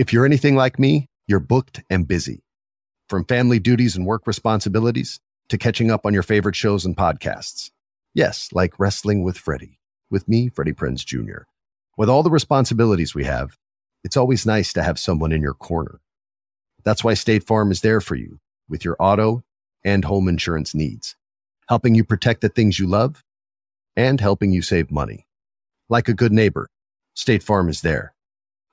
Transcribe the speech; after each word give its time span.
If 0.00 0.14
you're 0.14 0.24
anything 0.24 0.56
like 0.56 0.78
me, 0.78 1.10
you're 1.26 1.40
booked 1.40 1.82
and 1.90 2.08
busy. 2.08 2.42
From 3.10 3.26
family 3.26 3.58
duties 3.58 3.96
and 3.96 4.06
work 4.06 4.26
responsibilities 4.26 5.20
to 5.50 5.58
catching 5.58 5.90
up 5.90 6.06
on 6.06 6.14
your 6.14 6.22
favorite 6.22 6.56
shows 6.56 6.86
and 6.86 6.96
podcasts. 6.96 7.70
Yes, 8.14 8.48
like 8.54 8.80
Wrestling 8.80 9.24
with 9.24 9.36
Freddie, 9.36 9.78
with 10.10 10.26
me, 10.26 10.48
Freddie 10.48 10.72
Prinze 10.72 11.04
Jr. 11.04 11.42
With 11.98 12.08
all 12.08 12.22
the 12.22 12.30
responsibilities 12.30 13.14
we 13.14 13.24
have, 13.24 13.58
it's 14.02 14.16
always 14.16 14.46
nice 14.46 14.72
to 14.72 14.82
have 14.82 14.98
someone 14.98 15.32
in 15.32 15.42
your 15.42 15.52
corner. 15.52 16.00
That's 16.82 17.04
why 17.04 17.12
State 17.12 17.46
Farm 17.46 17.70
is 17.70 17.82
there 17.82 18.00
for 18.00 18.14
you 18.14 18.40
with 18.70 18.86
your 18.86 18.96
auto 18.98 19.44
and 19.84 20.06
home 20.06 20.28
insurance 20.28 20.74
needs, 20.74 21.14
helping 21.68 21.94
you 21.94 22.04
protect 22.04 22.40
the 22.40 22.48
things 22.48 22.78
you 22.78 22.86
love 22.86 23.22
and 23.96 24.18
helping 24.18 24.50
you 24.50 24.62
save 24.62 24.90
money. 24.90 25.26
Like 25.90 26.08
a 26.08 26.14
good 26.14 26.32
neighbor, 26.32 26.70
State 27.12 27.42
Farm 27.42 27.68
is 27.68 27.82
there. 27.82 28.14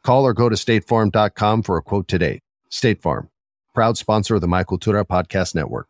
Call 0.07 0.23
or 0.23 0.33
go 0.33 0.47
to 0.47 0.55
statefarm.com 0.55 1.63
for 1.63 1.75
a 1.75 1.81
quote 1.81 2.07
today. 2.07 2.39
State 2.69 3.01
Farm, 3.01 3.29
proud 3.75 3.97
sponsor 3.97 4.35
of 4.35 4.41
the 4.41 4.47
Michael 4.47 4.77
Tura 4.77 5.03
Podcast 5.03 5.53
Network. 5.53 5.89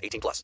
18 0.03 0.21
plus. 0.21 0.43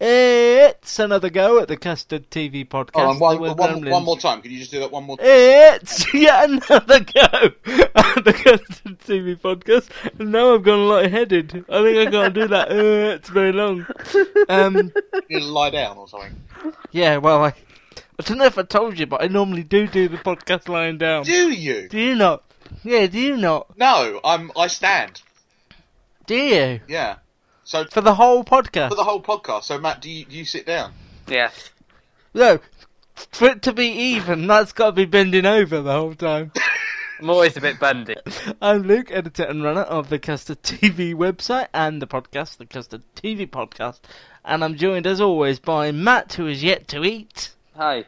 It's 0.00 0.98
another 0.98 1.30
go 1.30 1.58
at 1.60 1.68
the 1.68 1.76
Custard 1.76 2.30
TV 2.30 2.66
podcast. 2.66 2.94
Hold 2.94 3.08
on, 3.08 3.18
one, 3.18 3.36
The 3.36 3.54
one, 3.54 3.56
Gremlins. 3.82 3.90
one 3.90 4.04
more 4.04 4.18
time. 4.18 4.42
Can 4.42 4.50
you 4.52 4.58
just 4.58 4.70
do 4.70 4.80
that 4.80 4.90
one 4.92 5.04
more 5.04 5.16
time? 5.16 5.26
It's 5.28 6.12
yet 6.14 6.48
another 6.50 7.00
go 7.00 7.22
at 7.94 8.24
the 8.24 8.32
Custard 8.32 8.98
TV 9.00 9.38
podcast. 9.40 9.88
And 10.20 10.32
now 10.32 10.54
I've 10.54 10.62
gone 10.62 10.88
light-headed. 10.88 11.64
I 11.68 11.82
think 11.82 12.08
I 12.08 12.10
can't 12.10 12.34
do 12.34 12.46
that. 12.48 12.70
Uh, 12.70 13.14
it's 13.16 13.28
very 13.28 13.52
long. 13.52 13.86
Um, 14.48 14.92
You 15.28 15.40
just 15.40 15.50
lie 15.50 15.70
down 15.70 15.96
or 15.98 16.08
something. 16.08 16.36
yeah, 16.92 17.16
well, 17.16 17.44
I, 17.44 17.48
I 18.18 18.22
don't 18.22 18.38
know 18.38 18.44
if 18.44 18.58
I 18.58 18.62
told 18.62 18.98
you, 18.98 19.06
but 19.06 19.22
I 19.22 19.26
normally 19.28 19.62
do 19.62 19.86
do 19.86 20.08
the 20.08 20.18
podcast 20.18 20.68
lying 20.68 20.98
down. 20.98 21.24
Do 21.24 21.50
you? 21.50 21.88
Do 21.88 21.98
you 21.98 22.14
not? 22.14 22.44
Yeah, 22.84 23.06
do 23.06 23.18
you 23.18 23.36
not? 23.36 23.76
No, 23.78 24.20
I'm. 24.24 24.50
I 24.56 24.66
stand. 24.68 25.22
Do 26.26 26.34
you? 26.34 26.80
Yeah. 26.88 27.16
So 27.66 27.84
For 27.86 28.00
the 28.00 28.14
whole 28.14 28.44
podcast? 28.44 28.90
for 28.90 28.94
the 28.94 29.02
whole 29.02 29.20
podcast. 29.20 29.64
So 29.64 29.76
Matt, 29.76 30.00
do 30.00 30.08
you 30.08 30.24
do 30.24 30.36
you 30.36 30.44
sit 30.44 30.66
down? 30.66 30.92
Yeah. 31.26 31.50
No. 32.32 32.60
For 33.32 33.48
it 33.48 33.62
to 33.62 33.72
be 33.72 33.86
even, 33.88 34.46
that's 34.46 34.72
got 34.72 34.86
to 34.86 34.92
be 34.92 35.04
bending 35.04 35.46
over 35.46 35.80
the 35.80 35.90
whole 35.92 36.14
time. 36.14 36.52
I'm 37.20 37.28
always 37.28 37.56
a 37.56 37.60
bit 37.60 37.80
bendy. 37.80 38.14
I'm 38.62 38.82
Luke, 38.82 39.10
editor 39.10 39.42
and 39.42 39.64
runner 39.64 39.80
of 39.80 40.10
the 40.10 40.18
Custard 40.20 40.62
TV 40.62 41.12
website 41.12 41.66
and 41.74 42.00
the 42.00 42.06
podcast, 42.06 42.58
the 42.58 42.66
Custard 42.66 43.02
TV 43.16 43.48
podcast. 43.50 43.98
And 44.44 44.62
I'm 44.62 44.76
joined 44.76 45.06
as 45.08 45.20
always 45.20 45.58
by 45.58 45.90
Matt, 45.90 46.34
who 46.34 46.46
is 46.46 46.62
yet 46.62 46.86
to 46.88 47.02
eat, 47.04 47.50
Hi. 47.74 48.04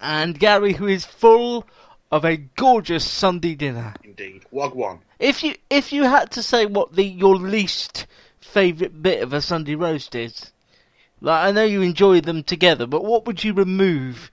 and 0.00 0.38
Gary, 0.38 0.74
who 0.74 0.86
is 0.86 1.04
full 1.04 1.66
of 2.12 2.24
a 2.24 2.36
gorgeous 2.36 3.04
Sunday 3.10 3.56
dinner. 3.56 3.94
Indeed. 4.04 4.44
Wagwan. 4.52 5.00
If 5.18 5.42
you 5.42 5.56
if 5.70 5.92
you 5.92 6.04
had 6.04 6.30
to 6.32 6.42
say 6.42 6.66
what 6.66 6.92
the 6.94 7.02
your 7.04 7.34
least 7.36 8.06
favourite 8.52 9.02
bit 9.02 9.22
of 9.22 9.32
a 9.32 9.40
Sunday 9.42 9.74
roast 9.74 10.14
is, 10.14 10.52
like 11.20 11.44
I 11.46 11.52
know 11.52 11.64
you 11.64 11.82
enjoy 11.82 12.20
them 12.20 12.42
together, 12.42 12.86
but 12.86 13.04
what 13.04 13.26
would 13.26 13.42
you 13.44 13.52
remove 13.52 14.30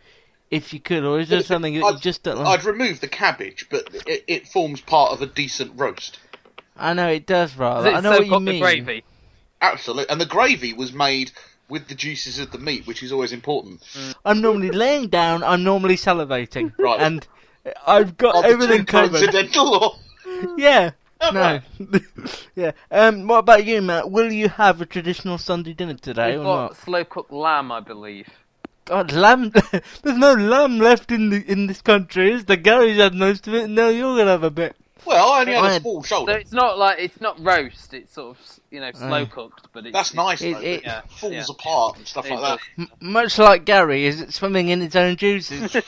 if 0.52 0.74
you 0.74 0.80
could, 0.80 1.04
or 1.04 1.20
is 1.20 1.30
there 1.30 1.42
something 1.44 1.74
that 1.74 1.80
you 1.80 1.86
I'd- 1.86 2.00
just 2.02 2.24
don't 2.24 2.38
like? 2.40 2.60
I'd 2.60 2.66
remove 2.66 3.02
the 3.02 3.08
cabbage, 3.08 3.68
but 3.70 3.88
it, 4.08 4.24
it 4.28 4.48
forms 4.48 4.82
part 4.82 5.12
of 5.12 5.22
a 5.22 5.26
decent 5.26 5.72
roast. 5.76 6.20
I 6.78 6.94
know 6.94 7.08
it 7.08 7.26
does, 7.26 7.52
Does 7.52 7.60
rather. 7.60 7.90
I 7.90 8.02
know 8.02 8.12
soak 8.12 8.20
what 8.20 8.28
you 8.28 8.40
mean. 8.40 8.56
the 8.56 8.60
gravy? 8.62 9.04
Absolutely. 9.62 10.10
And 10.10 10.20
the 10.20 10.26
gravy 10.26 10.74
was 10.74 10.92
made 10.94 11.32
with 11.70 11.88
the 11.88 11.96
juices 11.96 12.38
of 12.38 12.52
the 12.52 12.58
meat, 12.60 12.86
which 12.86 13.02
is 13.02 13.12
always 13.12 13.32
important. 13.32 13.82
Mm. 13.94 14.16
I'm 14.26 14.42
normally 14.42 14.70
laying 14.72 15.08
down. 15.08 15.44
I'm 15.44 15.64
normally 15.64 15.96
salivating, 15.96 16.74
Right. 16.78 17.00
and 17.00 17.26
I've 17.88 18.18
got 18.18 18.36
Are 18.36 18.46
everything 18.46 18.86
covered. 18.86 19.12
coincidental 19.12 19.74
or? 19.74 20.54
Yeah. 20.58 20.92
Oh, 21.22 21.32
No. 21.32 21.60
yeah. 22.56 22.72
Um. 22.92 23.28
What 23.28 23.40
about 23.40 23.66
you, 23.66 23.82
Matt? 23.82 24.12
Will 24.12 24.32
you 24.32 24.50
have 24.50 24.82
a 24.82 24.86
traditional 24.86 25.38
Sunday 25.38 25.74
dinner 25.74 25.94
today 25.96 26.32
We've 26.32 26.42
or 26.42 26.44
got 26.44 26.62
not? 26.72 26.78
slow 26.78 27.04
cooked 27.06 27.32
lamb, 27.32 27.72
I 27.72 27.80
believe. 27.80 28.30
God, 28.86 29.12
lamb. 29.14 29.52
There's 30.04 30.18
no 30.18 30.34
lamb 30.34 30.78
left 30.80 31.12
in 31.12 31.30
the 31.30 31.44
in 31.52 31.68
this 31.68 31.82
country. 31.82 32.32
Is 32.34 32.46
the 32.46 32.58
Gary's 32.58 32.98
had 32.98 33.16
most 33.16 33.48
of 33.48 33.54
it? 33.56 33.68
No, 33.70 33.90
you're 33.90 34.16
gonna 34.18 34.30
have 34.32 34.44
a 34.44 34.52
bit. 34.52 34.76
Well, 35.06 35.32
I 35.34 35.42
only 35.42 35.54
had 35.54 35.64
I 35.64 35.68
a 35.68 35.74
had- 35.74 35.82
small 35.84 36.04
So 36.04 36.08
shoulder. 36.18 36.34
it's 36.38 36.52
not 36.52 36.78
like 36.78 37.00
it's 37.00 37.22
not 37.22 37.40
roast. 37.40 37.94
It's 37.94 38.14
sort 38.14 38.38
of 38.38 38.60
you 38.72 38.80
know 38.82 38.92
slow 38.94 39.22
Aye. 39.22 39.26
cooked, 39.26 39.68
but 39.72 39.86
it's 39.86 39.94
That's 39.94 40.14
nice, 40.14 40.42
It- 40.42 40.54
though. 40.54 40.60
it- 40.60 40.66
It, 40.66 40.84
Yeah, 40.84 41.02
falls 41.08 41.34
yeah. 41.34 41.46
apart 41.50 41.98
and 41.98 42.08
stuff 42.08 42.26
It 42.26 42.34
like 42.36 42.42
that. 42.42 42.60
M- 42.78 42.90
much 43.00 43.38
like 43.40 43.66
Gary, 43.66 44.06
is 44.06 44.20
it 44.22 44.34
swimming 44.34 44.70
in 44.70 44.82
its 44.82 44.96
own 44.96 45.16
juices? 45.16 45.76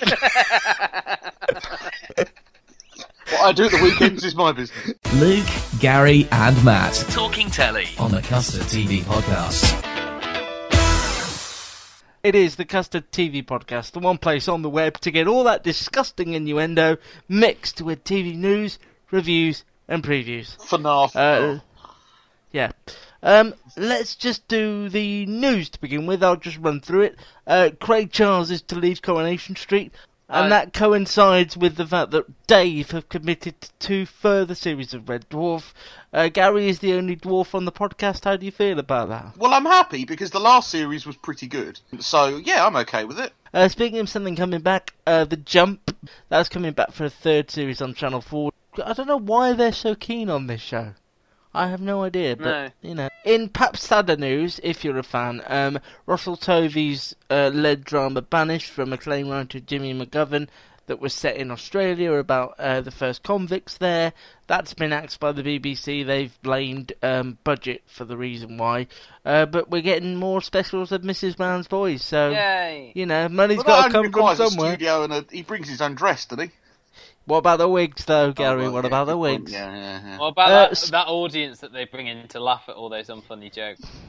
What 3.29 3.41
I 3.41 3.51
do 3.51 3.65
at 3.65 3.71
the 3.71 3.81
weekends 3.83 4.23
is 4.23 4.35
my 4.35 4.51
business. 4.53 4.93
Luke, 5.15 5.47
Gary, 5.79 6.27
and 6.31 6.63
Matt 6.63 6.93
Talking 7.09 7.49
telly. 7.49 7.87
on 7.99 8.11
the 8.11 8.21
Custard 8.21 8.61
TV 8.63 9.01
podcast. 9.01 9.83
It 12.23 12.35
is 12.35 12.55
the 12.55 12.65
Custard 12.65 13.11
TV 13.11 13.43
podcast, 13.45 13.91
the 13.91 13.99
one 13.99 14.17
place 14.17 14.47
on 14.47 14.61
the 14.61 14.69
web 14.69 14.97
to 15.01 15.11
get 15.11 15.27
all 15.27 15.43
that 15.43 15.63
disgusting 15.63 16.33
innuendo 16.33 16.97
mixed 17.27 17.81
with 17.81 18.03
TV 18.03 18.35
news, 18.35 18.79
reviews, 19.11 19.63
and 19.87 20.03
previews. 20.03 20.57
FNAF. 20.57 21.11
Uh, 21.15 21.59
yeah. 22.51 22.71
Um, 23.23 23.53
let's 23.75 24.15
just 24.15 24.47
do 24.47 24.87
the 24.89 25.25
news 25.25 25.69
to 25.71 25.81
begin 25.81 26.05
with. 26.05 26.23
I'll 26.23 26.35
just 26.37 26.57
run 26.59 26.79
through 26.79 27.01
it. 27.01 27.17
Uh, 27.45 27.71
Craig 27.79 28.11
Charles 28.11 28.51
is 28.51 28.61
to 28.63 28.75
leave 28.75 29.01
Coronation 29.01 29.55
Street, 29.55 29.91
and 30.29 30.45
Aye. 30.47 30.49
that 30.49 30.73
coincides 30.73 31.55
with 31.55 31.77
the 31.77 31.85
fact 31.87 32.11
that 32.11 32.47
Dave 32.47 32.91
have 32.91 33.07
committed 33.07 33.59
to 33.61 33.69
two 33.79 34.05
further 34.05 34.55
series 34.55 34.93
of 34.93 35.07
Red 35.07 35.29
Dwarf. 35.29 35.71
Uh, 36.11 36.27
Gary 36.27 36.67
is 36.67 36.79
the 36.79 36.93
only 36.93 37.15
dwarf 37.15 37.55
on 37.55 37.65
the 37.65 37.71
podcast. 37.71 38.25
How 38.25 38.35
do 38.35 38.45
you 38.45 38.51
feel 38.51 38.77
about 38.79 39.09
that? 39.09 39.37
Well, 39.37 39.53
I'm 39.53 39.65
happy 39.65 40.03
because 40.03 40.31
the 40.31 40.39
last 40.39 40.69
series 40.69 41.05
was 41.05 41.15
pretty 41.15 41.47
good. 41.47 41.79
So, 41.99 42.37
yeah, 42.43 42.65
I'm 42.65 42.75
okay 42.77 43.05
with 43.05 43.19
it. 43.19 43.31
Uh, 43.53 43.69
speaking 43.69 43.99
of 43.99 44.09
something 44.09 44.35
coming 44.35 44.61
back, 44.61 44.93
uh, 45.05 45.23
The 45.23 45.37
Jump, 45.37 45.95
that's 46.27 46.49
coming 46.49 46.73
back 46.73 46.91
for 46.91 47.05
a 47.05 47.09
third 47.09 47.49
series 47.49 47.81
on 47.81 47.93
Channel 47.93 48.21
4. 48.21 48.51
I 48.83 48.93
don't 48.93 49.07
know 49.07 49.17
why 49.17 49.53
they're 49.53 49.71
so 49.71 49.95
keen 49.95 50.29
on 50.29 50.47
this 50.47 50.61
show. 50.61 50.93
I 51.57 51.67
have 51.67 51.81
no 51.81 52.03
idea, 52.03 52.35
but, 52.35 52.45
No. 52.45 52.69
you 52.89 52.95
know. 52.95 53.09
In 53.25 53.49
perhaps 53.49 53.83
sadder 53.83 54.15
news, 54.15 54.59
if 54.63 54.83
you're 54.83 54.97
a 54.97 55.03
fan, 55.03 55.41
um, 55.47 55.79
Russell 56.05 56.37
Tovey's 56.37 57.15
uh, 57.29 57.49
led 57.53 57.83
drama 57.83 58.21
Banished 58.21 58.69
from 58.71 58.93
acclaimed 58.93 59.29
writer 59.29 59.59
Jimmy 59.59 59.93
McGovern 59.93 60.47
that 60.85 61.01
was 61.01 61.13
set 61.13 61.35
in 61.35 61.51
Australia 61.51 62.13
about 62.13 62.55
uh, 62.59 62.79
the 62.79 62.91
first 62.91 63.21
convicts 63.21 63.77
there. 63.77 64.13
That's 64.47 64.73
been 64.73 64.93
axed 64.93 65.19
by 65.19 65.33
the 65.33 65.43
BBC. 65.43 66.05
They've 66.05 66.41
blamed 66.41 66.93
um, 67.03 67.37
budget 67.43 67.81
for 67.87 68.05
the 68.05 68.15
reason 68.15 68.57
why. 68.57 68.87
Uh, 69.25 69.45
but 69.45 69.69
we're 69.69 69.81
getting 69.81 70.15
more 70.15 70.41
specials 70.41 70.93
of 70.93 71.01
Mrs. 71.01 71.35
Brown's 71.35 71.67
Boys, 71.67 72.03
so... 72.03 72.29
Yay! 72.29 72.93
You 72.95 73.05
know, 73.05 73.27
money's 73.27 73.57
Well, 73.57 73.65
got 73.65 73.87
to 73.87 73.91
come 73.91 74.03
from 74.05 74.13
requires 74.13 74.39
a 74.39 74.47
somewhere. 74.49 74.71
studio 74.75 75.03
and 75.03 75.11
a, 75.13 75.25
he 75.29 75.41
brings 75.41 75.67
his 75.67 75.81
own 75.81 75.95
dress, 75.95 76.25
doesn't 76.25 76.49
he? 76.49 76.55
What 77.27 77.39
about 77.39 77.57
the 77.59 77.69
wigs, 77.69 78.05
though, 78.05 78.33
Gary? 78.33 78.69
Oh, 78.69 78.71
well, 78.71 78.73
what 78.73 78.85
yeah, 78.85 78.87
about 78.87 79.05
the 79.07 79.17
wigs? 79.17 79.51
Yeah, 79.51 79.75
yeah, 79.75 80.01
yeah. 80.03 80.19
What 80.19 80.27
about 80.29 80.49
Uh, 80.49 80.69
that, 80.71 80.91
that 80.91 81.07
audience 81.07 81.59
that 81.59 81.73
they 81.73 81.85
bring 81.85 82.07
in 82.07 82.27
to 82.29 82.39
laugh 82.39 82.65
at 82.69 82.75
all 82.75 82.89
those 82.89 83.07
unfunny 83.09 83.53
jokes? 83.53 84.01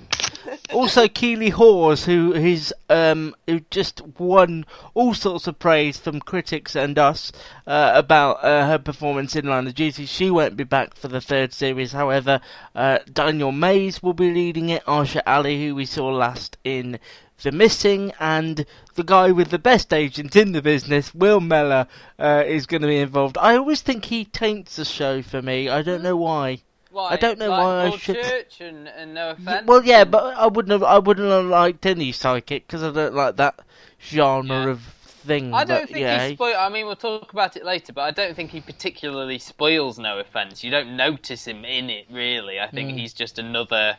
Also, 0.72 1.08
Keeley 1.08 1.50
Hawes, 1.50 2.04
who 2.04 2.32
is 2.32 2.72
um, 2.88 3.34
who 3.46 3.60
just 3.70 4.00
won 4.18 4.64
all 4.94 5.14
sorts 5.14 5.46
of 5.46 5.58
praise 5.58 5.98
from 5.98 6.20
critics 6.20 6.76
and 6.76 6.98
us 6.98 7.32
uh, 7.66 7.92
about 7.94 8.44
uh, 8.44 8.66
her 8.66 8.78
performance 8.78 9.34
in 9.36 9.46
Line 9.46 9.66
of 9.66 9.74
Duty. 9.74 10.06
She 10.06 10.30
won't 10.30 10.56
be 10.56 10.64
back 10.64 10.94
for 10.94 11.08
the 11.08 11.20
third 11.20 11.52
series. 11.52 11.92
However, 11.92 12.40
uh, 12.74 12.98
Daniel 13.12 13.52
Mays 13.52 14.02
will 14.02 14.14
be 14.14 14.30
leading 14.30 14.68
it. 14.68 14.84
Arsher 14.86 15.22
Ali, 15.26 15.66
who 15.66 15.74
we 15.74 15.84
saw 15.84 16.08
last 16.08 16.56
in 16.64 16.98
The 17.42 17.52
Missing, 17.52 18.12
and 18.20 18.64
the 18.94 19.04
guy 19.04 19.30
with 19.32 19.50
the 19.50 19.58
best 19.58 19.92
agent 19.92 20.36
in 20.36 20.52
the 20.52 20.62
business, 20.62 21.14
Will 21.14 21.40
Mellor, 21.40 21.86
uh, 22.18 22.42
is 22.46 22.66
going 22.66 22.82
to 22.82 22.88
be 22.88 22.98
involved. 22.98 23.38
I 23.38 23.56
always 23.56 23.80
think 23.80 24.06
he 24.06 24.24
taints 24.24 24.76
the 24.76 24.84
show 24.84 25.22
for 25.22 25.42
me. 25.42 25.68
I 25.68 25.82
don't 25.82 26.02
know 26.02 26.16
why. 26.16 26.62
I 27.04 27.16
don't 27.16 27.38
know 27.38 27.50
like 27.50 27.64
why 27.64 27.84
I 27.86 27.96
should- 27.96 28.22
Church 28.22 28.60
and, 28.60 28.88
and 28.88 29.14
no 29.14 29.30
offense. 29.30 29.66
Well, 29.66 29.84
yeah, 29.84 30.04
but 30.04 30.36
I 30.36 30.46
wouldn't 30.46 30.72
have. 30.72 30.82
I 30.82 30.98
wouldn't 30.98 31.28
have 31.28 31.44
liked 31.44 31.86
any 31.86 32.12
psychic 32.12 32.66
because 32.66 32.82
I 32.82 32.90
don't 32.90 33.14
like 33.14 33.36
that 33.36 33.60
genre 34.00 34.64
Yeah. 34.64 34.70
of 34.70 34.80
thing. 34.80 35.54
I 35.54 35.64
don't 35.64 35.82
but, 35.82 35.88
think 35.88 36.00
yeah, 36.00 36.28
he 36.28 36.34
spoil. 36.34 36.56
I 36.58 36.68
mean, 36.68 36.86
we'll 36.86 36.96
talk 36.96 37.32
about 37.32 37.56
it 37.56 37.64
later, 37.64 37.92
but 37.92 38.02
I 38.02 38.10
don't 38.10 38.34
think 38.34 38.50
he 38.50 38.60
particularly 38.60 39.38
spoils 39.38 39.98
No 39.98 40.18
Offense. 40.18 40.64
You 40.64 40.70
don't 40.70 40.96
notice 40.96 41.46
him 41.46 41.64
in 41.64 41.90
it 41.90 42.06
really. 42.10 42.58
I 42.58 42.68
think 42.68 42.90
mm. 42.90 42.98
he's 42.98 43.12
just 43.12 43.38
another, 43.38 43.96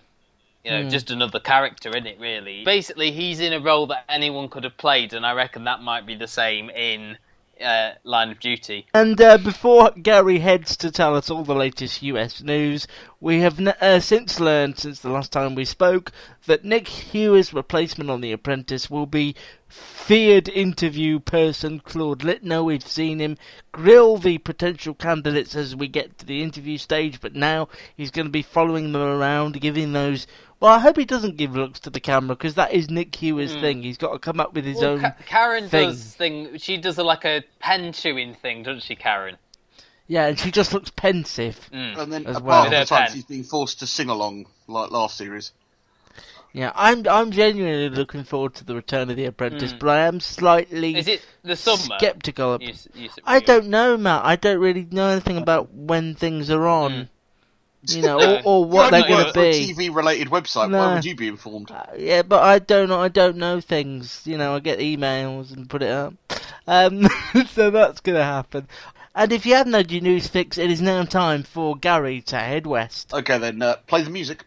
you 0.66 0.72
know, 0.72 0.84
mm. 0.84 0.90
just 0.90 1.12
another 1.12 1.40
character 1.40 1.96
in 1.96 2.06
it. 2.06 2.20
Really, 2.20 2.64
basically, 2.64 3.12
he's 3.12 3.40
in 3.40 3.54
a 3.54 3.60
role 3.60 3.88
that 3.88 4.06
anyone 4.10 4.50
could 4.50 4.64
have 4.64 4.78
played, 4.78 5.14
and 5.14 5.26
I 5.26 5.34
reckon 5.34 5.66
that 5.66 5.82
might 5.82 6.06
be 6.06 6.16
the 6.16 6.28
same 6.28 6.70
in 6.70 7.18
uh, 7.62 7.92
Line 8.04 8.30
of 8.30 8.40
Duty. 8.40 8.88
And 8.94 9.20
uh, 9.20 9.38
before 9.38 9.92
Gary 9.92 10.40
heads 10.40 10.76
to 10.78 10.92
tell 10.92 11.16
us 11.16 11.30
all 11.30 11.44
the 11.44 11.56
latest 11.56 12.02
US 12.04 12.42
news, 12.42 12.88
we 13.20 13.40
have 13.42 13.60
uh, 13.60 14.00
since 14.00 14.40
learned, 14.40 14.78
since 14.78 15.00
the 15.00 15.10
last 15.10 15.32
time 15.32 15.56
we 15.56 15.66
spoke, 15.66 16.12
that 16.46 16.64
Nick 16.64 16.88
Hewer's 16.88 17.54
replacement 17.54 18.10
on 18.10 18.22
The 18.22 18.32
Apprentice 18.32 18.90
will 18.90 19.06
be 19.06 19.36
feared 19.68 20.50
interview 20.50 21.20
person 21.20 21.80
Claude 21.80 22.20
Littner. 22.20 22.64
We've 22.64 22.86
seen 22.86 23.20
him 23.20 23.38
grill 23.72 24.18
the 24.18 24.40
potential 24.40 24.94
candidates 24.94 25.56
as 25.56 25.76
we 25.76 25.88
get 25.88 26.18
to 26.18 26.26
the 26.26 26.42
interview 26.42 26.78
stage, 26.78 27.22
but 27.22 27.36
now 27.36 27.68
he's 27.96 28.12
going 28.12 28.26
to 28.26 28.32
be 28.32 28.42
following 28.42 28.92
them 28.92 29.02
around, 29.02 29.62
giving 29.62 29.94
those. 29.94 30.26
Well, 30.60 30.74
I 30.74 30.80
hope 30.80 30.98
he 30.98 31.06
doesn't 31.06 31.38
give 31.38 31.56
looks 31.56 31.80
to 31.82 31.90
the 31.90 32.02
camera 32.02 32.36
because 32.36 32.56
that 32.56 32.74
is 32.74 32.90
Nick 32.90 33.16
Hewer's 33.16 33.54
hmm. 33.54 33.62
thing. 33.62 33.84
He's 33.84 33.98
got 33.98 34.12
to 34.12 34.20
come 34.20 34.40
up 34.42 34.54
with 34.54 34.66
his 34.66 34.78
Well, 34.82 34.92
own. 34.92 35.00
Ka- 35.02 35.16
Karen 35.26 35.70
thing. 35.70 35.90
does 35.90 36.16
thing. 36.16 36.58
She 36.58 36.78
does 36.78 36.98
a, 36.98 37.04
like 37.04 37.24
a 37.24 37.44
pen 37.60 37.94
chewing 37.94 38.34
thing, 38.34 38.64
doesn't 38.64 38.84
she, 38.84 38.96
Karen? 38.96 39.38
Yeah, 40.08 40.26
and 40.28 40.38
she 40.40 40.52
just 40.52 40.74
looks 40.74 40.90
pensive. 40.90 41.58
Hmm. 41.72 42.00
And 42.00 42.12
then 42.12 42.26
As 42.26 42.38
apart 42.38 42.46
well. 42.46 42.64
from 42.64 42.72
the 42.72 42.78
her 42.80 42.86
times 42.86 43.10
pen. 43.10 43.16
he's 43.16 43.26
being 43.26 43.44
forced 43.44 43.80
to 43.80 43.88
sing 43.88 44.10
along 44.10 44.48
like 44.68 44.92
last 44.92 45.16
series. 45.18 45.52
Yeah, 46.52 46.72
I'm 46.74 47.08
I'm 47.08 47.30
genuinely 47.30 47.90
looking 47.90 48.24
forward 48.24 48.56
to 48.56 48.66
the 48.66 48.74
return 48.76 49.12
of 49.12 49.16
the 49.18 49.26
Apprentice, 49.26 49.72
hmm. 49.72 49.78
but 49.78 49.90
I 49.90 50.08
am 50.08 50.20
slightly 50.20 50.96
Is 50.98 51.08
it 51.08 51.22
the 51.44 51.56
summer? 51.56 51.96
skeptical. 52.00 52.56
Of, 52.56 52.64
You 52.64 52.74
you 52.96 53.06
s- 53.06 53.20
I 53.24 53.36
you- 53.36 53.42
don't 53.46 53.68
know, 53.68 53.96
Matt. 53.98 54.26
I 54.26 54.36
don't 54.36 54.58
really 54.60 54.88
know 54.90 55.10
anything 55.10 55.38
about 55.38 55.72
when 55.72 56.16
things 56.16 56.50
are 56.50 56.66
on. 56.68 57.08
You 57.88 58.02
know, 58.02 58.20
or, 58.20 58.42
or 58.44 58.66
what 58.66 58.92
they're 58.92 59.08
going 59.08 59.26
to 59.26 59.34
be. 59.34 59.74
TV-related 59.74 60.28
website. 60.28 60.70
No. 60.70 60.80
Why 60.80 60.94
would 60.96 61.06
you 61.06 61.16
be 61.16 61.30
informed? 61.30 61.72
Uh, 61.72 61.86
yeah, 61.98 62.24
but 62.24 62.44
I 62.44 62.60
don't 62.60 62.90
know. 62.90 63.00
I 63.00 63.08
don't 63.08 63.38
know 63.38 63.62
things. 63.62 64.22
You 64.26 64.38
know, 64.38 64.56
I 64.56 64.60
get 64.60 64.80
emails 64.80 65.56
and 65.56 65.70
put 65.70 65.82
it 65.82 65.92
up. 65.92 66.14
Um, 66.68 67.08
so 67.48 67.70
that's 67.72 68.02
going 68.02 68.18
to 68.18 68.24
happen. 68.24 68.68
And 69.16 69.32
if 69.32 69.46
you 69.46 69.56
haven't 69.56 69.74
had 69.74 69.92
your 69.92 70.02
news 70.02 70.28
fix, 70.28 70.58
it 70.58 70.70
is 70.70 70.82
now 70.82 71.04
time 71.04 71.44
for 71.44 71.76
Gary 71.76 72.22
to 72.24 72.38
head 72.38 72.68
west. 72.68 73.14
Okay, 73.14 73.38
then 73.38 73.62
uh, 73.62 73.78
play 73.88 74.04
the 74.04 74.10
music. 74.10 74.46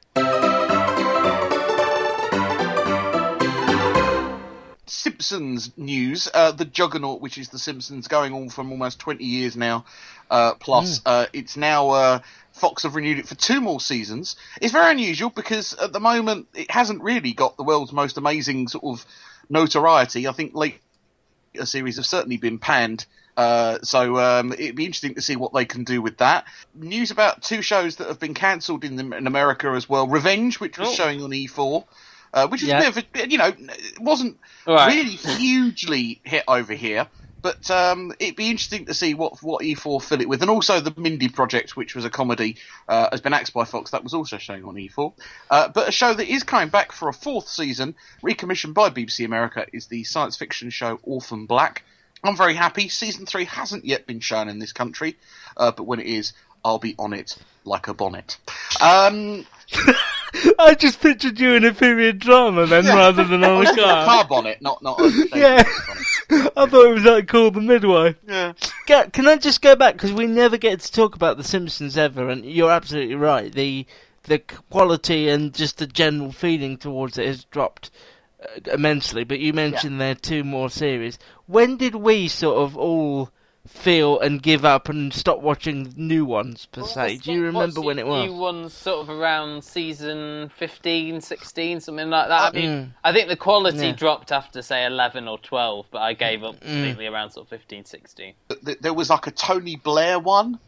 Simpsons 4.87 5.71
news. 5.77 6.29
Uh, 6.33 6.53
the 6.53 6.65
Juggernaut, 6.65 7.21
which 7.21 7.39
is 7.39 7.49
The 7.49 7.59
Simpsons, 7.59 8.09
going 8.09 8.35
on 8.35 8.51
from 8.51 8.71
almost 8.71 8.99
20 9.01 9.25
years 9.25 9.57
now. 9.57 9.85
Uh, 10.31 10.55
plus, 10.55 11.01
uh, 11.05 11.27
it's 11.33 11.57
now 11.57 11.91
uh, 11.91 12.19
Fox 12.63 12.85
have 12.85 12.95
renewed 12.95 13.19
it 13.19 13.27
for 13.27 13.35
two 13.35 13.61
more 13.61 13.81
seasons. 13.81 14.37
It's 14.61 14.71
very 14.73 14.93
unusual 14.93 15.31
because 15.31 15.75
at 15.75 15.93
the 15.93 15.99
moment 15.99 16.47
it 16.55 16.71
hasn't 16.71 17.03
really 17.03 17.33
got 17.33 17.57
the 17.57 17.65
world's 17.65 17.93
most 17.93 18.19
amazing 18.19 18.69
sort 18.69 18.85
of 18.85 19.05
notoriety. 19.51 20.29
I 20.29 20.33
think 20.33 20.55
late 20.55 20.81
a 21.59 21.67
series 21.67 21.97
have 21.97 22.07
certainly 22.07 22.37
been 22.37 22.61
panned. 22.61 23.05
Uh, 23.37 23.79
so 23.83 24.17
um, 24.19 24.53
it'd 24.53 24.77
be 24.77 24.85
interesting 24.87 25.17
to 25.17 25.21
see 25.23 25.35
what 25.35 25.53
they 25.53 25.65
can 25.65 25.83
do 25.83 26.01
with 26.01 26.19
that. 26.19 26.45
News 26.73 27.11
about 27.11 27.43
two 27.43 27.63
shows 27.63 27.97
that 27.97 28.07
have 28.07 28.21
been 28.21 28.35
cancelled 28.35 28.85
in, 28.85 29.13
in 29.13 29.27
America 29.27 29.69
as 29.71 29.89
well. 29.89 30.07
Revenge, 30.07 30.61
which 30.61 30.79
was 30.79 30.91
Oh. 30.91 30.93
showing 30.95 31.21
on 31.21 31.31
E4, 31.33 31.85
uh, 32.33 32.47
which 32.47 32.63
is 32.63 32.69
Yeah. 32.69 32.79
a 32.79 32.93
bit 32.93 33.05
of 33.15 33.23
a, 33.25 33.29
you 33.29 33.39
know, 33.39 33.53
it 33.59 33.99
wasn't 33.99 34.39
Right. 34.69 34.87
really 34.95 35.17
hugely 35.17 36.21
hit 36.23 36.45
over 36.47 36.75
here. 36.75 37.09
But 37.43 37.71
um, 37.71 38.13
it'd 38.21 38.37
be 38.37 38.51
interesting 38.51 38.87
to 38.87 38.95
see 38.95 39.15
what 39.15 39.43
what 39.43 39.63
E4 39.63 40.01
fill 40.03 40.21
it 40.21 40.29
with, 40.29 40.43
and 40.43 40.51
also 40.51 40.81
the 40.81 40.95
Mindy 40.97 41.29
Project, 41.29 41.77
which 41.77 41.95
was 41.95 42.05
a 42.05 42.11
comedy, 42.11 42.57
uh, 42.89 43.09
has 43.11 43.21
been 43.21 43.35
axed 43.35 43.53
by 43.53 43.65
Fox. 43.65 43.91
That 43.91 44.05
was 44.05 44.15
also 44.15 44.39
showing 44.39 44.65
on 44.65 44.75
E4. 44.77 45.13
Uh, 45.51 45.69
but 45.69 45.89
a 45.89 45.93
show 45.93 46.15
that 46.15 46.33
is 46.33 46.45
coming 46.45 46.69
back 46.69 46.93
for 46.93 47.09
a 47.09 47.13
fourth 47.13 47.49
season, 47.49 47.95
recommissioned 48.23 48.75
by 48.75 48.91
BBC 48.91 49.25
America, 49.25 49.67
is 49.73 49.87
the 49.87 50.05
science 50.05 50.37
fiction 50.37 50.71
show 50.71 51.01
Orphan 51.03 51.47
Black. 51.47 51.85
I'm 52.25 52.37
very 52.37 52.55
happy. 52.55 52.89
Season 52.89 53.27
three 53.27 53.45
hasn't 53.45 53.85
yet 53.85 54.07
been 54.07 54.21
shown 54.21 54.49
in 54.49 54.61
this 54.61 54.73
country, 54.73 55.17
uh, 55.57 55.73
but 55.73 55.85
when 55.85 55.99
it 55.99 56.07
is, 56.07 56.33
I'll 56.65 56.79
be 56.79 56.95
on 56.99 57.13
it 57.13 57.37
like 57.65 57.89
a 57.89 57.95
bonnet. 57.95 58.39
Um, 58.81 59.45
I 60.59 60.75
just 60.79 61.01
pictured 61.01 61.39
you 61.39 61.55
in 61.55 61.65
a 61.65 61.75
period 61.75 62.19
drama 62.19 62.67
then, 62.67 62.87
rather 62.87 63.25
than 63.25 63.45
on 63.45 63.67
a 63.67 63.71
a 63.73 63.77
car. 63.77 64.05
car 64.05 64.25
bonnet, 64.29 64.63
not 64.63 64.83
not. 64.83 65.01
A 65.01 65.29
Yeah. 65.35 65.65
I 66.31 66.67
thought 66.67 66.87
it 66.87 66.95
was 66.95 67.05
like 67.05 67.29
called 67.29 67.55
the 67.55 67.61
midwife. 67.61 68.17
yeah. 68.27 68.53
Can 68.87 69.29
I 69.29 69.37
just 69.37 69.63
go 69.63 69.77
back 69.77 69.95
because 69.95 70.13
we 70.13 70.27
never 70.27 70.57
get 70.57 70.81
to 70.81 70.93
talk 70.93 71.15
about 71.15 71.37
the 71.37 71.45
Simpsons 71.45 71.97
ever, 71.99 72.29
and 72.29 72.45
you're 72.45 72.71
absolutely 72.71 73.15
right. 73.15 73.53
The 73.53 73.87
the 74.25 74.39
quality 74.39 75.29
and 75.29 75.53
just 75.53 75.79
the 75.79 75.87
general 75.87 76.33
feeling 76.33 76.77
towards 76.77 77.19
it 77.19 77.27
has 77.27 77.45
dropped 77.45 77.91
uh, 78.41 78.73
immensely. 78.73 79.25
But 79.25 79.41
you 79.41 79.53
mentioned 79.53 80.01
there 80.01 80.13
are 80.13 80.15
two 80.15 80.45
more 80.45 80.71
series. 80.71 81.19
When 81.47 81.77
did 81.77 81.97
we 81.97 82.29
sort 82.29 82.59
of 82.59 82.77
all 82.77 83.31
feel 83.67 84.19
and 84.19 84.43
give 84.43 84.65
up 84.65 84.89
and 84.89 85.15
stop 85.15 85.41
watching 85.41 85.93
new 85.97 86.25
ones 86.25 86.67
per 86.73 86.83
se? 86.83 87.19
Do 87.19 87.33
you 87.33 87.43
remember 87.45 87.81
when 87.81 87.99
it 87.99 88.07
was? 88.07 88.29
New 88.29 88.37
ones 88.37 88.73
sort 88.73 89.01
of 89.01 89.11
around 89.11 89.63
season 89.63 90.51
15, 90.57 91.21
16, 91.21 91.81
something 91.81 92.11
like 92.11 92.29
that. 92.29 92.55
I 92.55 92.59
mean, 92.59 92.95
I 93.05 93.13
think 93.13 93.29
the 93.29 93.37
quality 93.37 93.79
Mm. 93.79 93.83
Yeah. 93.83 93.93
dropped 93.93 94.33
after, 94.33 94.63
say, 94.63 94.85
11 94.85 95.29
or 95.29 95.39
12, 95.39 95.87
but 95.93 96.03
I 96.03 96.13
gave 96.15 96.41
Mm. 96.41 96.49
up 96.49 96.61
completely 96.61 97.07
around 97.07 97.31
sort 97.31 97.47
of 97.47 97.51
15, 97.51 97.85
16. 97.85 98.35
There 98.81 98.93
was 98.95 99.11
like 99.11 99.27
a 99.27 99.31
Tony 99.31 99.77
Blair 99.77 100.19
one. 100.19 100.59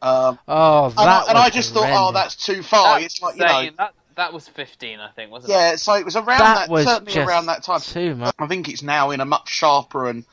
Um, 0.00 0.38
Oh, 0.46 0.90
that 0.90 1.00
and, 1.00 1.10
I, 1.10 1.24
and 1.30 1.38
I 1.38 1.44
was 1.46 1.54
just 1.54 1.74
thought, 1.74 1.90
oh, 1.90 2.12
that's 2.12 2.36
too 2.36 2.62
far. 2.62 3.00
That's 3.00 3.14
it's 3.14 3.22
like 3.22 3.34
you 3.34 3.40
know, 3.40 3.70
that, 3.78 3.94
that 4.14 4.32
was 4.32 4.46
15, 4.46 5.00
I 5.00 5.10
think, 5.10 5.32
wasn't 5.32 5.50
yeah. 5.50 5.68
it? 5.68 5.70
Yeah, 5.70 5.76
so 5.76 5.94
it 5.94 6.04
was 6.04 6.14
around 6.14 6.38
That 6.38 6.54
that, 6.54 6.68
was 6.68 6.84
certainly 6.86 7.12
just 7.12 7.28
around 7.28 7.46
that 7.46 7.64
time. 7.64 7.80
too 7.80 8.14
much. 8.14 8.32
I 8.38 8.46
think 8.46 8.68
it's 8.68 8.82
now 8.84 9.10
in 9.10 9.20
a 9.20 9.24
much 9.24 9.48
sharper 9.48 10.08
and 10.08 10.24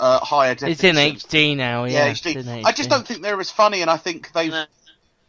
uh, 0.00 0.18
higher 0.20 0.56
It's 0.60 0.84
in 0.84 0.96
HD 0.96 1.56
now, 1.56 1.84
Yeah, 1.84 2.06
yeah. 2.06 2.12
HD. 2.12 2.36
it's 2.36 2.66
I 2.66 2.72
just 2.72 2.90
don't 2.90 3.06
think 3.06 3.22
they're 3.22 3.40
as 3.40 3.50
funny, 3.50 3.82
and 3.82 3.90
I 3.90 3.96
think 3.96 4.32
they've. 4.32 4.50
No. 4.50 4.66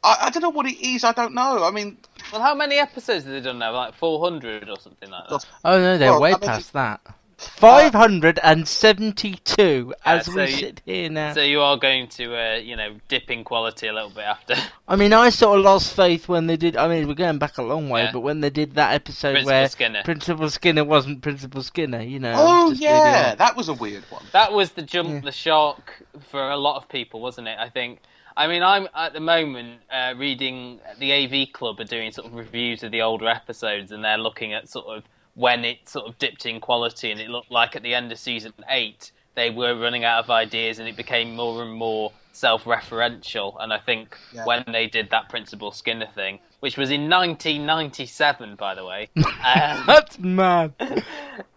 I, 0.03 0.17
I 0.21 0.29
don't 0.29 0.43
know 0.43 0.49
what 0.49 0.67
it 0.67 0.79
is. 0.79 1.03
I 1.03 1.13
don't 1.13 1.33
know. 1.33 1.63
I 1.63 1.71
mean, 1.71 1.97
Well, 2.31 2.41
how 2.41 2.53
many 2.53 2.77
episodes 2.77 3.25
have 3.25 3.33
they 3.33 3.41
done 3.41 3.59
now? 3.59 3.73
Like 3.73 3.95
400 3.95 4.69
or 4.69 4.79
something 4.79 5.09
like 5.09 5.27
that? 5.29 5.45
Oh 5.63 5.79
no, 5.79 5.97
they're 5.97 6.11
Well, 6.11 6.21
way 6.21 6.33
I 6.33 6.37
mean, 6.37 6.47
past 6.47 6.73
that. 6.73 7.01
Five 7.37 7.93
hundred 7.93 8.39
and 8.43 8.65
seventy-two 8.67 9.93
as 10.05 10.25
so 10.25 10.33
we 10.35 10.43
you- 10.43 10.47
sit 10.57 10.81
here 10.85 11.09
now. 11.09 11.33
So 11.33 11.41
you 11.41 11.61
are 11.61 11.77
going 11.77 12.07
to, 12.09 12.35
uh, 12.35 12.55
you 12.55 12.75
know, 12.75 12.95
dip 13.09 13.29
in 13.29 13.43
quality 13.43 13.87
a 13.87 13.93
little 13.93 14.09
bit 14.09 14.23
after. 14.23 14.55
I 14.87 14.95
mean, 14.95 15.11
I 15.13 15.29
sort 15.29 15.59
of 15.59 15.65
lost 15.65 15.93
faith 15.95 16.29
when 16.29 16.47
they 16.47 16.55
did. 16.55 16.77
I 16.77 16.87
mean, 16.87 17.07
we're 17.07 17.13
going 17.13 17.37
back 17.37 17.57
a 17.57 17.61
long 17.63 17.89
way, 17.89 18.03
Yeah. 18.03 18.11
but 18.13 18.21
when 18.21 18.39
they 18.39 18.49
did 18.49 18.75
that 18.75 18.93
episode 18.93 19.33
Principal 19.33 19.51
where 19.51 19.67
Skinner. 19.67 20.03
Principal 20.03 20.49
Skinner 20.49 20.83
wasn't 20.85 21.21
Principal 21.21 21.61
Skinner, 21.61 22.01
you 22.01 22.19
know. 22.19 22.31
it 22.31 22.35
oh 22.37 22.69
was 22.69 22.79
just 22.79 22.89
really 22.89 23.11
yeah, 23.11 23.29
odd. 23.33 23.37
that 23.39 23.55
was 23.57 23.67
a 23.67 23.73
weird 23.73 24.03
one. 24.09 24.23
That 24.31 24.53
was 24.53 24.71
the 24.71 24.81
jump, 24.81 25.25
the 25.25 25.31
shock 25.33 25.93
for 26.29 26.49
a 26.49 26.57
lot 26.57 26.77
of 26.77 26.87
people, 26.87 27.19
wasn't 27.21 27.47
it? 27.49 27.57
I 27.59 27.69
think. 27.69 27.99
I 28.37 28.47
mean, 28.47 28.63
I'm 28.63 28.89
at 28.93 29.13
the 29.13 29.21
moment 29.21 29.79
uh, 29.89 30.13
reading 30.17 30.79
the 30.99 31.13
AV 31.13 31.53
Club 31.53 31.79
are 31.79 31.85
doing 31.85 32.11
sort 32.11 32.27
of 32.27 32.33
reviews 32.33 32.83
of 32.83 32.91
the 32.91 33.01
older 33.01 33.27
episodes, 33.29 33.91
and 33.93 34.03
they're 34.03 34.17
looking 34.17 34.51
at 34.53 34.67
sort 34.69 34.87
of 34.87 35.03
when 35.35 35.63
it 35.63 35.87
sort 35.87 36.07
of 36.07 36.17
dipped 36.17 36.45
in 36.45 36.59
quality, 36.59 37.11
and 37.11 37.19
it 37.21 37.29
looked 37.29 37.51
like 37.51 37.75
at 37.75 37.83
the 37.83 37.93
end 37.93 38.11
of 38.11 38.17
season 38.19 38.53
eight 38.69 39.11
they 39.35 39.49
were 39.49 39.77
running 39.77 40.05
out 40.05 40.23
of 40.23 40.29
ideas, 40.29 40.79
and 40.79 40.87
it 40.87 40.95
became 40.95 41.35
more 41.35 41.61
and 41.61 41.73
more 41.73 42.11
self-referential. 42.31 43.55
And 43.59 43.73
I 43.73 43.77
think 43.79 44.17
Yeah. 44.33 44.45
when 44.45 44.63
they 44.71 44.87
did 44.87 45.09
that 45.09 45.27
Principal 45.29 45.71
Skinner 45.73 46.07
thing, 46.15 46.39
which 46.61 46.77
was 46.77 46.89
in 46.89 47.09
1997, 47.09 48.55
by 48.55 48.75
the 48.75 48.85
way. 48.85 49.09
um, 49.17 49.83
That's 49.85 50.17
mad. 50.19 50.73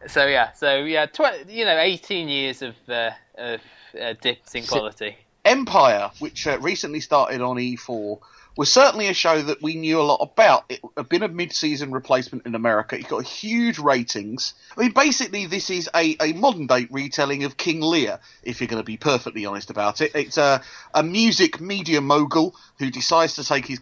so 0.06 0.26
yeah, 0.26 0.52
so 0.52 0.78
yeah, 0.78 1.06
tw- 1.06 1.48
you 1.48 1.64
know, 1.64 1.78
18 1.78 2.28
years 2.28 2.62
of 2.62 2.74
uh, 2.88 3.10
of 3.36 3.60
uh, 4.00 4.14
dips 4.20 4.54
in 4.54 4.64
quality. 4.66 5.16
Empire, 5.44 6.10
which 6.18 6.46
uh, 6.46 6.58
recently 6.60 7.00
started 7.00 7.40
on 7.40 7.56
E4, 7.56 8.18
was 8.58 8.72
certainly 8.72 9.06
a 9.06 9.14
show 9.14 9.40
that 9.40 9.62
we 9.62 9.76
knew 9.76 10.00
a 10.00 10.02
lot 10.02 10.18
about. 10.20 10.64
It 10.68 10.80
had 10.96 11.08
been 11.08 11.22
a 11.22 11.28
mid-season 11.28 11.92
replacement 11.92 12.44
in 12.44 12.56
America. 12.56 12.98
It 12.98 13.06
got 13.06 13.22
huge 13.22 13.78
ratings. 13.78 14.52
I 14.76 14.80
mean, 14.80 14.90
basically, 14.90 15.46
this 15.46 15.70
is 15.70 15.88
a, 15.94 16.16
a 16.20 16.32
modern-day 16.32 16.88
retelling 16.90 17.44
of 17.44 17.56
King 17.56 17.80
Lear, 17.80 18.18
if 18.42 18.60
you're 18.60 18.66
going 18.66 18.82
to 18.82 18.84
be 18.84 18.96
perfectly 18.96 19.46
honest 19.46 19.70
about 19.70 20.00
it. 20.00 20.10
It's 20.16 20.38
a, 20.38 20.60
a 20.92 21.04
music 21.04 21.60
media 21.60 22.00
mogul 22.00 22.56
who 22.80 22.90
decides 22.90 23.36
to 23.36 23.44
take 23.44 23.64
his 23.64 23.78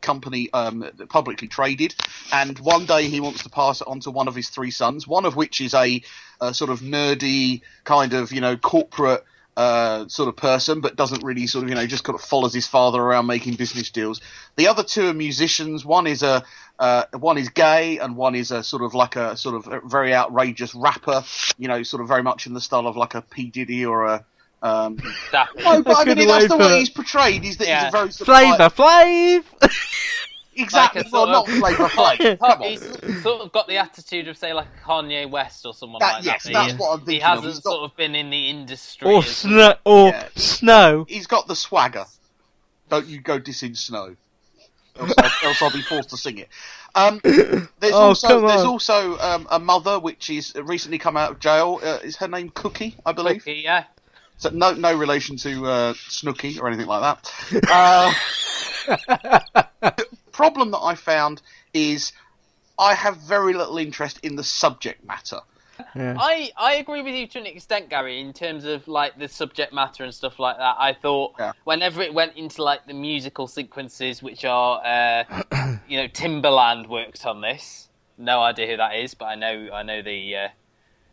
company 0.00 0.48
um, 0.54 0.86
publicly 1.10 1.48
traded, 1.48 1.94
and 2.32 2.58
one 2.60 2.86
day 2.86 3.08
he 3.08 3.20
wants 3.20 3.42
to 3.42 3.50
pass 3.50 3.82
it 3.82 3.86
on 3.86 4.00
to 4.00 4.10
one 4.10 4.26
of 4.26 4.34
his 4.34 4.48
three 4.48 4.70
sons, 4.70 5.06
one 5.06 5.26
of 5.26 5.36
which 5.36 5.60
is 5.60 5.74
a, 5.74 6.02
a 6.40 6.54
sort 6.54 6.70
of 6.70 6.80
nerdy 6.80 7.60
kind 7.84 8.14
of 8.14 8.32
you 8.32 8.40
know 8.40 8.56
corporate 8.56 9.22
uh, 9.56 10.08
sort 10.08 10.28
of 10.28 10.36
person, 10.36 10.80
but 10.80 10.96
doesn't 10.96 11.22
really 11.22 11.46
sort 11.46 11.64
of 11.64 11.68
you 11.70 11.74
know 11.74 11.86
just 11.86 12.04
kind 12.04 12.14
of 12.18 12.24
follows 12.24 12.54
his 12.54 12.66
father 12.66 13.00
around 13.00 13.26
making 13.26 13.54
business 13.54 13.90
deals. 13.90 14.20
The 14.56 14.68
other 14.68 14.82
two 14.82 15.08
are 15.08 15.14
musicians. 15.14 15.84
One 15.84 16.06
is 16.06 16.22
a 16.22 16.42
uh, 16.78 17.04
one 17.12 17.38
is 17.38 17.48
gay, 17.50 17.98
and 17.98 18.16
one 18.16 18.34
is 18.34 18.50
a 18.50 18.62
sort 18.62 18.82
of 18.82 18.94
like 18.94 19.16
a 19.16 19.36
sort 19.36 19.54
of 19.54 19.72
a 19.72 19.80
very 19.86 20.14
outrageous 20.14 20.74
rapper. 20.74 21.22
You 21.58 21.68
know, 21.68 21.82
sort 21.82 22.00
of 22.02 22.08
very 22.08 22.22
much 22.22 22.46
in 22.46 22.54
the 22.54 22.60
style 22.60 22.86
of 22.86 22.96
like 22.96 23.14
a 23.14 23.22
P 23.22 23.44
Diddy 23.50 23.84
or 23.84 24.06
a. 24.06 24.24
Um, 24.64 24.96
Daft 25.32 25.56
no, 25.56 25.82
but 25.82 25.96
I 26.08 26.14
mean 26.14 26.28
that's 26.28 26.46
the 26.46 26.56
way 26.56 26.64
for 26.64 26.68
way 26.68 26.76
it. 26.76 26.78
he's 26.78 26.90
portrayed. 26.90 27.42
He's, 27.42 27.56
that 27.56 27.66
he's 27.66 27.88
a 27.88 27.90
very 27.90 28.12
sort 28.12 28.28
of 28.28 28.58
like- 28.60 28.72
Flavor 28.72 29.42
Flav. 29.50 29.70
exactly. 30.56 31.02
Like 31.02 31.12
well, 31.12 31.26
sort 31.26 31.30
not 31.30 31.48
of- 31.48 31.54
Flavor 31.58 31.88
Flav. 31.88 32.38
Come 32.38 32.62
on. 32.62 32.68
He's 32.68 33.22
sort 33.22 33.40
of 33.42 33.52
got 33.52 33.66
the 33.68 33.76
attitude 33.78 34.28
of, 34.28 34.36
say, 34.36 34.52
like 34.52 34.68
Kanye 34.84 35.28
West 35.30 35.64
or 35.66 35.74
someone 35.74 36.00
That- 36.00 36.14
like 36.16 36.24
yes, 36.24 36.44
that. 36.44 36.52
that's 36.52 36.72
he, 36.72 36.78
what 36.78 36.92
I'm 36.92 36.98
thinking 37.00 37.14
He 37.14 37.20
hasn't 37.20 37.46
He's 37.46 37.60
got- 37.60 37.70
sort 37.72 37.90
of 37.90 37.96
been 37.96 38.14
in 38.14 38.30
the 38.30 38.48
industry. 38.50 39.08
or 39.10 39.18
as- 39.18 39.36
snow. 39.36 39.74
Or 39.84 40.08
Yeah. 40.08 40.28
snow. 40.36 41.04
He's 41.08 41.26
got 41.26 41.46
the 41.46 41.56
swagger. 41.56 42.04
Don't 42.88 43.06
you 43.06 43.20
go 43.20 43.40
dissing 43.40 43.76
snow. 43.76 44.16
Else 45.00 45.14
I'll, 45.16 45.48
else 45.48 45.62
I'll 45.62 45.70
be 45.72 45.80
forced 45.80 46.10
to 46.10 46.18
sing 46.18 46.36
it. 46.38 46.48
Um, 46.94 47.20
there's 47.24 47.66
Oh, 47.94 48.08
also 48.08 48.28
come 48.28 48.46
there's 48.46 48.60
also 48.60 49.18
um, 49.18 49.48
a 49.50 49.58
mother 49.58 49.98
which 49.98 50.28
is 50.28 50.52
recently 50.54 50.98
come 50.98 51.16
out 51.16 51.30
of 51.30 51.38
jail. 51.40 51.80
Uh, 51.82 51.98
is 52.04 52.16
her 52.16 52.28
name 52.28 52.50
Cookie? 52.50 52.94
I 53.06 53.12
believe. 53.12 53.38
Cookie, 53.38 53.62
yeah. 53.64 53.84
So 54.36 54.50
no 54.50 54.74
no 54.74 54.94
relation 54.94 55.36
to 55.38 55.64
uh, 55.66 55.92
Snooki 55.94 56.60
or 56.60 56.68
anything 56.68 56.86
like 56.86 57.00
that. 57.00 58.12
Uh, 59.88 59.92
problem 60.32 60.70
that 60.72 60.80
I 60.80 60.94
found 60.94 61.42
is 61.72 62.12
I 62.78 62.94
have 62.94 63.16
very 63.18 63.52
little 63.52 63.78
interest 63.78 64.20
in 64.22 64.36
the 64.36 64.44
subject 64.44 65.04
matter. 65.04 65.40
I, 65.96 66.52
I 66.56 66.74
agree 66.74 67.02
with 67.02 67.14
you 67.14 67.26
to 67.28 67.38
an 67.38 67.46
extent, 67.46 67.88
Gary, 67.88 68.20
in 68.20 68.32
terms 68.32 68.64
of 68.64 68.86
like 68.86 69.18
the 69.18 69.28
subject 69.28 69.72
matter 69.72 70.04
and 70.04 70.14
stuff 70.14 70.38
like 70.38 70.56
that. 70.58 70.76
I 70.78 70.92
thought 70.92 71.34
Yeah. 71.38 71.52
whenever 71.64 72.02
it 72.02 72.14
went 72.14 72.36
into 72.36 72.62
like 72.62 72.86
the 72.86 72.94
musical 72.94 73.46
sequences, 73.46 74.22
which 74.22 74.44
are 74.44 74.80
uh, 74.84 75.24
you 75.88 75.96
know 75.98 76.08
Timbaland 76.08 76.88
worked 76.88 77.26
on 77.26 77.40
this. 77.40 77.88
No 78.18 78.40
idea 78.40 78.68
who 78.68 78.76
that 78.76 78.96
is, 78.96 79.14
but 79.14 79.26
I 79.26 79.34
know 79.34 79.70
I 79.72 79.82
know 79.82 80.02
the 80.02 80.36
uh, 80.36 80.48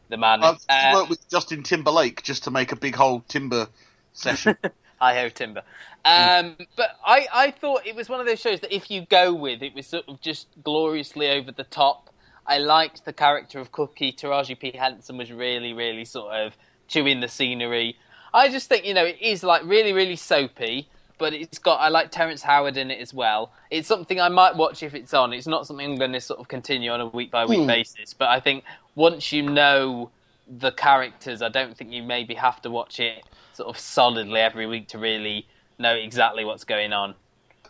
the 0.09 0.17
man. 0.17 0.43
I've 0.43 0.57
Uh, 0.69 0.91
worked 0.93 1.09
with 1.09 1.29
Justin 1.29 1.63
Timberlake 1.63 2.21
just 2.23 2.43
to 2.43 2.51
make 2.51 2.71
a 2.71 2.75
big 2.75 2.95
whole 2.95 3.21
timber 3.27 3.67
session. 4.13 4.57
Hi 4.99 5.15
ho 5.15 5.29
Timber. 5.29 5.63
Um, 6.03 6.57
but 6.75 6.97
I, 7.05 7.27
I 7.33 7.51
thought 7.51 7.85
it 7.85 7.95
was 7.95 8.09
one 8.09 8.19
of 8.19 8.25
those 8.25 8.39
shows 8.39 8.59
that 8.59 8.75
if 8.75 8.91
you 8.91 9.05
go 9.09 9.33
with, 9.33 9.61
it 9.63 9.73
was 9.73 9.87
sort 9.87 10.03
of 10.09 10.19
just 10.19 10.47
gloriously 10.61 11.29
over 11.29 11.53
the 11.53 11.63
top. 11.63 12.09
I 12.45 12.57
liked 12.57 13.05
the 13.05 13.13
character 13.13 13.59
of 13.59 13.71
Cookie. 13.71 14.11
Taraji 14.11 14.59
P. 14.59 14.71
Henson 14.75 15.15
was 15.17 15.31
really, 15.31 15.71
really 15.71 16.03
sort 16.03 16.33
of 16.33 16.57
chewing 16.89 17.21
the 17.21 17.29
scenery. 17.29 17.95
I 18.33 18.49
just 18.49 18.67
think, 18.67 18.85
you 18.85 18.93
know, 18.93 19.05
it 19.05 19.21
is 19.21 19.41
like 19.41 19.63
really, 19.63 19.93
really 19.93 20.17
soapy, 20.17 20.89
but 21.17 21.33
it's 21.33 21.59
got, 21.59 21.79
I 21.79 21.87
like 21.87 22.11
Terrence 22.11 22.41
Howard 22.41 22.75
in 22.75 22.91
it 22.91 22.99
as 22.99 23.13
well. 23.13 23.53
It's 23.71 23.87
something 23.87 24.19
I 24.19 24.27
might 24.27 24.57
watch 24.57 24.83
if 24.83 24.93
it's 24.93 25.13
on. 25.13 25.31
It's 25.31 25.47
not 25.47 25.65
something 25.65 25.91
I'm 25.91 25.97
going 25.97 26.11
to 26.11 26.19
sort 26.19 26.41
of 26.41 26.49
continue 26.49 26.91
on 26.91 26.99
a 26.99 27.07
week 27.07 27.31
by 27.31 27.45
week 27.45 27.65
basis, 27.65 28.13
but 28.13 28.27
I 28.27 28.41
think 28.41 28.65
once 28.95 29.31
you 29.31 29.43
know 29.43 30.11
the 30.45 30.71
characters, 30.71 31.41
I 31.41 31.47
don't 31.47 31.77
think 31.77 31.91
you 31.91 32.03
maybe 32.03 32.33
have 32.33 32.61
to 32.63 32.69
watch 32.69 32.99
it 32.99 33.23
sort 33.59 33.75
of 33.75 33.77
solidly 33.77 34.39
every 34.39 34.65
week 34.65 34.87
to 34.87 34.97
really 34.97 35.45
know 35.77 35.93
exactly 35.93 36.45
what's 36.45 36.63
going 36.63 36.93
on. 36.93 37.13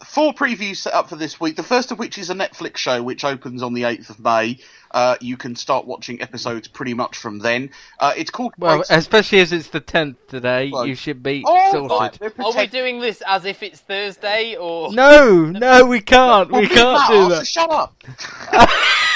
four 0.05 0.33
previews 0.33 0.77
set 0.77 0.93
up 0.93 1.09
for 1.09 1.15
this 1.15 1.39
week. 1.41 1.55
The 1.55 1.63
first 1.63 1.91
of 1.91 1.97
which 1.97 2.19
is 2.19 2.29
a 2.29 2.35
Netflix 2.35 2.77
show 2.77 3.01
which 3.01 3.25
opens 3.25 3.63
on 3.63 3.73
the 3.73 3.81
8th 3.81 4.11
of 4.11 4.19
May. 4.19 4.59
Uh, 4.91 5.15
you 5.19 5.35
can 5.35 5.55
start 5.55 5.85
watching 5.87 6.21
episodes 6.21 6.67
pretty 6.67 6.93
much 6.93 7.17
from 7.17 7.39
then. 7.39 7.71
Uh, 7.99 8.13
it's 8.15 8.29
called. 8.29 8.53
Well, 8.59 8.77
Grace- 8.77 8.91
especially 8.91 9.39
as 9.39 9.51
it's 9.51 9.69
the 9.69 9.79
tenth 9.79 10.17
today, 10.27 10.69
Well, 10.71 10.85
you 10.85 10.93
should 10.95 11.23
be 11.23 11.43
oh, 11.45 11.71
sorted. 11.71 12.21
right, 12.21 12.33
they're 12.37 12.53
we 12.61 12.67
doing 12.67 12.99
this 12.99 13.23
as 13.25 13.45
if 13.45 13.63
it's 13.63 13.79
Thursday 13.81 14.55
or 14.55 14.93
No, 14.93 15.45
no, 15.45 15.85
we 15.87 16.01
can't. 16.01 16.51
Well, 16.51 16.61
We 16.61 16.67
can't 16.67 17.09
do 17.11 17.17
off, 17.17 17.29
that. 17.31 17.47
Shut 17.47 17.71
up. 17.71 17.95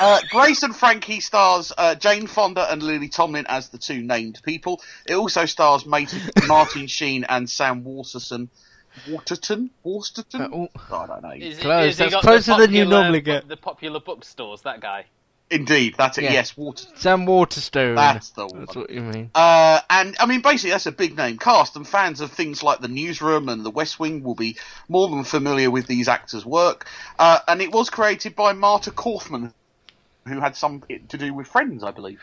uh, 0.00 0.20
Grace 0.30 0.62
and 0.62 0.74
Frankie 0.74 1.20
stars 1.20 1.72
uh, 1.76 1.94
Jane 1.94 2.26
Fonda 2.26 2.70
and 2.70 2.82
Lily 2.82 3.08
Tomlin 3.08 3.46
as 3.48 3.68
the 3.68 3.78
two 3.78 4.02
named 4.02 4.40
people. 4.44 4.80
It 5.06 5.14
also 5.14 5.46
stars 5.46 5.86
Mate- 5.86 6.14
Martin 6.46 6.86
Sheen 6.86 7.24
and 7.24 7.48
Sam 7.48 7.84
Waterson. 7.84 8.50
Waterton? 9.08 9.70
Waterton? 9.82 10.40
Uh, 10.42 10.48
oh. 10.52 10.68
I 10.90 11.06
don't 11.06 11.22
know. 11.22 11.30
is, 11.30 11.58
Close, 11.58 11.98
is 12.00 12.12
he 12.12 12.20
closer 12.20 12.52
the 12.52 12.66
than 12.66 12.74
you 12.74 12.84
normally 12.84 13.20
get. 13.20 13.48
The 13.48 13.56
popular 13.56 14.00
bookstores, 14.00 14.62
that 14.62 14.80
guy. 14.80 15.06
Indeed, 15.52 15.96
that's 15.98 16.16
it. 16.16 16.24
Yeah. 16.24 16.32
Yes, 16.32 16.56
Waterton. 16.56 16.96
Sam 16.96 17.26
Waterstone. 17.26 17.94
That's 17.94 18.30
the 18.30 18.46
one. 18.46 18.60
That's 18.60 18.74
what 18.74 18.88
you 18.88 19.02
mean. 19.02 19.30
Uh, 19.34 19.80
and 19.90 20.16
I 20.18 20.24
mean, 20.24 20.40
basically, 20.40 20.70
that's 20.70 20.86
a 20.86 20.92
big 20.92 21.14
name 21.14 21.36
cast, 21.36 21.76
and 21.76 21.86
fans 21.86 22.22
of 22.22 22.32
things 22.32 22.62
like 22.62 22.80
The 22.80 22.88
Newsroom 22.88 23.50
and 23.50 23.62
The 23.62 23.70
West 23.70 24.00
Wing 24.00 24.22
will 24.22 24.34
be 24.34 24.56
more 24.88 25.08
than 25.08 25.24
familiar 25.24 25.70
with 25.70 25.86
these 25.86 26.08
actors' 26.08 26.46
work. 26.46 26.86
Uh, 27.18 27.40
and 27.46 27.60
it 27.60 27.70
was 27.70 27.90
created 27.90 28.34
by 28.34 28.54
Marta 28.54 28.90
Kauffman, 28.90 29.52
who 30.26 30.40
had 30.40 30.56
some 30.56 30.82
to 31.08 31.18
do 31.18 31.34
with 31.34 31.46
Friends, 31.48 31.82
I 31.82 31.90
believe. 31.90 32.20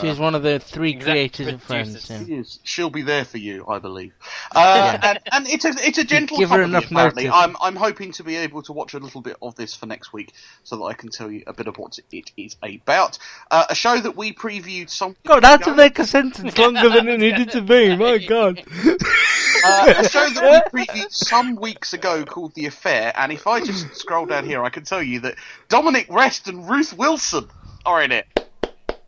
She's 0.00 0.20
one 0.20 0.36
of 0.36 0.44
the 0.44 0.60
three 0.60 0.92
Exec 0.92 1.12
creators 1.12 1.46
of 1.48 1.62
Friends. 1.64 2.08
yeah. 2.08 2.24
She 2.24 2.34
is. 2.34 2.58
She'll 2.62 2.90
be 2.90 3.02
there 3.02 3.24
for 3.24 3.38
you, 3.38 3.64
I 3.68 3.80
believe. 3.80 4.12
Uh, 4.54 4.96
and, 5.02 5.18
and 5.32 5.48
it's 5.48 5.64
a 5.64 5.72
it's 5.78 5.98
a 5.98 6.04
gentle 6.04 6.38
Give 6.38 6.48
her 6.48 6.62
comedy. 6.62 6.70
enough 6.70 6.90
apparently, 6.92 7.24
notice. 7.24 7.40
I'm 7.42 7.56
I'm 7.60 7.74
hoping 7.74 8.12
to 8.12 8.22
be 8.22 8.36
able 8.36 8.62
to 8.62 8.72
watch 8.72 8.94
a 8.94 9.00
little 9.00 9.20
bit 9.20 9.36
of 9.42 9.56
this 9.56 9.74
for 9.74 9.86
next 9.86 10.12
week, 10.12 10.32
so 10.62 10.76
that 10.76 10.84
I 10.84 10.94
can 10.94 11.08
tell 11.10 11.28
you 11.28 11.42
a 11.48 11.52
bit 11.52 11.66
of 11.66 11.76
what 11.76 11.98
it 12.12 12.30
is 12.36 12.54
about. 12.62 13.18
Uh, 13.50 13.64
a 13.68 13.74
show 13.74 13.98
that 13.98 14.16
we 14.16 14.32
previewed 14.32 14.90
some. 14.90 15.16
God, 15.26 15.42
how 15.42 15.56
to 15.56 15.74
make 15.74 15.98
a 15.98 16.06
sentence 16.06 16.56
longer 16.56 16.88
than 16.88 17.08
it 17.08 17.18
needed 17.18 17.50
to 17.50 17.60
be? 17.60 17.96
My 17.96 18.18
God. 18.28 18.62
uh, 19.64 19.94
a 19.98 20.08
show 20.08 20.28
that 20.30 20.70
we 20.72 20.84
previewed 20.84 21.12
some 21.12 21.56
weeks 21.56 21.92
ago 21.92 22.24
called 22.24 22.54
The 22.54 22.66
Affair, 22.66 23.12
and 23.16 23.32
if 23.32 23.46
I 23.46 23.60
just 23.60 23.94
scroll 23.96 24.26
down 24.26 24.44
here, 24.44 24.62
I 24.64 24.70
can 24.70 24.84
tell 24.84 25.02
you 25.02 25.20
that 25.20 25.36
Dominic 25.68 26.10
West 26.10 26.48
and 26.48 26.68
Ruth 26.68 26.92
Wilson 26.96 27.48
are 27.84 28.02
in 28.02 28.12
it. 28.12 28.26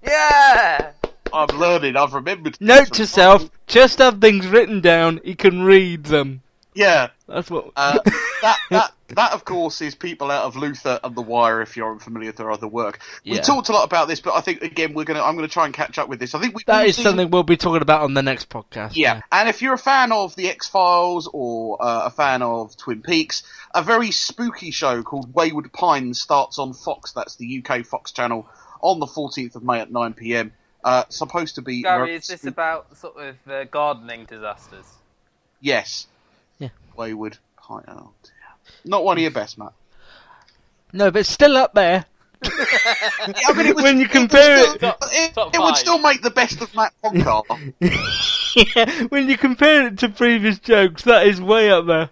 Yeah! 0.02 0.92
I'm 1.32 1.58
learning. 1.58 1.96
I've 1.96 2.14
remembered. 2.14 2.58
Note 2.60 2.92
to 2.94 3.06
self: 3.06 3.50
just 3.66 3.98
have 3.98 4.20
things 4.20 4.46
written 4.46 4.80
down. 4.80 5.20
He 5.24 5.34
can 5.34 5.62
read 5.62 6.04
them. 6.04 6.42
Yeah, 6.74 7.08
That's 7.32 7.50
what. 7.50 7.70
Uh, 7.76 7.98
that 8.42 8.58
that 8.70 8.92
that 9.08 9.32
of 9.32 9.44
course 9.44 9.80
is 9.80 9.94
people 9.94 10.30
out 10.30 10.44
of 10.44 10.56
Luther 10.56 10.98
and 11.02 11.14
The 11.16 11.22
Wire. 11.22 11.60
If 11.62 11.76
you're 11.76 11.90
unfamiliar 11.92 12.28
with 12.30 12.36
their 12.36 12.50
other 12.50 12.68
work, 12.68 12.98
we 13.24 13.32
Yeah. 13.36 13.40
talked 13.42 13.68
a 13.68 13.72
lot 13.72 13.84
about 13.84 14.08
this, 14.08 14.20
but 14.20 14.34
I 14.34 14.40
think 14.40 14.62
again 14.62 14.94
we're 14.94 15.04
gonna 15.04 15.22
I'm 15.22 15.34
gonna 15.36 15.48
try 15.48 15.64
and 15.64 15.74
catch 15.74 15.98
up 15.98 16.08
with 16.08 16.18
this. 16.20 16.34
I 16.34 16.40
think 16.40 16.54
we 16.56 16.62
that 16.66 16.82
we 16.84 16.90
is 16.90 16.96
do- 16.96 17.02
something 17.02 17.30
we'll 17.30 17.42
be 17.42 17.56
talking 17.56 17.82
about 17.82 18.02
on 18.02 18.14
the 18.14 18.22
next 18.22 18.48
podcast. 18.48 18.92
Yeah, 18.94 19.20
and 19.30 19.48
if 19.48 19.62
you're 19.62 19.74
a 19.74 19.78
fan 19.78 20.12
of 20.12 20.34
the 20.36 20.48
X 20.48 20.68
Files 20.68 21.28
or 21.32 21.82
uh, 21.82 22.02
a 22.06 22.10
fan 22.10 22.42
of 22.42 22.76
Twin 22.76 23.02
Peaks, 23.02 23.42
a 23.74 23.82
very 23.82 24.10
spooky 24.10 24.70
show 24.70 25.02
called 25.02 25.34
Wayward 25.34 25.72
Pines 25.72 26.20
starts 26.20 26.58
on 26.58 26.72
Fox. 26.72 27.12
That's 27.12 27.36
the 27.36 27.62
UK 27.64 27.84
Fox 27.86 28.12
channel 28.12 28.48
on 28.80 28.98
the 28.98 29.06
14th 29.06 29.54
of 29.56 29.62
May 29.62 29.80
at 29.80 29.92
9 29.92 30.14
p.m. 30.14 30.52
Uh, 30.84 31.04
supposed 31.08 31.54
to 31.54 31.62
be 31.62 31.82
Gary, 31.82 32.16
is 32.16 32.26
this 32.26 32.40
spooky. 32.40 32.48
about 32.54 32.96
sort 32.96 33.16
of 33.16 33.36
uh, 33.48 33.62
gardening 33.64 34.24
disasters? 34.24 34.84
yes, 35.60 36.06
Yeah. 36.08 36.11
Wayward 36.96 37.38
Pine. 37.56 37.84
Oh, 37.88 38.12
dear. 38.22 38.32
Not 38.84 39.04
one 39.04 39.16
of 39.18 39.22
your 39.22 39.30
best, 39.30 39.58
Matt. 39.58 39.72
No, 40.92 41.10
but 41.10 41.20
it's 41.20 41.28
still 41.30 41.56
up 41.56 41.74
there. 41.74 42.04
I 42.44 43.52
mean, 43.56 43.74
was, 43.74 43.82
When 43.84 43.98
you 43.98 44.04
it 44.06 44.10
compare 44.10 44.58
still- 44.62 44.74
it- 44.74 44.80
Top- 44.80 44.98
it, 45.12 45.34
top 45.34 45.54
it 45.54 45.60
would 45.60 45.76
still 45.76 45.98
make 45.98 46.22
the 46.22 46.30
best 46.30 46.60
of 46.60 46.74
Matt 46.74 46.92
podcast. 47.02 47.72
yeah, 48.76 49.02
when 49.04 49.28
you 49.28 49.38
compare 49.38 49.86
it 49.86 49.98
to 49.98 50.08
previous 50.08 50.58
jokes, 50.58 51.02
that 51.04 51.26
is 51.26 51.40
way 51.40 51.70
up 51.70 51.86
there. 51.86 52.10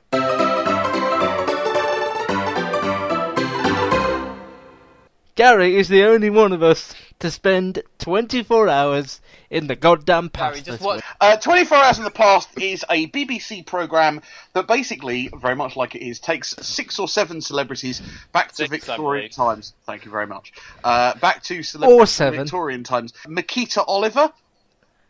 Gary 5.37 5.77
is 5.77 5.89
the 5.89 6.05
only 6.05 6.29
one 6.31 6.53
of 6.53 6.63
us 6.63 6.95
to 7.21 7.31
spend 7.31 7.83
24 7.99 8.69
hours 8.69 9.21
in 9.51 9.67
the 9.67 9.77
goddamn 9.77 10.29
past. 10.31 10.55
Gary, 10.55 10.63
just 10.65 10.79
this 10.79 10.81
watch. 10.87 10.97
week. 10.97 11.05
Uh, 11.21 11.37
24 11.37 11.79
Hours 11.79 11.99
in 11.99 12.05
the 12.05 12.11
Past 12.11 12.49
is 12.61 12.85
a 12.91 13.07
BBC 13.09 13.65
programme 13.65 14.21
that 14.55 14.67
basically, 14.67 15.29
very 15.41 15.55
much 15.57 15.77
like 15.77 15.95
it 15.95 16.03
is, 16.07 16.19
takes 16.19 16.55
six 16.61 16.99
or 16.99 17.09
seven 17.09 17.41
celebrities 17.41 18.03
back 18.33 18.49
to 18.51 18.55
Six, 18.57 18.71
Victorian 18.71 19.25
believe. 19.25 19.33
times. 19.33 19.75
Thank 19.87 20.05
you 20.05 20.11
very 20.11 20.27
much. 20.27 20.53
Uh, 20.83 21.15
back 21.19 21.43
to 21.45 21.63
celebrities 21.63 22.01
Or 22.01 22.07
seven. 22.07 22.41
Victorian 22.41 22.85
times. 22.85 23.13
Miquita 23.27 23.85
Oliver. 23.87 24.33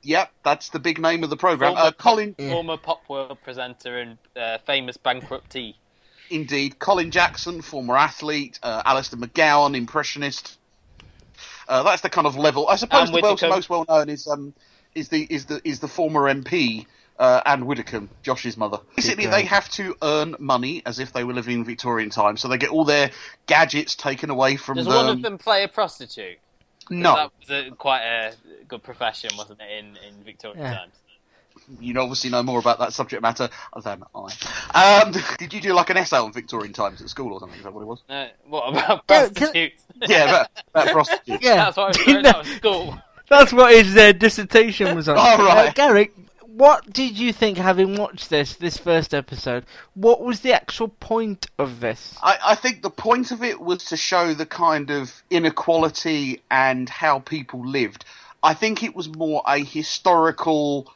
Yep, 0.02 0.30
that's 0.44 0.70
the 0.70 0.78
big 0.78 0.98
name 1.00 1.22
of 1.24 1.30
the 1.30 1.36
programme. 1.36 1.74
Former, 1.74 1.88
Uh, 1.88 1.92
Colin, 1.92 2.34
former 2.34 2.76
Pop 2.78 3.02
World 3.08 3.38
presenter 3.44 3.98
and 3.98 4.18
uh, 4.36 4.58
famous 4.66 4.96
bankruptee. 4.96 5.76
indeed. 6.30 6.78
Colin 6.78 7.10
Jackson, 7.10 7.60
former 7.60 7.96
athlete. 7.96 8.58
Uh, 8.62 8.82
Alistair 8.84 9.18
McGowan, 9.18 9.76
impressionist. 9.76 10.56
Uh, 11.70 11.84
that's 11.84 12.02
the 12.02 12.10
kind 12.10 12.26
of 12.26 12.36
level. 12.36 12.68
I 12.68 12.76
suppose 12.76 13.10
the 13.10 13.20
well, 13.20 13.32
Widdecombe. 13.32 13.50
most 13.50 13.70
well 13.70 13.86
known 13.88 14.08
is 14.08 14.26
um 14.26 14.52
is 14.94 15.08
the 15.08 15.26
is 15.30 15.46
the 15.46 15.60
is 15.64 15.78
the 15.78 15.88
former 15.88 16.22
MP 16.22 16.84
uh, 17.20 17.42
Ann 17.44 17.66
Widdecombe, 17.66 18.10
Josh's 18.22 18.56
mother. 18.56 18.78
Basically, 18.96 19.26
they 19.26 19.44
have 19.44 19.68
to 19.70 19.94
earn 20.02 20.34
money 20.38 20.82
as 20.86 20.98
if 20.98 21.12
they 21.12 21.22
were 21.22 21.34
living 21.34 21.58
in 21.60 21.64
Victorian 21.64 22.10
times, 22.10 22.40
so 22.40 22.48
they 22.48 22.56
get 22.58 22.70
all 22.70 22.84
their 22.84 23.10
gadgets 23.46 23.94
taken 23.94 24.30
away 24.30 24.56
from 24.56 24.78
Does 24.78 24.86
them. 24.86 24.96
one 24.96 25.08
of 25.10 25.22
them 25.22 25.38
play 25.38 25.62
a 25.62 25.68
prostitute? 25.68 26.38
no, 26.90 27.14
That 27.14 27.30
was 27.38 27.50
a, 27.50 27.70
quite 27.76 28.02
a 28.02 28.32
good 28.66 28.82
profession, 28.82 29.30
wasn't 29.36 29.60
it, 29.60 29.70
in, 29.78 29.96
in 29.98 30.24
Victorian 30.24 30.60
Yeah. 30.60 30.78
times? 30.78 30.94
You 31.80 31.98
obviously 32.00 32.30
know 32.30 32.42
more 32.42 32.58
about 32.58 32.78
that 32.78 32.92
subject 32.92 33.22
matter 33.22 33.48
than 33.82 34.02
I. 34.14 35.02
Um, 35.04 35.14
did 35.38 35.52
you 35.52 35.60
do 35.60 35.72
like 35.72 35.90
an 35.90 35.96
essay 35.96 36.16
on 36.16 36.32
Victorian 36.32 36.72
times 36.72 37.00
at 37.00 37.08
school 37.08 37.32
or 37.32 37.40
something? 37.40 37.58
Is 37.58 37.64
that 37.64 37.72
what 37.72 37.82
it 37.82 37.86
was? 37.86 38.02
Uh, 38.08 38.28
what 38.48 38.68
about 38.70 39.04
Yeah, 39.08 39.28
prostitutes? 39.28 39.82
Yeah, 40.08 40.24
about, 40.24 40.48
about 40.74 40.86
prostitutes. 40.92 41.44
Yeah, 41.44 41.56
That's 41.56 41.76
what 41.76 41.84
I 41.84 41.88
was 41.88 41.96
doing 41.98 42.26
at 42.26 42.46
school. 42.46 42.98
That's 43.28 43.52
what 43.52 43.72
his 43.72 43.96
uh, 43.96 44.12
dissertation 44.12 44.96
was 44.96 45.08
on. 45.08 45.16
Oh, 45.18 45.46
right. 45.46 45.68
Uh, 45.68 45.72
Gary, 45.72 46.10
what 46.46 46.92
did 46.92 47.18
you 47.18 47.32
think, 47.32 47.58
having 47.58 47.96
watched 47.96 48.28
this, 48.28 48.56
this 48.56 48.76
first 48.76 49.14
episode? 49.14 49.64
What 49.94 50.20
was 50.20 50.40
the 50.40 50.52
actual 50.52 50.88
point 50.88 51.46
of 51.58 51.80
this? 51.80 52.16
I, 52.22 52.38
I 52.44 52.54
think 52.54 52.82
the 52.82 52.90
point 52.90 53.30
of 53.30 53.42
it 53.42 53.60
was 53.60 53.84
to 53.86 53.96
show 53.96 54.34
the 54.34 54.46
kind 54.46 54.90
of 54.90 55.22
inequality 55.30 56.42
and 56.50 56.88
how 56.88 57.20
people 57.20 57.66
lived. 57.66 58.04
I 58.42 58.54
think 58.54 58.82
it 58.82 58.96
was 58.96 59.08
more 59.08 59.42
a 59.46 59.58
historical 59.58 60.92